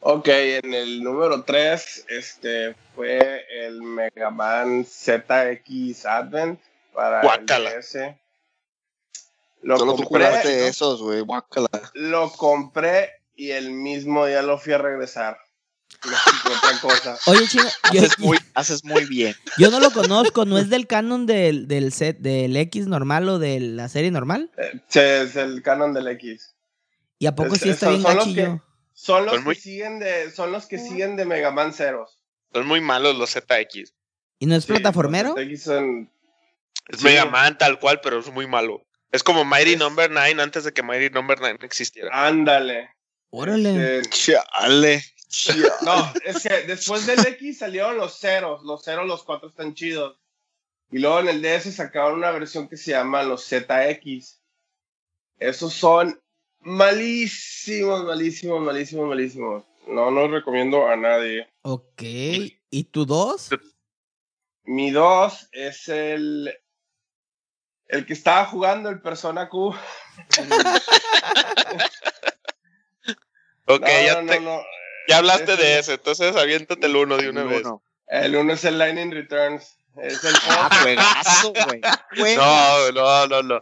[0.01, 6.59] Ok, en el número 3 este, fue el Mega Man ZX Advent
[6.93, 7.71] para Guácala.
[7.71, 7.97] el DS.
[9.61, 11.23] Lo solo tú compré, esos, güey.
[11.93, 15.37] Lo compré y el mismo día lo fui a regresar.
[16.03, 17.17] Otra cosa.
[17.27, 17.63] Oye, Chino,
[17.93, 19.35] yo, Haces muy, haces muy bien.
[19.57, 23.39] yo no lo conozco, ¿no es del canon del, del set del X normal o
[23.39, 24.49] de la serie normal?
[24.57, 26.55] Eh, sí, es el canon del X.
[27.19, 28.63] ¿Y a poco Es- sí está son- bien son los gachillo?
[28.93, 32.19] Son los Son muy- que siguen de, son los que siguen de Mega Man Zeros.
[32.53, 33.93] Son muy malos los ZX.
[34.39, 35.35] ¿Y no es Sí, plataformero?
[35.35, 36.09] ZX son-
[36.87, 37.05] Es Sí.
[37.05, 38.81] Mega Man tal cual, pero es muy malo.
[39.11, 42.09] Es como Mighty Number 9 antes de que Mighty Number 9 existiera.
[42.11, 42.89] Ándale.
[43.29, 43.99] Órale.
[43.99, 45.03] Este, Chale.
[45.27, 45.69] chale.
[45.85, 48.63] No, es que después del X salieron los ceros.
[48.63, 50.17] Los ceros, los cuatro están chidos.
[50.91, 54.41] Y luego en el DS sacaron una versión que se llama los ZX.
[55.39, 56.21] Esos son
[56.59, 59.63] malísimos, malísimos, malísimos, malísimos.
[59.87, 61.47] No, no recomiendo a nadie.
[61.63, 62.01] Ok.
[62.69, 63.49] ¿Y tu dos?
[64.63, 66.53] Mi 2 es el.
[67.91, 69.75] El que estaba jugando el Persona Q.
[73.67, 74.63] Ok, No, ya, no, te- no, no.
[75.07, 77.61] ya hablaste ese- de ese, entonces aviéntate el uno de una vez.
[77.65, 77.83] Uno.
[78.07, 79.77] El uno es el Lightning Returns.
[80.01, 82.35] Es el, Ah, juegazo, güey.
[82.35, 83.55] No, no, no, no.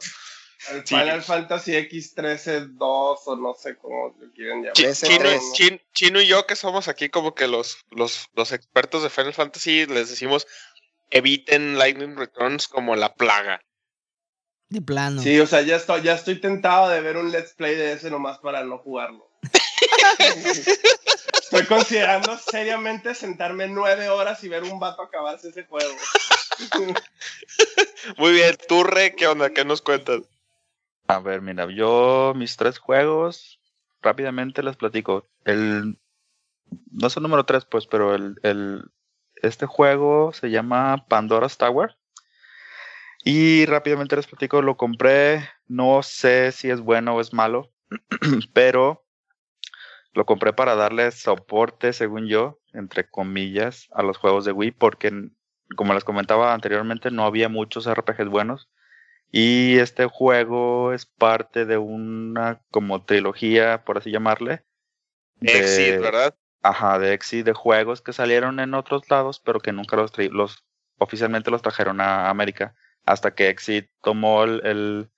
[0.71, 0.95] el sí.
[0.95, 4.73] Final Fantasy X13 2 o no sé cómo lo quieren llamar.
[4.73, 5.29] Chino.
[5.53, 9.33] Chin- Chino y yo, que somos aquí como que los, los, los expertos de Final
[9.33, 10.47] Fantasy, les decimos
[11.11, 13.61] eviten Lightning Returns como la plaga.
[14.69, 15.21] De plano.
[15.21, 18.11] Sí, o sea, ya estoy, ya estoy tentado de ver un let's play de ese
[18.11, 19.27] nomás para no jugarlo.
[21.41, 25.91] estoy considerando seriamente sentarme nueve horas y ver un vato acabarse ese juego.
[28.17, 29.49] Muy bien, tú, Re, ¿qué onda?
[29.49, 30.21] ¿Qué nos cuentas?
[31.07, 33.59] A ver, mira, yo mis tres juegos,
[34.03, 35.27] rápidamente les platico.
[35.45, 35.97] El,
[36.91, 38.91] no es el número tres, pues, pero el, el,
[39.41, 41.97] este juego se llama Pandora's Tower.
[43.23, 47.71] Y rápidamente les platico, lo compré, no sé si es bueno o es malo,
[48.53, 49.05] pero
[50.13, 55.11] lo compré para darle soporte, según yo, entre comillas, a los juegos de Wii, porque
[55.75, 58.69] como les comentaba anteriormente, no había muchos RPGs buenos.
[59.31, 64.63] Y este juego es parte de una como trilogía, por así llamarle.
[65.35, 66.35] de- Exit, ¿verdad?
[66.63, 70.31] Ajá, de Exit, de juegos que salieron en otros lados, pero que nunca los, tra-
[70.31, 70.65] los
[70.97, 72.75] oficialmente los trajeron a América.
[73.09, 75.09] Hasta que Exit tomó el, el-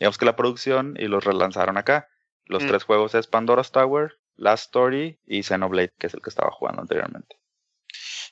[0.00, 2.08] digamos que la producción y los relanzaron acá.
[2.44, 2.68] Los Mm.
[2.68, 6.82] tres juegos es Pandora's Tower, Last Story y Xenoblade, que es el que estaba jugando
[6.82, 7.38] anteriormente.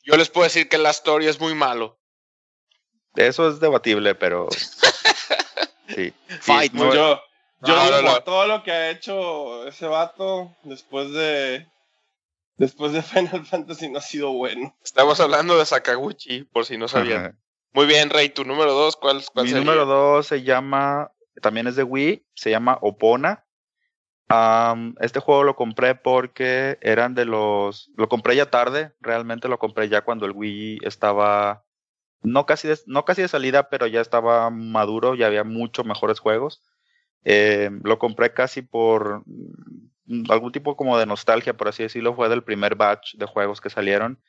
[0.04, 1.98] Yo les puedo decir que la story es muy malo.
[3.14, 4.48] Eso es debatible, pero.
[5.88, 6.12] sí.
[6.28, 7.22] Sí, Fight, no- yo
[7.62, 8.22] yo No, no, digo, no.
[8.24, 11.66] todo lo que ha hecho ese vato después de
[12.56, 14.76] después de Final Fantasy no ha sido bueno.
[14.84, 17.38] Estamos hablando de Sakaguchi, por si no sabían.
[17.74, 19.64] Muy bien, Rey, tu número dos, ¿cuál, cuál Mi sería?
[19.64, 21.10] número dos se llama,
[21.42, 23.44] también es de Wii, se llama Opona.
[24.28, 29.58] Am, este juego lo compré porque eran de los, lo compré ya tarde, realmente lo
[29.58, 31.64] compré ya cuando el Wii estaba,
[32.22, 36.20] no casi de, no casi de salida, pero ya estaba maduro, ya había mucho mejores
[36.20, 36.62] juegos.
[37.24, 42.28] Eh, lo compré casi por mm, algún tipo como de nostalgia, por así decirlo, fue
[42.28, 44.22] del primer batch de juegos que salieron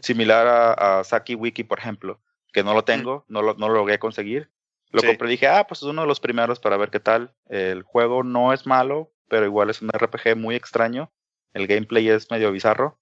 [0.00, 2.20] similar a, a Saki Wiki, por ejemplo,
[2.52, 4.50] que no lo tengo, no, lo, no lo logré conseguir.
[4.90, 5.06] Lo Sí.
[5.08, 7.34] compré y dije, ah, pues es uno de los primeros para ver qué tal.
[7.48, 11.10] El juego no es malo, pero igual es un RPG muy extraño.
[11.52, 12.98] El gameplay es medio bizarro.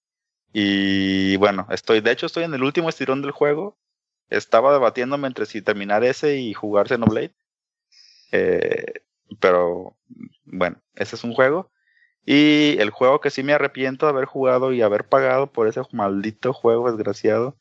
[0.53, 3.77] Y bueno, estoy, de hecho, estoy en el último estirón del juego.
[4.29, 7.33] Estaba debatiéndome entre si terminar ese y jugar Xenoblade.
[8.31, 9.01] Eh,
[9.39, 9.95] pero
[10.45, 11.71] bueno, ese es un juego.
[12.25, 15.81] Y el juego que sí me arrepiento de haber jugado y haber pagado por ese
[15.91, 17.55] maldito juego desgraciado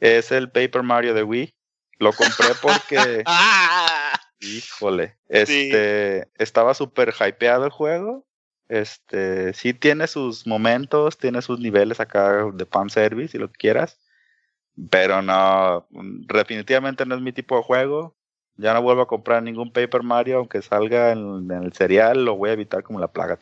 [0.00, 1.54] es el Paper Mario de Wii.
[1.98, 4.18] Lo compré porque, ¡Ah!
[4.40, 8.26] híjole, este, estaba súper hypeado el juego.
[8.68, 13.58] Este, sí tiene sus momentos, tiene sus niveles acá de fan service y lo que
[13.58, 13.98] quieras.
[14.90, 18.16] Pero no, definitivamente no es mi tipo de juego.
[18.56, 22.50] Ya no vuelvo a comprar ningún Paper Mario, aunque salga en, el cereal, lo voy
[22.50, 23.38] a evitar como la plaga.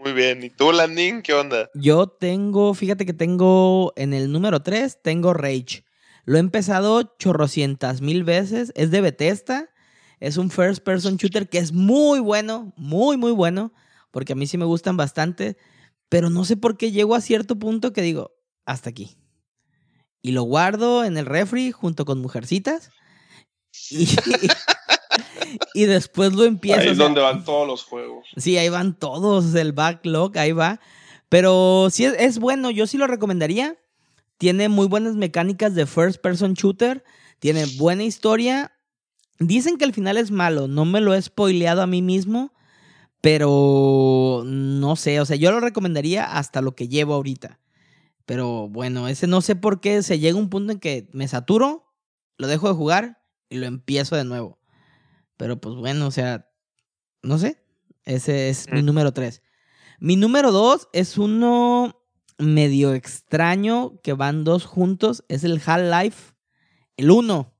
[0.00, 0.42] Muy bien.
[0.42, 1.68] ¿Y tú, Landing, qué onda?
[1.74, 5.84] Yo tengo, fíjate que tengo en el número 3, tengo Rage.
[6.24, 8.72] Lo he empezado chorrocientas mil veces.
[8.74, 9.68] Es de Bethesda.
[10.18, 13.72] Es un first person shooter que es muy bueno, muy, muy bueno.
[14.10, 15.58] Porque a mí sí me gustan bastante.
[16.08, 18.32] Pero no sé por qué llego a cierto punto que digo,
[18.64, 19.18] hasta aquí.
[20.22, 22.90] Y lo guardo en el refri junto con mujercitas.
[23.90, 24.06] Y,
[25.74, 26.80] después lo empiezo.
[26.80, 28.26] Ahí es donde van todos los juegos.
[28.36, 30.80] Sí, ahí van todos, el backlog, ahí va.
[31.28, 33.76] Pero sí es, bueno, yo sí lo recomendaría.
[34.38, 37.04] Tiene muy buenas mecánicas de first person shooter.
[37.38, 38.72] Tiene buena historia.
[39.38, 40.66] Dicen que el final es malo.
[40.66, 42.52] No me lo he spoileado a mí mismo.
[43.20, 45.20] Pero no sé.
[45.20, 47.60] O sea, yo lo recomendaría hasta lo que llevo ahorita.
[48.30, 51.92] Pero bueno, ese no sé por qué se llega un punto en que me saturo,
[52.38, 54.59] lo dejo de jugar y lo empiezo de nuevo.
[55.40, 56.50] Pero pues bueno, o sea,
[57.22, 57.56] no sé.
[58.04, 59.40] Ese es mi número 3.
[59.98, 61.98] Mi número 2 es uno
[62.36, 65.24] medio extraño que van dos juntos.
[65.28, 66.34] Es el Half-Life,
[66.98, 67.54] el 1.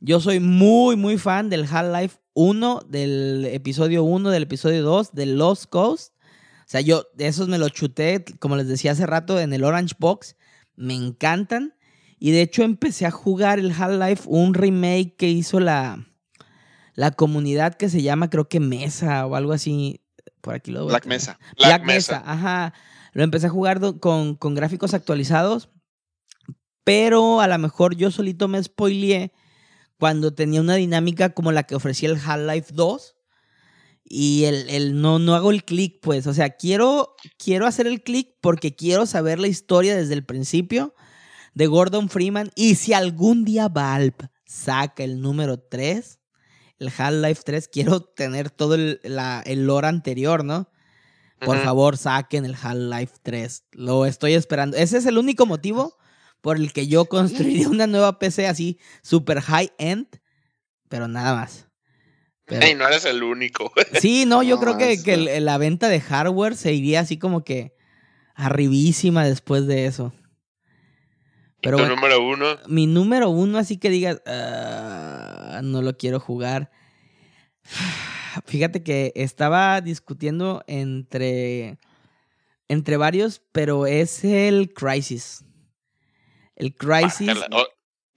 [0.00, 5.38] Yo soy muy, muy fan del Half-Life 1, del episodio 1, del episodio 2, del
[5.38, 6.12] Lost Coast.
[6.18, 9.64] O sea, yo de esos me los chuté, como les decía hace rato, en el
[9.64, 10.36] Orange Box.
[10.76, 11.72] Me encantan.
[12.18, 16.06] Y de hecho empecé a jugar el Half-Life, un remake que hizo la,
[16.94, 20.02] la comunidad que se llama, creo que Mesa o algo así.
[20.40, 21.38] Por aquí lo Black Mesa.
[21.58, 22.22] Black, Mesa.
[22.24, 22.74] ajá.
[23.12, 25.70] Lo empecé a jugar con, con gráficos actualizados.
[26.84, 29.32] Pero a lo mejor yo solito me spoileé
[29.98, 33.16] cuando tenía una dinámica como la que ofrecía el Half-Life 2.
[34.04, 36.26] Y el, el, no, no hago el clic, pues.
[36.26, 40.94] O sea, quiero, quiero hacer el clic porque quiero saber la historia desde el principio
[41.54, 42.50] de Gordon Freeman.
[42.54, 46.19] Y si algún día Valve saca el número 3,
[46.80, 50.70] el Half-Life 3, quiero tener todo el, la, el lore anterior, ¿no?
[51.38, 53.64] Por favor, saquen el Half-Life 3.
[53.72, 54.76] Lo estoy esperando.
[54.76, 55.96] Ese es el único motivo
[56.40, 60.06] por el que yo construiría una nueva PC así, super high-end,
[60.88, 61.66] pero nada más.
[62.50, 63.72] Y no eres el único.
[64.00, 67.76] Sí, no, yo creo que, que la venta de hardware se iría así como que
[68.34, 70.12] arribísima después de eso.
[71.62, 72.46] Pero ¿Tu número uno?
[72.66, 75.29] Mi número uno, así que digas, ah,
[75.62, 76.70] no lo quiero jugar.
[78.46, 81.78] Fíjate que estaba discutiendo entre,
[82.68, 85.44] entre varios, pero es el Crisis.
[86.56, 87.30] El Crisis.
[87.50, 87.64] Ah,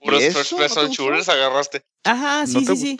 [0.04, 1.82] first person shooters agarraste.
[2.04, 2.96] Ajá, sí, sí, sí.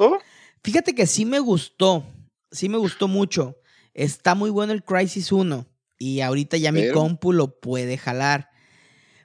[0.63, 2.05] Fíjate que sí me gustó.
[2.51, 3.57] Sí me gustó mucho.
[3.93, 5.67] Está muy bueno el Crisis 1.
[5.99, 8.51] Y ahorita ya mi compu lo puede jalar.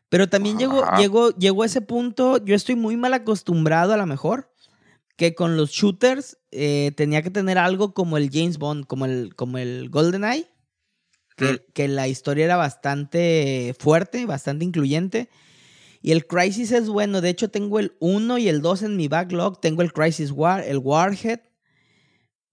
[0.10, 4.08] Pero también llegó, llegó, llegó a ese punto, yo estoy muy mal acostumbrado a lo
[4.08, 4.49] mejor,
[5.20, 9.36] que con los shooters eh, tenía que tener algo como el James Bond, como el,
[9.36, 10.50] como el GoldenEye,
[11.36, 15.30] que, que la historia era bastante fuerte, bastante incluyente.
[16.02, 19.10] Y el Crisis es bueno, de hecho tengo el 1 y el 2 en mi
[19.10, 21.42] backlog, tengo el Crisis War, el Warhead,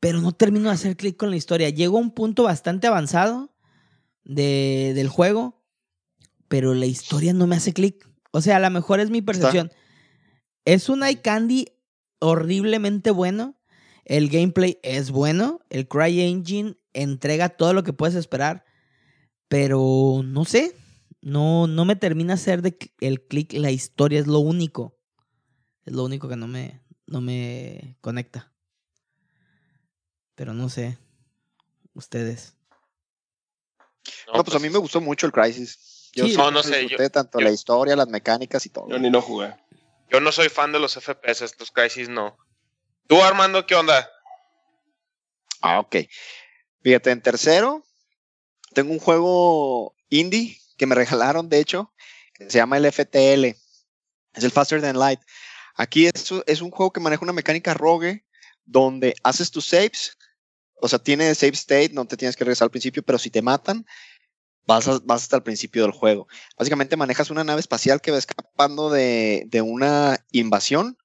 [0.00, 1.70] pero no termino de hacer clic con la historia.
[1.70, 3.54] Llego a un punto bastante avanzado
[4.24, 5.56] de, del juego
[6.48, 8.08] pero la historia no me hace clic.
[8.30, 9.72] O sea, a lo mejor es mi percepción.
[10.64, 11.75] Es un iCandy
[12.18, 13.56] horriblemente bueno.
[14.04, 15.60] El gameplay es bueno.
[15.70, 18.64] El CryEngine entrega todo lo que puedes esperar.
[19.48, 20.76] Pero no sé.
[21.20, 23.52] No, no me termina hacer de el clic.
[23.54, 24.96] La historia es lo único.
[25.84, 28.52] Es lo único que no me, no me conecta.
[30.34, 30.98] Pero no sé.
[31.94, 32.56] Ustedes.
[34.32, 36.10] No, pues, a mí me gustó mucho el Crisis.
[36.12, 36.88] Yo no, sé.
[36.88, 38.88] Yo, tanto la historia, las mecánicas y todo.
[38.88, 39.54] Yo ni lo jugué.
[40.10, 42.36] Yo no soy fan de los FPS, estos Crisis no.
[43.06, 44.10] ¿Tú, Armando, qué onda?
[45.60, 45.96] Ah, ok.
[46.82, 47.84] Fíjate, en tercero,
[48.72, 51.92] tengo un juego indie que me regalaron, de hecho,
[52.34, 53.44] que se llama el FTL.
[54.34, 55.20] Es el Faster Than Light.
[55.74, 58.24] Aquí es, es un juego que maneja una mecánica rogue
[58.64, 60.16] donde haces tus saves.
[60.80, 63.40] O sea, tiene save state, no te tienes que regresar al principio, pero si te
[63.40, 63.86] matan,
[64.66, 66.26] vas, hasta el principio del juego.
[66.58, 70.98] Básicamente manejas una nave espacial que va escapando de, una invasión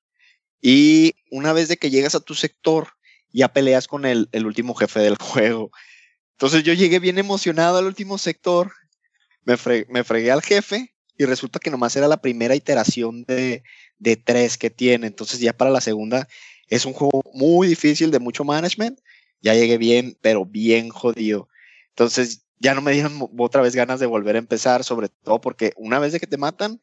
[0.61, 2.89] y una vez de que llegas a tu sector,
[3.31, 5.71] ya peleas con el, último jefe del juego.
[6.33, 8.73] Entonces yo llegué bien emocionado al último sector,
[9.43, 9.55] me,
[9.89, 13.63] me fregué al jefe y resulta que nomás era la primera iteración de,
[13.99, 15.07] de tres que tiene.
[15.07, 16.27] Entonces ya para la segunda
[16.67, 18.99] es un juego muy difícil de mucho management.
[19.41, 21.47] Ya llegué bien, pero bien jodido.
[21.89, 25.73] Entonces ya no me dieron otra vez ganas de volver a empezar, sobre todo porque
[25.75, 26.79] una vez de que te matan,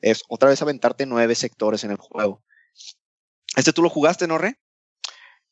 [0.00, 2.42] es otra vez aventarte nueve sectores en el juego.
[3.56, 4.58] ¿Este tú lo jugaste, no, Re?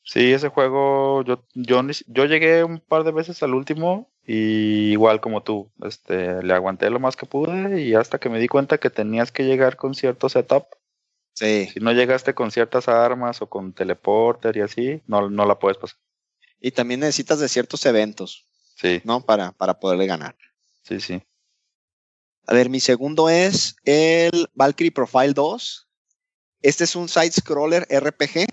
[0.03, 5.21] Sí, ese juego, yo, yo, yo llegué un par de veces al último y igual
[5.21, 8.79] como tú, este, le aguanté lo más que pude y hasta que me di cuenta
[8.79, 10.67] que tenías que llegar con cierto setup.
[11.35, 11.69] Sí.
[11.73, 15.79] Si no llegaste con ciertas armas o con teleporter y así, no, no la puedes
[15.79, 15.99] pasar.
[16.61, 18.48] Y también necesitas de ciertos eventos,
[18.81, 19.25] Sí, ¿no?
[19.25, 20.37] Para, para poderle ganar.
[20.83, 21.23] sí, sí.
[22.47, 25.87] A ver, mi segundo es el Valkyrie Profile 2.
[26.63, 28.47] Este es un side-scroller RPG.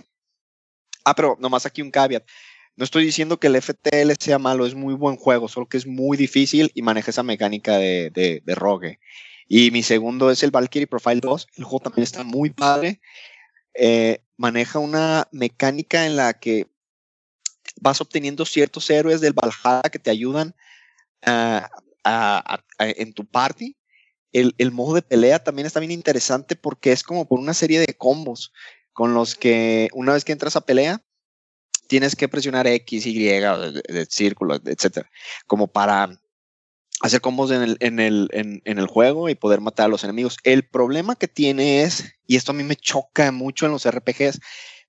[1.06, 2.28] Ah, pero nomás aquí un caveat.
[2.76, 5.88] No estoy diciendo que el FTL sea malo, es muy buen juego, solo que es
[5.88, 9.00] muy difícil y maneja esa mecánica de, de, de rogue.
[9.48, 11.48] Y mi segundo es el Valkyrie Profile 2.
[11.56, 13.00] El juego también está muy padre.
[13.76, 16.68] Eh, maneja una mecánica en la que
[17.80, 20.56] vas obteniendo ciertos héroes del Valhalla que te ayudan
[21.24, 21.70] ah,
[22.80, 23.76] en tu party.
[24.32, 27.94] El, modo de pelea también está bien interesante porque es como por una serie de
[27.94, 28.52] combos
[28.92, 31.02] con los que una vez que entras a pelea
[31.88, 33.30] tienes que presionar X, Y,
[34.10, 35.10] círculo, etcétera,
[35.48, 36.20] como para
[37.02, 40.38] hacer combos en el, en, el, en el juego y poder matar a los enemigos.
[40.44, 44.42] El problema que tiene es, y esto a mí me choca mucho en los RPGs,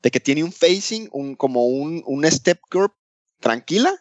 [0.02, 2.94] de que tiene un facing, un, como un, un step curve
[3.40, 3.93] tranquila,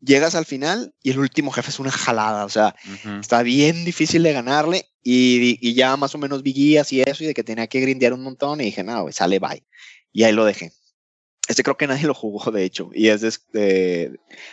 [0.00, 2.74] llegas al final y el último jefe es una jalada, o sea,
[3.20, 7.22] está bien difícil de ganarle y, y ya más o menos vi guías y eso
[7.24, 9.64] y de que tenía que grindear un montón y dije, no, sale bye.
[10.12, 10.72] Y ahí lo dejé.
[11.48, 14.08] Este creo que nadie lo jugó, de hecho, y es de, de-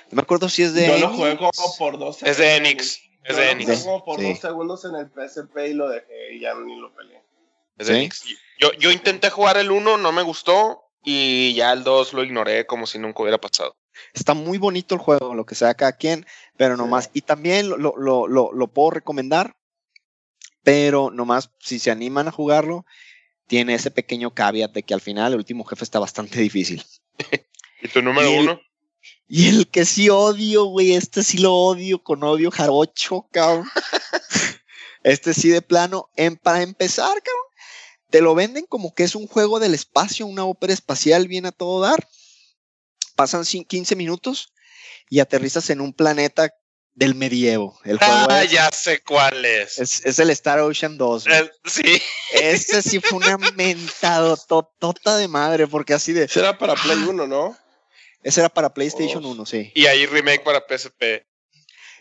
[0.09, 0.87] no me acuerdo si es de...
[0.87, 1.15] Yo lo Enix.
[1.17, 2.69] jugué como por dos Es de segundos.
[2.71, 2.99] Enix.
[3.23, 3.67] Es Yo de lo Enix.
[3.69, 4.27] jugué como por Sí.
[4.29, 7.21] dos segundos en el PSP y lo dejé y ya ni lo peleé.
[8.59, 10.83] Yo, yo intenté jugar el 1, no me gustó.
[11.03, 13.75] Y ya el 2 lo ignoré como si nunca hubiera pasado.
[14.13, 16.25] Está muy bonito el juego, lo que sea cada quien,
[16.57, 19.55] pero nomás, y también lo, lo, lo, lo- lo puedo recomendar,
[20.63, 22.85] pero nomás si se animan a jugarlo,
[23.47, 26.83] tiene ese pequeño caveat de que al final el último jefe está bastante difícil.
[27.81, 28.61] ¿Y tu número Y el- 1?
[29.27, 33.69] Y el que sí odio, güey, este sí lo odio con odio jarocho, cabrón.
[35.03, 37.43] este sí de plano, en, para empezar, cabrón,
[38.09, 41.51] te lo venden como que es un juego del espacio, una ópera espacial bien a
[41.51, 42.07] todo dar.
[43.15, 44.53] Pasan cin- 15 minutos
[45.09, 46.51] y aterrizas en un planeta
[46.93, 47.79] del medievo.
[47.85, 49.79] El juego Ah, es, ya sé cuál es.
[49.79, 51.25] es, es el Star Ocean 2.
[51.25, 51.37] güey.
[51.39, 52.01] Eh, sí.
[52.33, 56.25] Este sí fue una mentado totota de madre, porque así de...
[56.25, 57.57] Ese era para Play 1, ¿no?
[58.21, 59.29] Ese era para PlayStation Oh.
[59.31, 59.71] 1, sí.
[59.75, 61.25] Y ahí remake para PSP.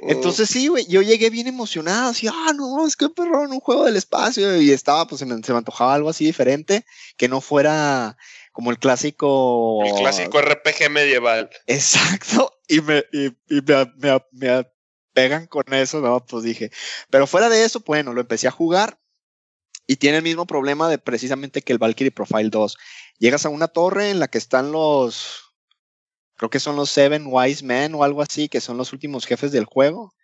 [0.00, 3.84] Entonces sí, güey, yo llegué bien emocionado, así, ah, no, es que perrón, un juego
[3.84, 6.84] del espacio, y estaba, pues se me, se me antojaba algo así diferente,
[7.16, 8.16] que no fuera
[8.52, 9.82] como el clásico...
[9.84, 11.50] El clásico RPG medieval.
[11.66, 14.66] Exacto, y me, y, y me, me- me
[15.12, 16.70] pegan con eso, no, pues dije,
[17.10, 19.00] pero fuera de eso, bueno, lo empecé a jugar,
[19.86, 22.76] y tiene el mismo problema de precisamente que el Valkyrie Profile 2.
[23.18, 25.47] Llegas a una torre en la que están los...
[26.38, 29.52] Creo que son los Seven Wise Men o algo así, que son los últimos jefes
[29.52, 30.14] del juego.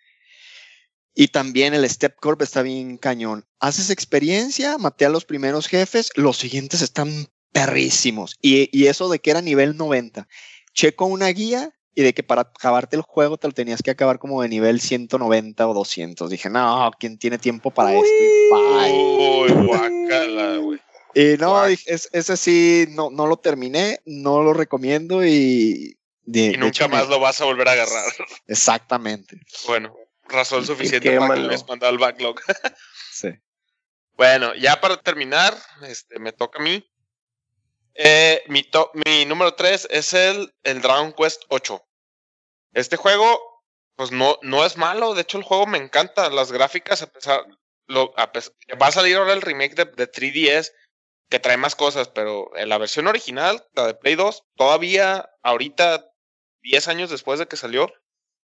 [1.15, 3.45] Y también el Step Curve está bien cañón.
[3.61, 8.37] Haces experiencia, maté a los primeros jefes, los siguientes están perrísimos.
[8.41, 10.27] Y, y eso de que era nivel 90.
[10.73, 14.19] Checo una guía y de que para acabarte el juego te lo tenías que acabar
[14.19, 16.29] como de nivel 190 o 200.
[16.31, 18.09] Dije, no, ¿quién tiene tiempo para esto?
[18.51, 18.93] Bye.
[18.93, 20.81] Uy, guácala, güey.
[21.15, 25.97] Y no, es- ese sí, no, no lo terminé, no lo recomiendo y...
[26.25, 28.05] de- Y nunca hecho, más lo vas a volver a agarrar.
[28.47, 29.39] Exactamente.
[29.67, 29.95] Bueno,
[30.29, 31.43] razón suficiente para que quémalo.
[31.49, 32.41] le hayas mandado al backlog.
[33.13, 33.29] Sí.
[34.17, 36.85] Bueno, ya para terminar, este, me toca a mí.
[37.95, 41.81] Eh, mi, to- mi número 3 es el, el Dragon Quest 8.
[42.73, 43.41] Este juego,
[43.97, 45.15] pues no, no es malo.
[45.15, 46.29] De hecho, el juego me encanta.
[46.31, 47.45] Las gráficas, a pesar.
[47.87, 48.53] Lo, a pes-
[48.83, 50.73] va a salir ahora el remake de, de 3DS
[51.29, 56.05] que trae más cosas, pero en la versión original, la de Play 2, todavía ahorita,
[56.65, 57.93] 10 años después de que salió,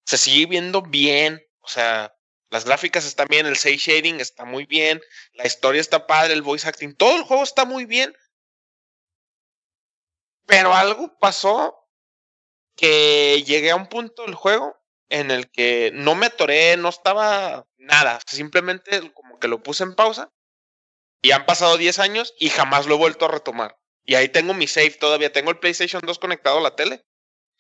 [0.06, 1.42] se sigue viendo bien.
[1.62, 2.14] O sea,
[2.50, 5.02] las gráficas están bien, el 6 shading está muy bien,
[5.34, 8.14] la historia está padre, el voice acting, todo el juego está muy bien.
[10.46, 11.78] Pero algo pasó
[12.76, 14.78] que llegué a un punto del juego
[15.10, 19.96] en el que no me atoré, no estaba nada, simplemente como que lo puse en
[19.96, 20.32] pausa
[21.22, 23.78] y han pasado 10 años y jamás lo he vuelto a retomar.
[24.04, 27.06] Y ahí tengo mi save todavía, tengo el PlayStation 2 conectado a la tele,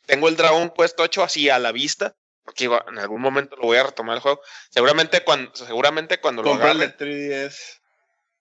[0.07, 3.77] tengo el Dragon Quest 8 así a la vista, porque en algún momento lo voy
[3.77, 4.41] a retomar el juego.
[4.71, 7.79] Seguramente cuando, seguramente cuando lo agarre, 3DS.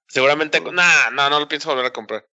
[0.09, 2.27] seguramente, cu- nah, no, no lo pienso volver a comprar.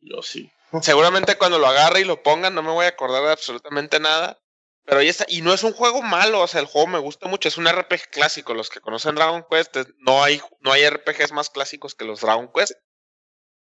[0.00, 0.50] Yo sí.
[0.82, 4.38] Seguramente cuando lo agarre y lo pongan no me voy a acordar de absolutamente nada.
[4.84, 5.24] pero ahí está.
[5.28, 7.46] Y no es un juego malo, o sea, el juego me gusta mucho.
[7.48, 8.54] Es un RPG clásico.
[8.54, 12.50] Los que conocen Dragon Quest, no hay, no hay RPGs más clásicos que los Dragon
[12.52, 12.72] Quest.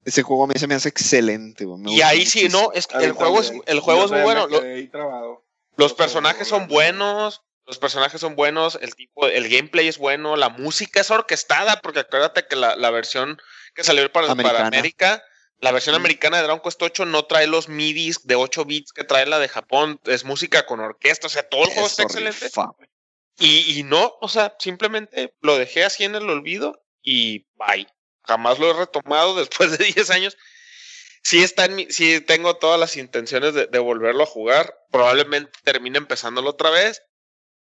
[0.07, 3.11] Ese juego a mí se me hace excelente, Y ahí sí, no, es que el
[3.11, 4.47] juego es, el juego es muy bueno.
[5.75, 10.47] los personajes son buenos, los personajes son buenos, el tipo, el gameplay es bueno, la
[10.47, 13.37] música es orquestada, porque acuérdate que la, la versión
[13.75, 15.21] que salió para, para América
[15.59, 19.03] la versión americana de Dragon Quest 8 no trae los MIDIs de 8 bits que
[19.03, 19.99] trae la de Japón.
[20.05, 21.27] Es música con orquesta.
[21.27, 22.49] O sea, todo el juego está excelente.
[23.39, 27.87] Y, y, no, o sea, simplemente lo dejé así en el olvido y bye.
[28.27, 30.37] Jamás lo he retomado después de 10 años.
[31.23, 34.73] Sí, está en mi, sí tengo todas las intenciones de, de volverlo a jugar.
[34.91, 37.01] Probablemente termine empezándolo otra vez.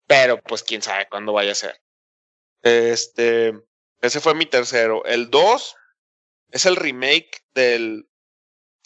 [0.06, 1.80] Pero pues quién sabe cuándo vaya a ser.
[2.62, 3.52] Este,
[4.00, 5.04] ese fue mi tercero.
[5.04, 5.76] El 2
[6.50, 8.08] es el remake del,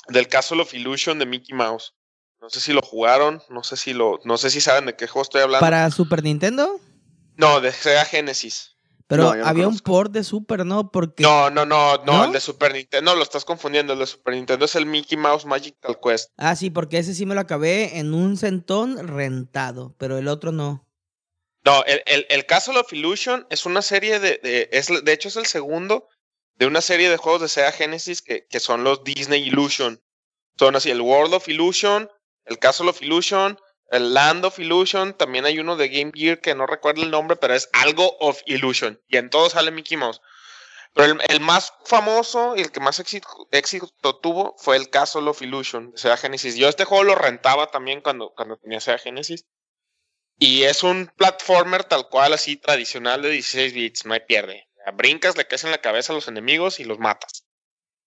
[0.08, 1.94] del Castle of Illusion de Mickey Mouse.
[2.40, 5.06] No sé si lo jugaron, no sé si lo, no sé si saben de qué
[5.06, 5.64] juego estoy hablando.
[5.64, 6.78] ¿Para Super Nintendo?
[7.34, 8.75] No, de Sega Genesis.
[9.08, 10.90] Pero había un port de Super, ¿no?
[10.90, 11.22] Porque...
[11.22, 14.34] No, no, no, no, el de Super Nintendo, no, lo estás confundiendo, el de Super
[14.34, 16.30] Nintendo es el Mickey Mouse Magical Quest.
[16.36, 20.50] Ah, sí, porque ese sí me lo acabé en un centón rentado, pero el otro
[20.50, 20.88] no.
[21.64, 25.28] No, el, el, el Castle of Illusion es una serie de, de, es, de hecho
[25.28, 26.08] es el segundo
[26.54, 30.00] de una serie de juegos de Sega Genesis que, que son los Disney Illusion.
[30.58, 32.08] Son así, el World of Illusion,
[32.44, 33.58] el Castle of Illusion,
[33.90, 37.36] el Land of Illusion, también hay uno de Game Gear que no recuerdo el nombre,
[37.36, 39.00] pero es algo of Illusion.
[39.08, 40.20] Y en todo sale Mickey Mouse.
[40.92, 45.92] Pero el, más famoso y el que más éxito, tuvo fue el Castle of Illusion
[45.92, 46.56] de Sega Genesis.
[46.56, 49.44] Yo este juego lo rentaba también cuando, cuando tenía Sega Genesis.
[50.38, 55.36] Y es un platformer tal cual, así tradicional de 16 bits, no hay pierde brincas,
[55.36, 57.46] le caes en la cabeza a los enemigos y los matas.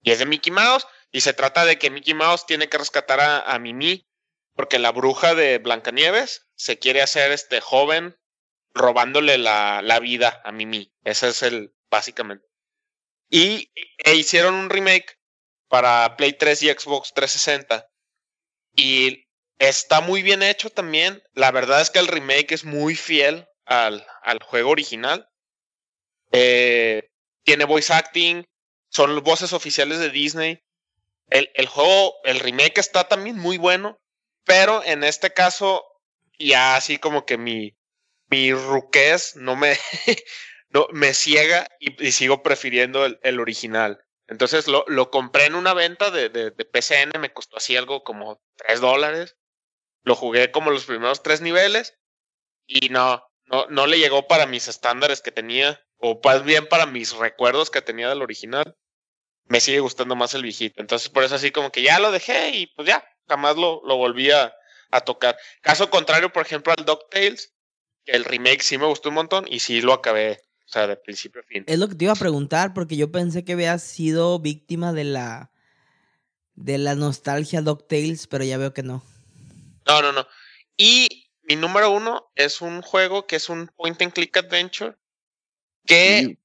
[0.02, 3.20] Y es de Mickey Mouse, y se trata de que Mickey Mouse tiene que rescatar
[3.20, 4.08] a, Mimi,
[4.60, 8.20] porque la bruja de Blancanieves se quiere hacer este joven
[8.74, 10.92] robándole la, la vida a Mimi.
[11.06, 12.46] Ese es el, básicamente.
[13.30, 15.18] Y e hicieron un remake
[15.70, 17.88] para Play 3 y Xbox 360.
[18.76, 19.30] Y
[19.60, 21.24] está muy bien hecho también.
[21.32, 25.30] La verdad es que el remake es muy fiel al, al juego original.
[26.34, 27.10] Eh,
[27.44, 28.44] tiene voice acting,
[28.90, 30.62] son voces oficiales de Disney.
[31.30, 33.98] El, el, juego, el remake está también muy bueno,
[34.46, 35.84] pero en este caso,
[36.38, 37.78] ya así como que mi,
[38.30, 39.78] mi ruquez no me,
[40.70, 44.04] no, me ciega y, sigo prefiriendo el, original.
[44.28, 48.04] Entonces lo, lo, compré en una venta de, de, de, PCN, me costó así algo
[48.04, 49.36] como 3 dólares.
[50.04, 51.98] Lo jugué como los primeros tres niveles
[52.66, 56.86] y no, no, no le llegó para mis estándares que tenía o más bien para
[56.86, 58.76] mis recuerdos que tenía del original,
[59.46, 60.82] me sigue gustando más el viejito.
[60.82, 63.96] Entonces, por eso así como que ya lo dejé y pues ya, jamás lo, lo
[63.96, 64.54] volví a,
[65.06, 65.38] tocar.
[65.62, 67.54] Caso contrario, por ejemplo, al DuckTales,
[68.06, 70.98] que el remake sí me gustó un montón y sí lo acabé, o sea, de
[70.98, 71.64] principio a fin.
[71.68, 75.04] Es lo que te iba a preguntar, porque yo pensé que habías sido víctima de
[75.04, 75.52] la
[76.56, 79.04] de la nostalgia DuckTales, pero ya veo que no.
[79.86, 80.28] No, no, no.
[80.76, 84.96] Y mi número uno es un juego que es un point and click adventure
[85.86, 86.39] que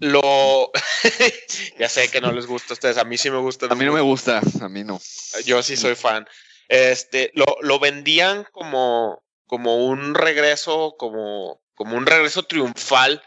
[0.00, 0.72] lo...
[1.78, 3.66] ya sé que no les gusta a ustedes, a mí sí me gusta.
[3.66, 5.00] A mí no me gusta, a mí no.
[5.44, 6.26] Yo sí soy fan.
[6.68, 13.22] Este, lo, lo vendían como, como un regreso, como, como un regreso triunfal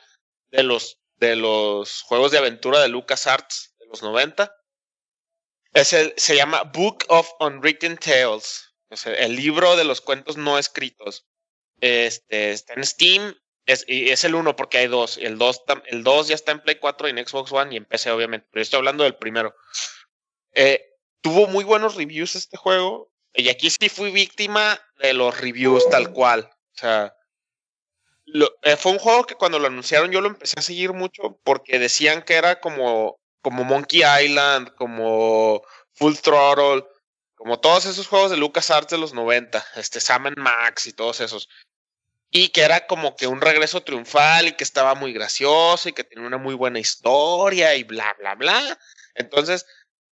[0.52, 4.54] de los, de los juegos de aventura de LucasArts de los 90.
[5.74, 8.74] Es el, se llama Book of Unwritten Tales.
[9.06, 11.26] el libro de los cuentos no escritos.
[11.80, 13.36] Este, está en Steam
[13.66, 15.18] es, y es el uno porque hay dos.
[15.18, 17.86] El 2 el dos ya está en Play 4 y en Xbox One y en
[17.86, 18.48] PC, obviamente.
[18.52, 19.56] Pero estoy hablando del primero.
[20.54, 20.84] Eh,
[21.22, 23.12] tuvo muy buenos reviews este juego.
[23.34, 26.50] Y aquí sí fui víctima de los reviews tal cual.
[26.52, 27.16] O sea,
[28.64, 31.80] eh, fue un juego que cuando lo anunciaron yo lo empecé a seguir mucho porque
[31.80, 35.62] decían que era como, como Monkey Island, como
[35.94, 36.86] Full Throttle,
[37.36, 41.50] como todos esos juegos de LucasArts de los 90, este Sam Max y todos esos
[42.32, 46.06] y que era como que un regreso triunfal y que estaba muy gracioso y que
[46.06, 48.80] tenía una muy buena historia y bla, bla, bla.
[49.16, 49.66] Entonces,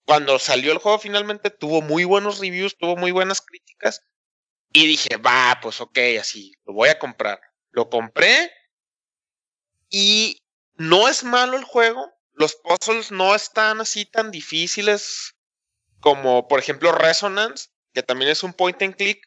[0.06, 4.02] cuando salió el juego finalmente tuvo muy buenos reviews, tuvo muy buenas críticas
[4.72, 7.40] y dije, va, pues ok, así, lo voy a comprar.
[7.70, 8.50] Lo compré
[9.90, 10.42] y
[10.76, 15.34] no es malo el juego, los puzzles no están así tan difíciles
[16.00, 19.25] como por ejemplo Resonance, que también es un point and click,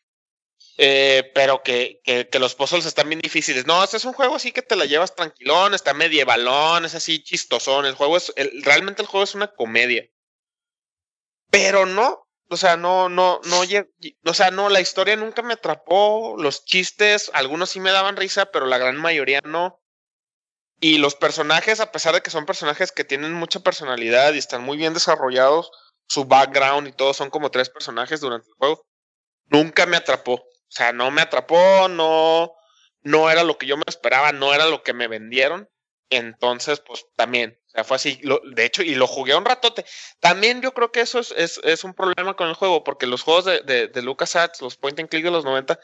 [0.82, 3.66] eh, pero que, que, los puzzles están bien difíciles.
[3.66, 7.22] No, este es un juego así que te la llevas tranquilón, está medievalón, es así
[7.22, 7.86] chistosón.
[7.86, 8.34] El juego es,
[8.64, 10.10] realmente el juego es una comedia.
[11.52, 13.62] Pero no, O sea, no, no, no,
[14.26, 16.38] o sea, no, la historia nunca me atrapó.
[16.38, 19.82] Los chistes, algunos sí me daban risa, pero la gran mayoría no.
[20.80, 24.64] Y los personajes, a pesar de que son personajes que tienen mucha personalidad y están
[24.64, 25.72] muy bien desarrollados,
[26.08, 28.88] su background y todo son como tres personajes durante el juego,
[29.48, 30.49] nunca me atrapó.
[30.70, 32.54] O sea, no me atrapó, no,
[33.02, 35.68] no era lo que yo me esperaba, no era lo que me vendieron.
[36.12, 38.22] Entonces, pues también, o sea, fue así.
[38.54, 39.86] de hecho, y lo jugué un ratote.
[40.20, 43.22] También yo creo que eso es, es, es un problema con el juego, porque los
[43.22, 45.80] juegos de, de, de LucasArts, los point and click de los 90,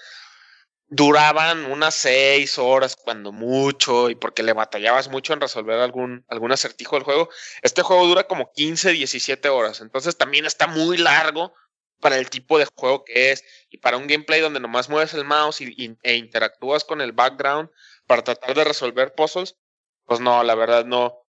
[0.87, 6.51] duraban unas seis horas cuando mucho y porque le batallabas mucho en resolver algún, algún
[6.51, 7.29] acertijo del juego.
[7.63, 11.53] Este juego dura como 15, 17 horas, entonces también está muy largo
[11.99, 15.25] para el tipo de juego que es y para un gameplay donde nomás mueves el
[15.25, 17.69] mouse y, e interactúas con el background
[18.07, 19.57] para tratar de resolver puzzles,
[20.05, 21.25] pues no, la verdad no,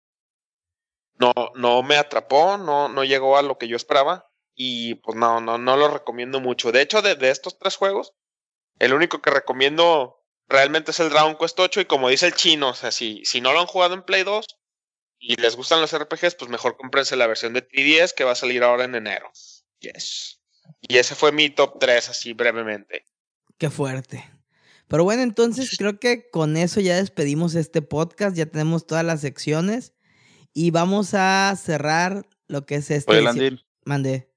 [1.18, 5.42] no, no me atrapó, no, no llegó a lo que yo esperaba y pues no,
[5.42, 6.72] no, no lo recomiendo mucho.
[6.72, 8.14] De hecho, de, estos tres juegos,
[8.80, 12.70] el único que recomiendo realmente es el Dragon Quest 8 y como dice el chino,
[12.70, 14.46] o sea, si, si no lo han jugado en Play 2
[15.20, 18.36] y les gustan los RPGs, pues mejor cómprense la versión de 3DS que va a
[18.36, 19.32] salir ahora en enero.
[19.80, 20.42] Yes.
[20.88, 23.06] Y ese fue mi top 3 así brevemente.
[23.58, 24.24] Qué fuerte.
[24.88, 29.22] Pero bueno, entonces creo que con eso ya despedimos este podcast, ya tenemos todas las
[29.22, 29.94] secciones
[30.54, 33.12] y vamos a cerrar lo que es este.
[33.12, 34.32] Oye, Mandé.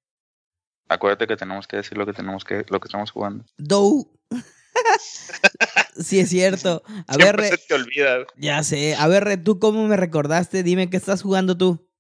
[0.89, 3.45] Acuérdate que tenemos que decir lo que tenemos que, lo que estamos jugando.
[3.59, 4.11] Do.
[5.99, 6.83] sí, es cierto.
[7.07, 8.27] A ver, se te olvida.
[8.37, 8.95] Ya sé.
[8.95, 10.63] A ver, ¿tú cómo me recordaste?
[10.63, 11.91] Dime, ¿qué estás jugando tú?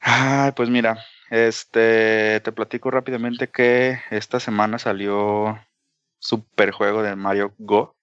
[0.00, 0.98] Ay, pues mira,
[1.30, 5.58] este, te platico rápidamente que esta semana salió
[6.18, 7.96] super juego de Mario Go.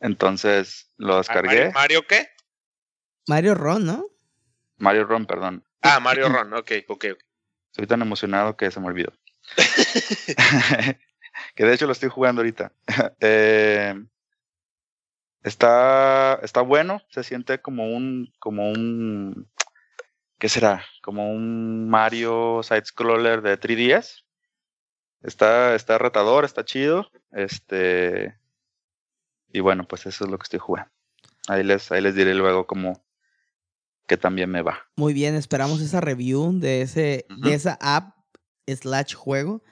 [0.00, 1.70] Entonces lo descargué.
[1.72, 2.28] ¿Mario, qué?
[3.28, 4.06] Mario Ron, ¿no?
[4.78, 5.64] Mario Ron, perdón.
[5.82, 7.04] Ah, Mario Ron, ok, ok.
[7.70, 9.12] Estoy tan emocionado que se me olvidó.
[11.54, 12.72] que de hecho lo estoy jugando ahorita.
[13.20, 13.94] Eh,
[15.42, 19.48] está, está bueno, se siente como un, como un,
[20.42, 20.84] ¿qué será?
[21.02, 24.24] Como un Mario side scroller de 3DS.
[25.22, 27.08] Está, está retador, está chido.
[27.30, 28.36] Este,
[29.52, 30.90] y bueno, pues eso es lo que estoy jugando.
[31.46, 33.06] Ahí les, ahí les diré luego cómo,
[34.08, 34.80] que también me va.
[34.96, 38.16] Muy bien, esperamos esa review de, ese, de esa app
[38.66, 39.62] slash juego.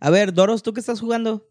[0.00, 1.48] A ver, Doros, ¿tú qué estás jugando?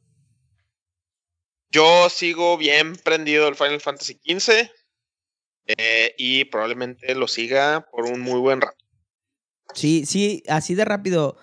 [1.71, 4.69] Yo sigo bien prendido el Final Fantasy XV
[5.67, 8.77] eh, y probablemente lo siga por un muy buen rato.
[9.73, 11.37] Sí, sí, así de rápido.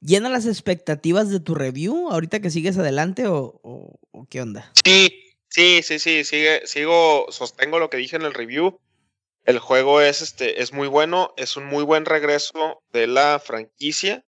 [0.00, 4.72] ¿Llena las expectativas de tu review ahorita que sigues adelante o, o qué onda?
[4.84, 8.80] Sí, sí, sí, sí, sigue, sigo, sostengo lo que dije en el review.
[9.44, 14.24] El juego es, este, es muy bueno, es un muy buen regreso de la franquicia.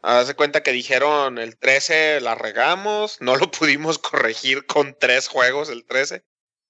[0.00, 5.28] Haz de cuenta que dijeron el 13 la regamos, no lo pudimos corregir con tres
[5.28, 6.24] juegos el 13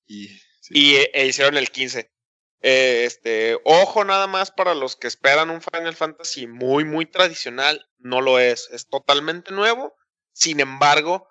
[0.07, 0.29] y,
[0.71, 2.11] e, hicieron el 15.
[2.65, 7.89] Eh, este, ojo nada más para los que esperan un Final Fantasy muy, muy tradicional,
[7.99, 9.97] no lo es, es totalmente nuevo.
[10.33, 11.29] Sin embargo,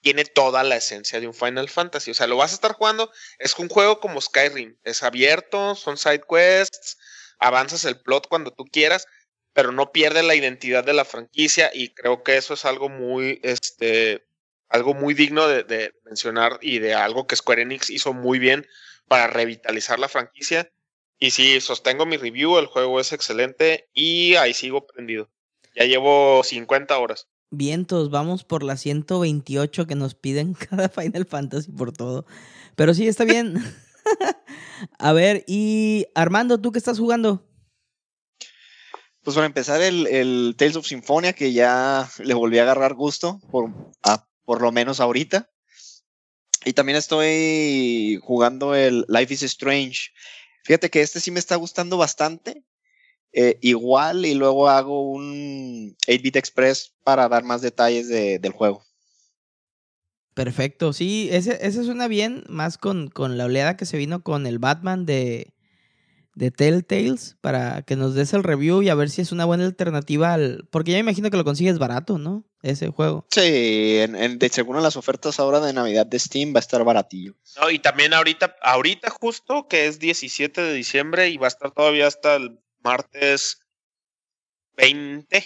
[0.00, 2.10] tiene toda la esencia de un Final Fantasy.
[2.10, 5.96] O sea, lo vas a estar jugando, es un juego como Skyrim, es abierto, son
[5.96, 6.98] side quests,
[7.38, 9.06] avanzas el plot cuando tú quieras,
[9.52, 13.40] pero no pierde la identidad de la franquicia y creo que eso es algo muy,
[13.42, 14.25] este,
[14.68, 18.66] algo muy digno de, de mencionar y de algo que Square Enix hizo muy bien
[19.08, 20.70] para revitalizar la franquicia.
[21.18, 25.30] Y sí, sostengo mi review, el juego es excelente y ahí sigo prendido.
[25.74, 27.28] Ya llevo 50 horas.
[27.50, 32.26] Vientos, vamos por la 128 que nos piden cada Final Fantasy por todo.
[32.74, 33.56] Pero sí, está bien.
[34.98, 37.42] a ver, y Armando, ¿tú qué estás jugando?
[39.22, 43.70] Pues para empezar, el, Tales of Symphonia, que ya le volví a agarrar gusto, por,
[44.46, 45.50] por lo menos ahorita.
[46.64, 50.12] Y también estoy jugando el Life is Strange.
[50.64, 52.64] Fíjate que este sí me está gustando bastante.
[53.32, 58.82] Eh, igual y luego hago un 8-bit express para dar más detalles del juego.
[60.32, 64.46] Perfecto, sí, ese, ese suena bien, más con, con, la oleada que se vino con
[64.46, 65.54] el Batman de,
[66.36, 69.64] de Telltales, para que nos des el review y a ver si es una buena
[69.64, 70.68] alternativa al...
[70.70, 72.44] Porque ya me imagino que lo consigues barato, ¿no?
[72.62, 73.26] Ese juego.
[73.30, 77.34] Sí, en, de según las ofertas ahora de Navidad de Steam va a estar baratillo.
[77.58, 81.70] No, y también ahorita, ahorita justo, que es 17 de diciembre y va a estar
[81.70, 83.62] todavía hasta el martes
[84.76, 85.42] 20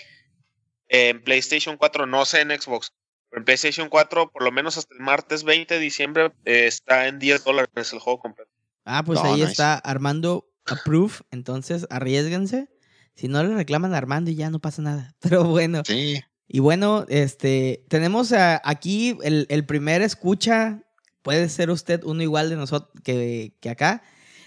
[0.88, 2.92] en PlayStation 4, no sé en Xbox,
[3.28, 7.06] pero en PlayStation 4, por lo menos hasta el martes 20 de diciembre, eh, está
[7.06, 8.50] en 10 dólares el juego completo.
[8.84, 12.68] Ah, pues ahí está Armando Approve, entonces arriesguense.
[13.14, 15.14] Si no le reclaman a Armando y ya no pasa nada.
[15.20, 15.82] Pero bueno.
[15.86, 16.20] Sí.
[16.48, 20.82] Y bueno, este, tenemos a- aquí el, el primer escucha,
[21.22, 24.02] puede ser usted uno igual de nosotros que, que acá.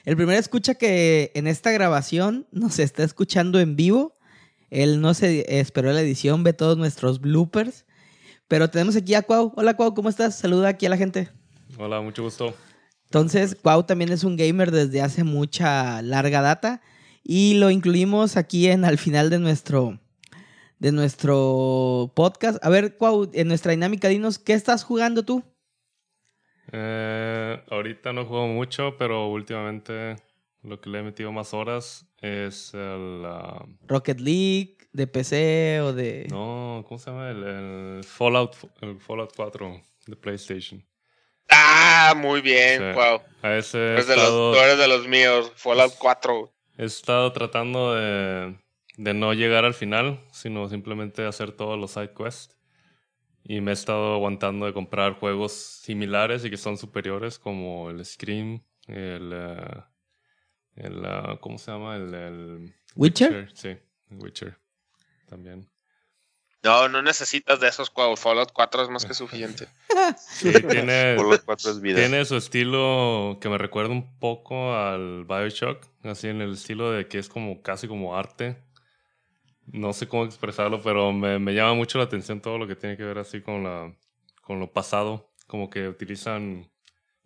[0.06, 4.18] El primer escucha que en esta grabación nos está escuchando en vivo.
[4.70, 7.86] Él no se esperó la edición, ve todos nuestros bloopers.
[8.50, 9.54] Pero tenemos aquí a Cuau.
[9.56, 10.38] Hola Cuau, ¿cómo estás?
[10.38, 11.30] Saluda aquí a la gente.
[11.78, 12.54] Hola, mucho gusto.
[13.14, 16.81] Entonces, Cuau también es un gamer desde hace mucha larga data.
[17.23, 19.99] Y lo incluimos aquí en al final de nuestro,
[20.80, 22.57] de nuestro podcast.
[22.65, 25.44] A ver, Cuau, en nuestra dinámica, dinos, ¿qué estás jugando tú?
[26.72, 30.15] Eh, ahorita no juego mucho, pero últimamente
[30.64, 33.22] lo que le he metido más horas es el...
[33.27, 36.26] ah, Rocket League, de PC o de...
[36.31, 37.30] no, ¿cómo se llama?
[37.30, 40.84] El, el Fallout, el Fallout 4 de PlayStation.
[41.49, 42.86] Ah, muy bien, Sí.
[42.95, 43.22] wow.
[43.41, 46.52] A ese eres, de los, tú eres de los míos, Fallout 4.
[46.78, 48.57] he estado tratando de,
[48.98, 52.57] de no llegar al final, sino simplemente hacer todos los side quests.
[53.45, 58.03] Y me he estado aguantando de comprar juegos similares y que son superiores, como el
[58.06, 59.32] Scream, el...
[59.34, 59.82] eh,
[60.76, 61.98] el ah, ¿Cómo se llama?
[61.98, 62.14] El...
[62.14, 63.52] el ¿Witcher?
[63.53, 63.68] Sí,
[64.10, 64.57] el Witcher.
[65.28, 65.68] También.
[66.64, 68.22] No, no necesitas de esos juegos.
[68.22, 69.68] Fallout 4 es más que suficiente.
[70.18, 71.99] Sí, es vida.
[71.99, 77.07] tiene su estilo que me recuerda un poco al Bioshock, así en el estilo de
[77.07, 78.57] que es como casi como arte.
[79.68, 82.98] No sé cómo expresarlo, pero me, me llama mucho la atención todo lo que tiene
[82.98, 83.95] que ver así con, la,
[84.41, 85.31] con lo pasado.
[85.48, 86.69] Como que utilizan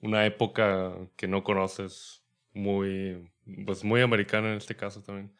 [0.01, 2.21] una época que no conoces,
[2.53, 3.31] muy,
[3.65, 5.33] pues muy americana en este caso también.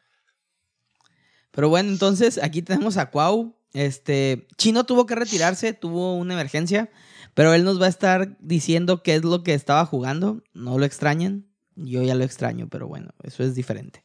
[1.52, 3.57] Pero bueno, entonces aquí tenemos a Cuau.
[3.73, 6.89] Este, Chino tuvo que retirarse, tuvo una emergencia,
[7.34, 10.44] pero él nos va a estar diciendo qué es lo que estaba jugando.
[10.53, 11.48] No lo extrañen.
[11.76, 14.03] Yo ya lo extraño, pero bueno, eso es diferente.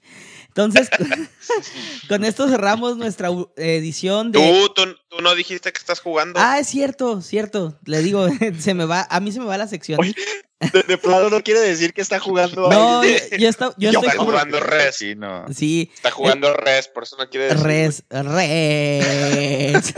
[0.48, 0.90] Entonces,
[2.08, 4.38] con esto cerramos nuestra edición de...
[4.38, 6.40] ¿Tú, tú, tú no dijiste que estás jugando.
[6.40, 7.78] Ah, es cierto, cierto.
[7.84, 8.26] Le digo,
[8.58, 10.00] se me va, a mí se me va la sección.
[10.00, 10.14] Oye,
[10.72, 12.70] De, de plano no quiere decir que está jugando.
[12.70, 13.18] No, ahí.
[13.32, 14.96] yo, yo Yo estoy jugando res.
[14.96, 15.44] Sí, no.
[15.52, 17.62] Sí, Está jugando res, por eso no quiere decir.
[17.62, 19.94] Res, res.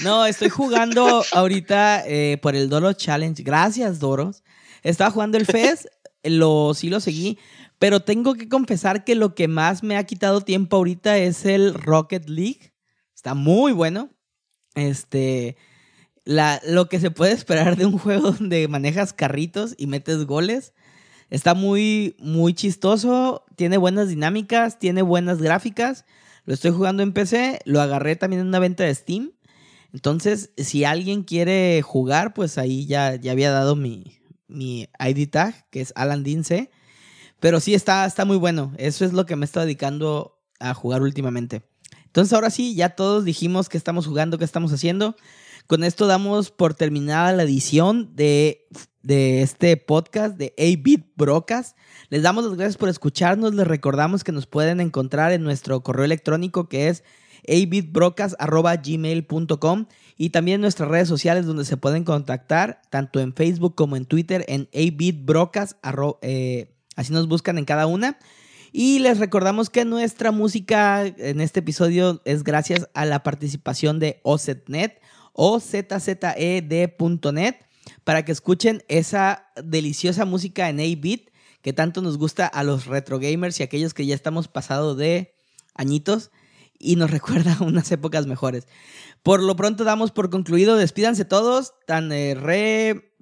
[0.02, 3.42] no, estoy jugando ahorita eh, por el Doro Challenge.
[3.42, 4.42] Gracias, Doros.
[4.82, 5.88] Estaba jugando el FES,
[6.24, 7.38] lo, sí lo seguí,
[7.78, 11.74] pero tengo que confesar que lo que más me ha quitado tiempo ahorita es el
[11.74, 12.72] Rocket League.
[13.14, 14.10] Está muy bueno.
[14.74, 15.56] Este,
[16.24, 20.72] la, lo que se puede esperar de un juego donde manejas carritos y metes goles.
[21.30, 26.04] Está muy, muy chistoso, tiene buenas dinámicas, tiene buenas gráficas.
[26.44, 29.32] Lo estoy jugando en PC, lo agarré también en una venta de Steam.
[29.92, 34.18] Entonces, si alguien quiere jugar, pues ahí ya, ya había dado mi,
[34.48, 36.70] mi ID tag, que es Alan Dince.
[37.44, 38.72] Pero sí está, está muy bueno.
[38.78, 41.62] Eso es lo que me estado dedicando a jugar últimamente.
[42.06, 45.14] Entonces, ahora sí, ya todos dijimos que estamos jugando, que estamos haciendo.
[45.66, 48.66] Con esto damos por terminada la edición de,
[49.02, 51.74] de este podcast de 8-Bit Brocas.
[52.08, 53.54] Les damos las gracias por escucharnos.
[53.54, 57.04] Les recordamos que nos pueden encontrar en nuestro correo electrónico que es
[57.46, 64.06] 8bitbrocas.gmail.com y también nuestras redes sociales donde se pueden contactar tanto en Facebook como en
[64.06, 65.76] Twitter en 8bitbrocas.
[65.82, 68.18] arro- eh, así nos buscan en cada una.
[68.72, 74.20] Y les recordamos que nuestra música en este episodio es gracias a la participación de
[74.24, 75.00] OZNet
[75.32, 77.54] o ZZED.net
[78.02, 81.30] para que escuchen esa deliciosa música en 8-bit
[81.62, 85.34] que tanto nos gusta a los retro gamers y aquellos que ya estamos pasado de
[85.74, 86.30] añitos
[86.78, 88.68] y nos recuerda a unas épocas mejores.
[89.22, 93.14] Por lo pronto damos por concluido, despídanse todos, tan eh, re,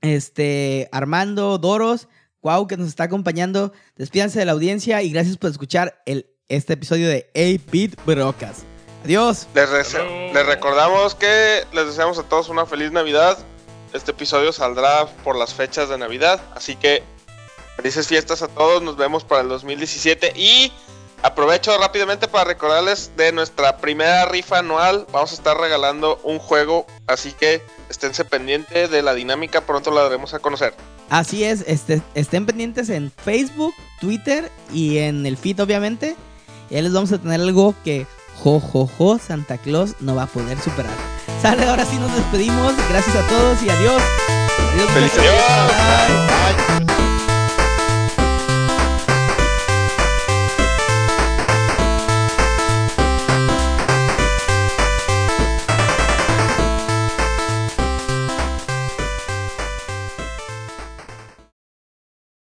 [0.00, 2.08] este, Armando, Doros,
[2.44, 6.74] Cuau que nos está acompañando, despídanse de la audiencia y gracias por escuchar el, este
[6.74, 8.64] episodio de 8-Bit Brocas.
[9.02, 9.48] Adiós.
[9.54, 13.38] Les, recordamos que les deseamos a todos una feliz Navidad.
[13.94, 17.02] Este episodio saldrá por las fechas de Navidad, así que
[17.76, 18.82] felices fiestas a todos.
[18.82, 20.70] Nos vemos para el 2017 y
[21.22, 25.06] aprovecho rápidamente para recordarles de nuestra primera rifa anual.
[25.12, 29.62] Vamos a estar regalando un juego, así que esténse pendientes de la dinámica.
[29.62, 30.74] Pronto la daremos a conocer.
[31.10, 36.16] Así es, este, estén pendientes en Facebook, Twitter y en el feed, obviamente.
[36.70, 38.06] Y ahí les vamos a tener algo que,
[38.42, 40.94] jo, jo, jo, Santa Claus no va a poder superar.
[41.42, 42.72] Sale, ahora sí nos despedimos.
[42.88, 44.02] Gracias a todos y adiós.
[44.72, 44.90] Adiós.
[44.92, 45.44] ¡Feliz muchachos.
[45.48, 46.86] Navidad!
[46.86, 47.03] Bye.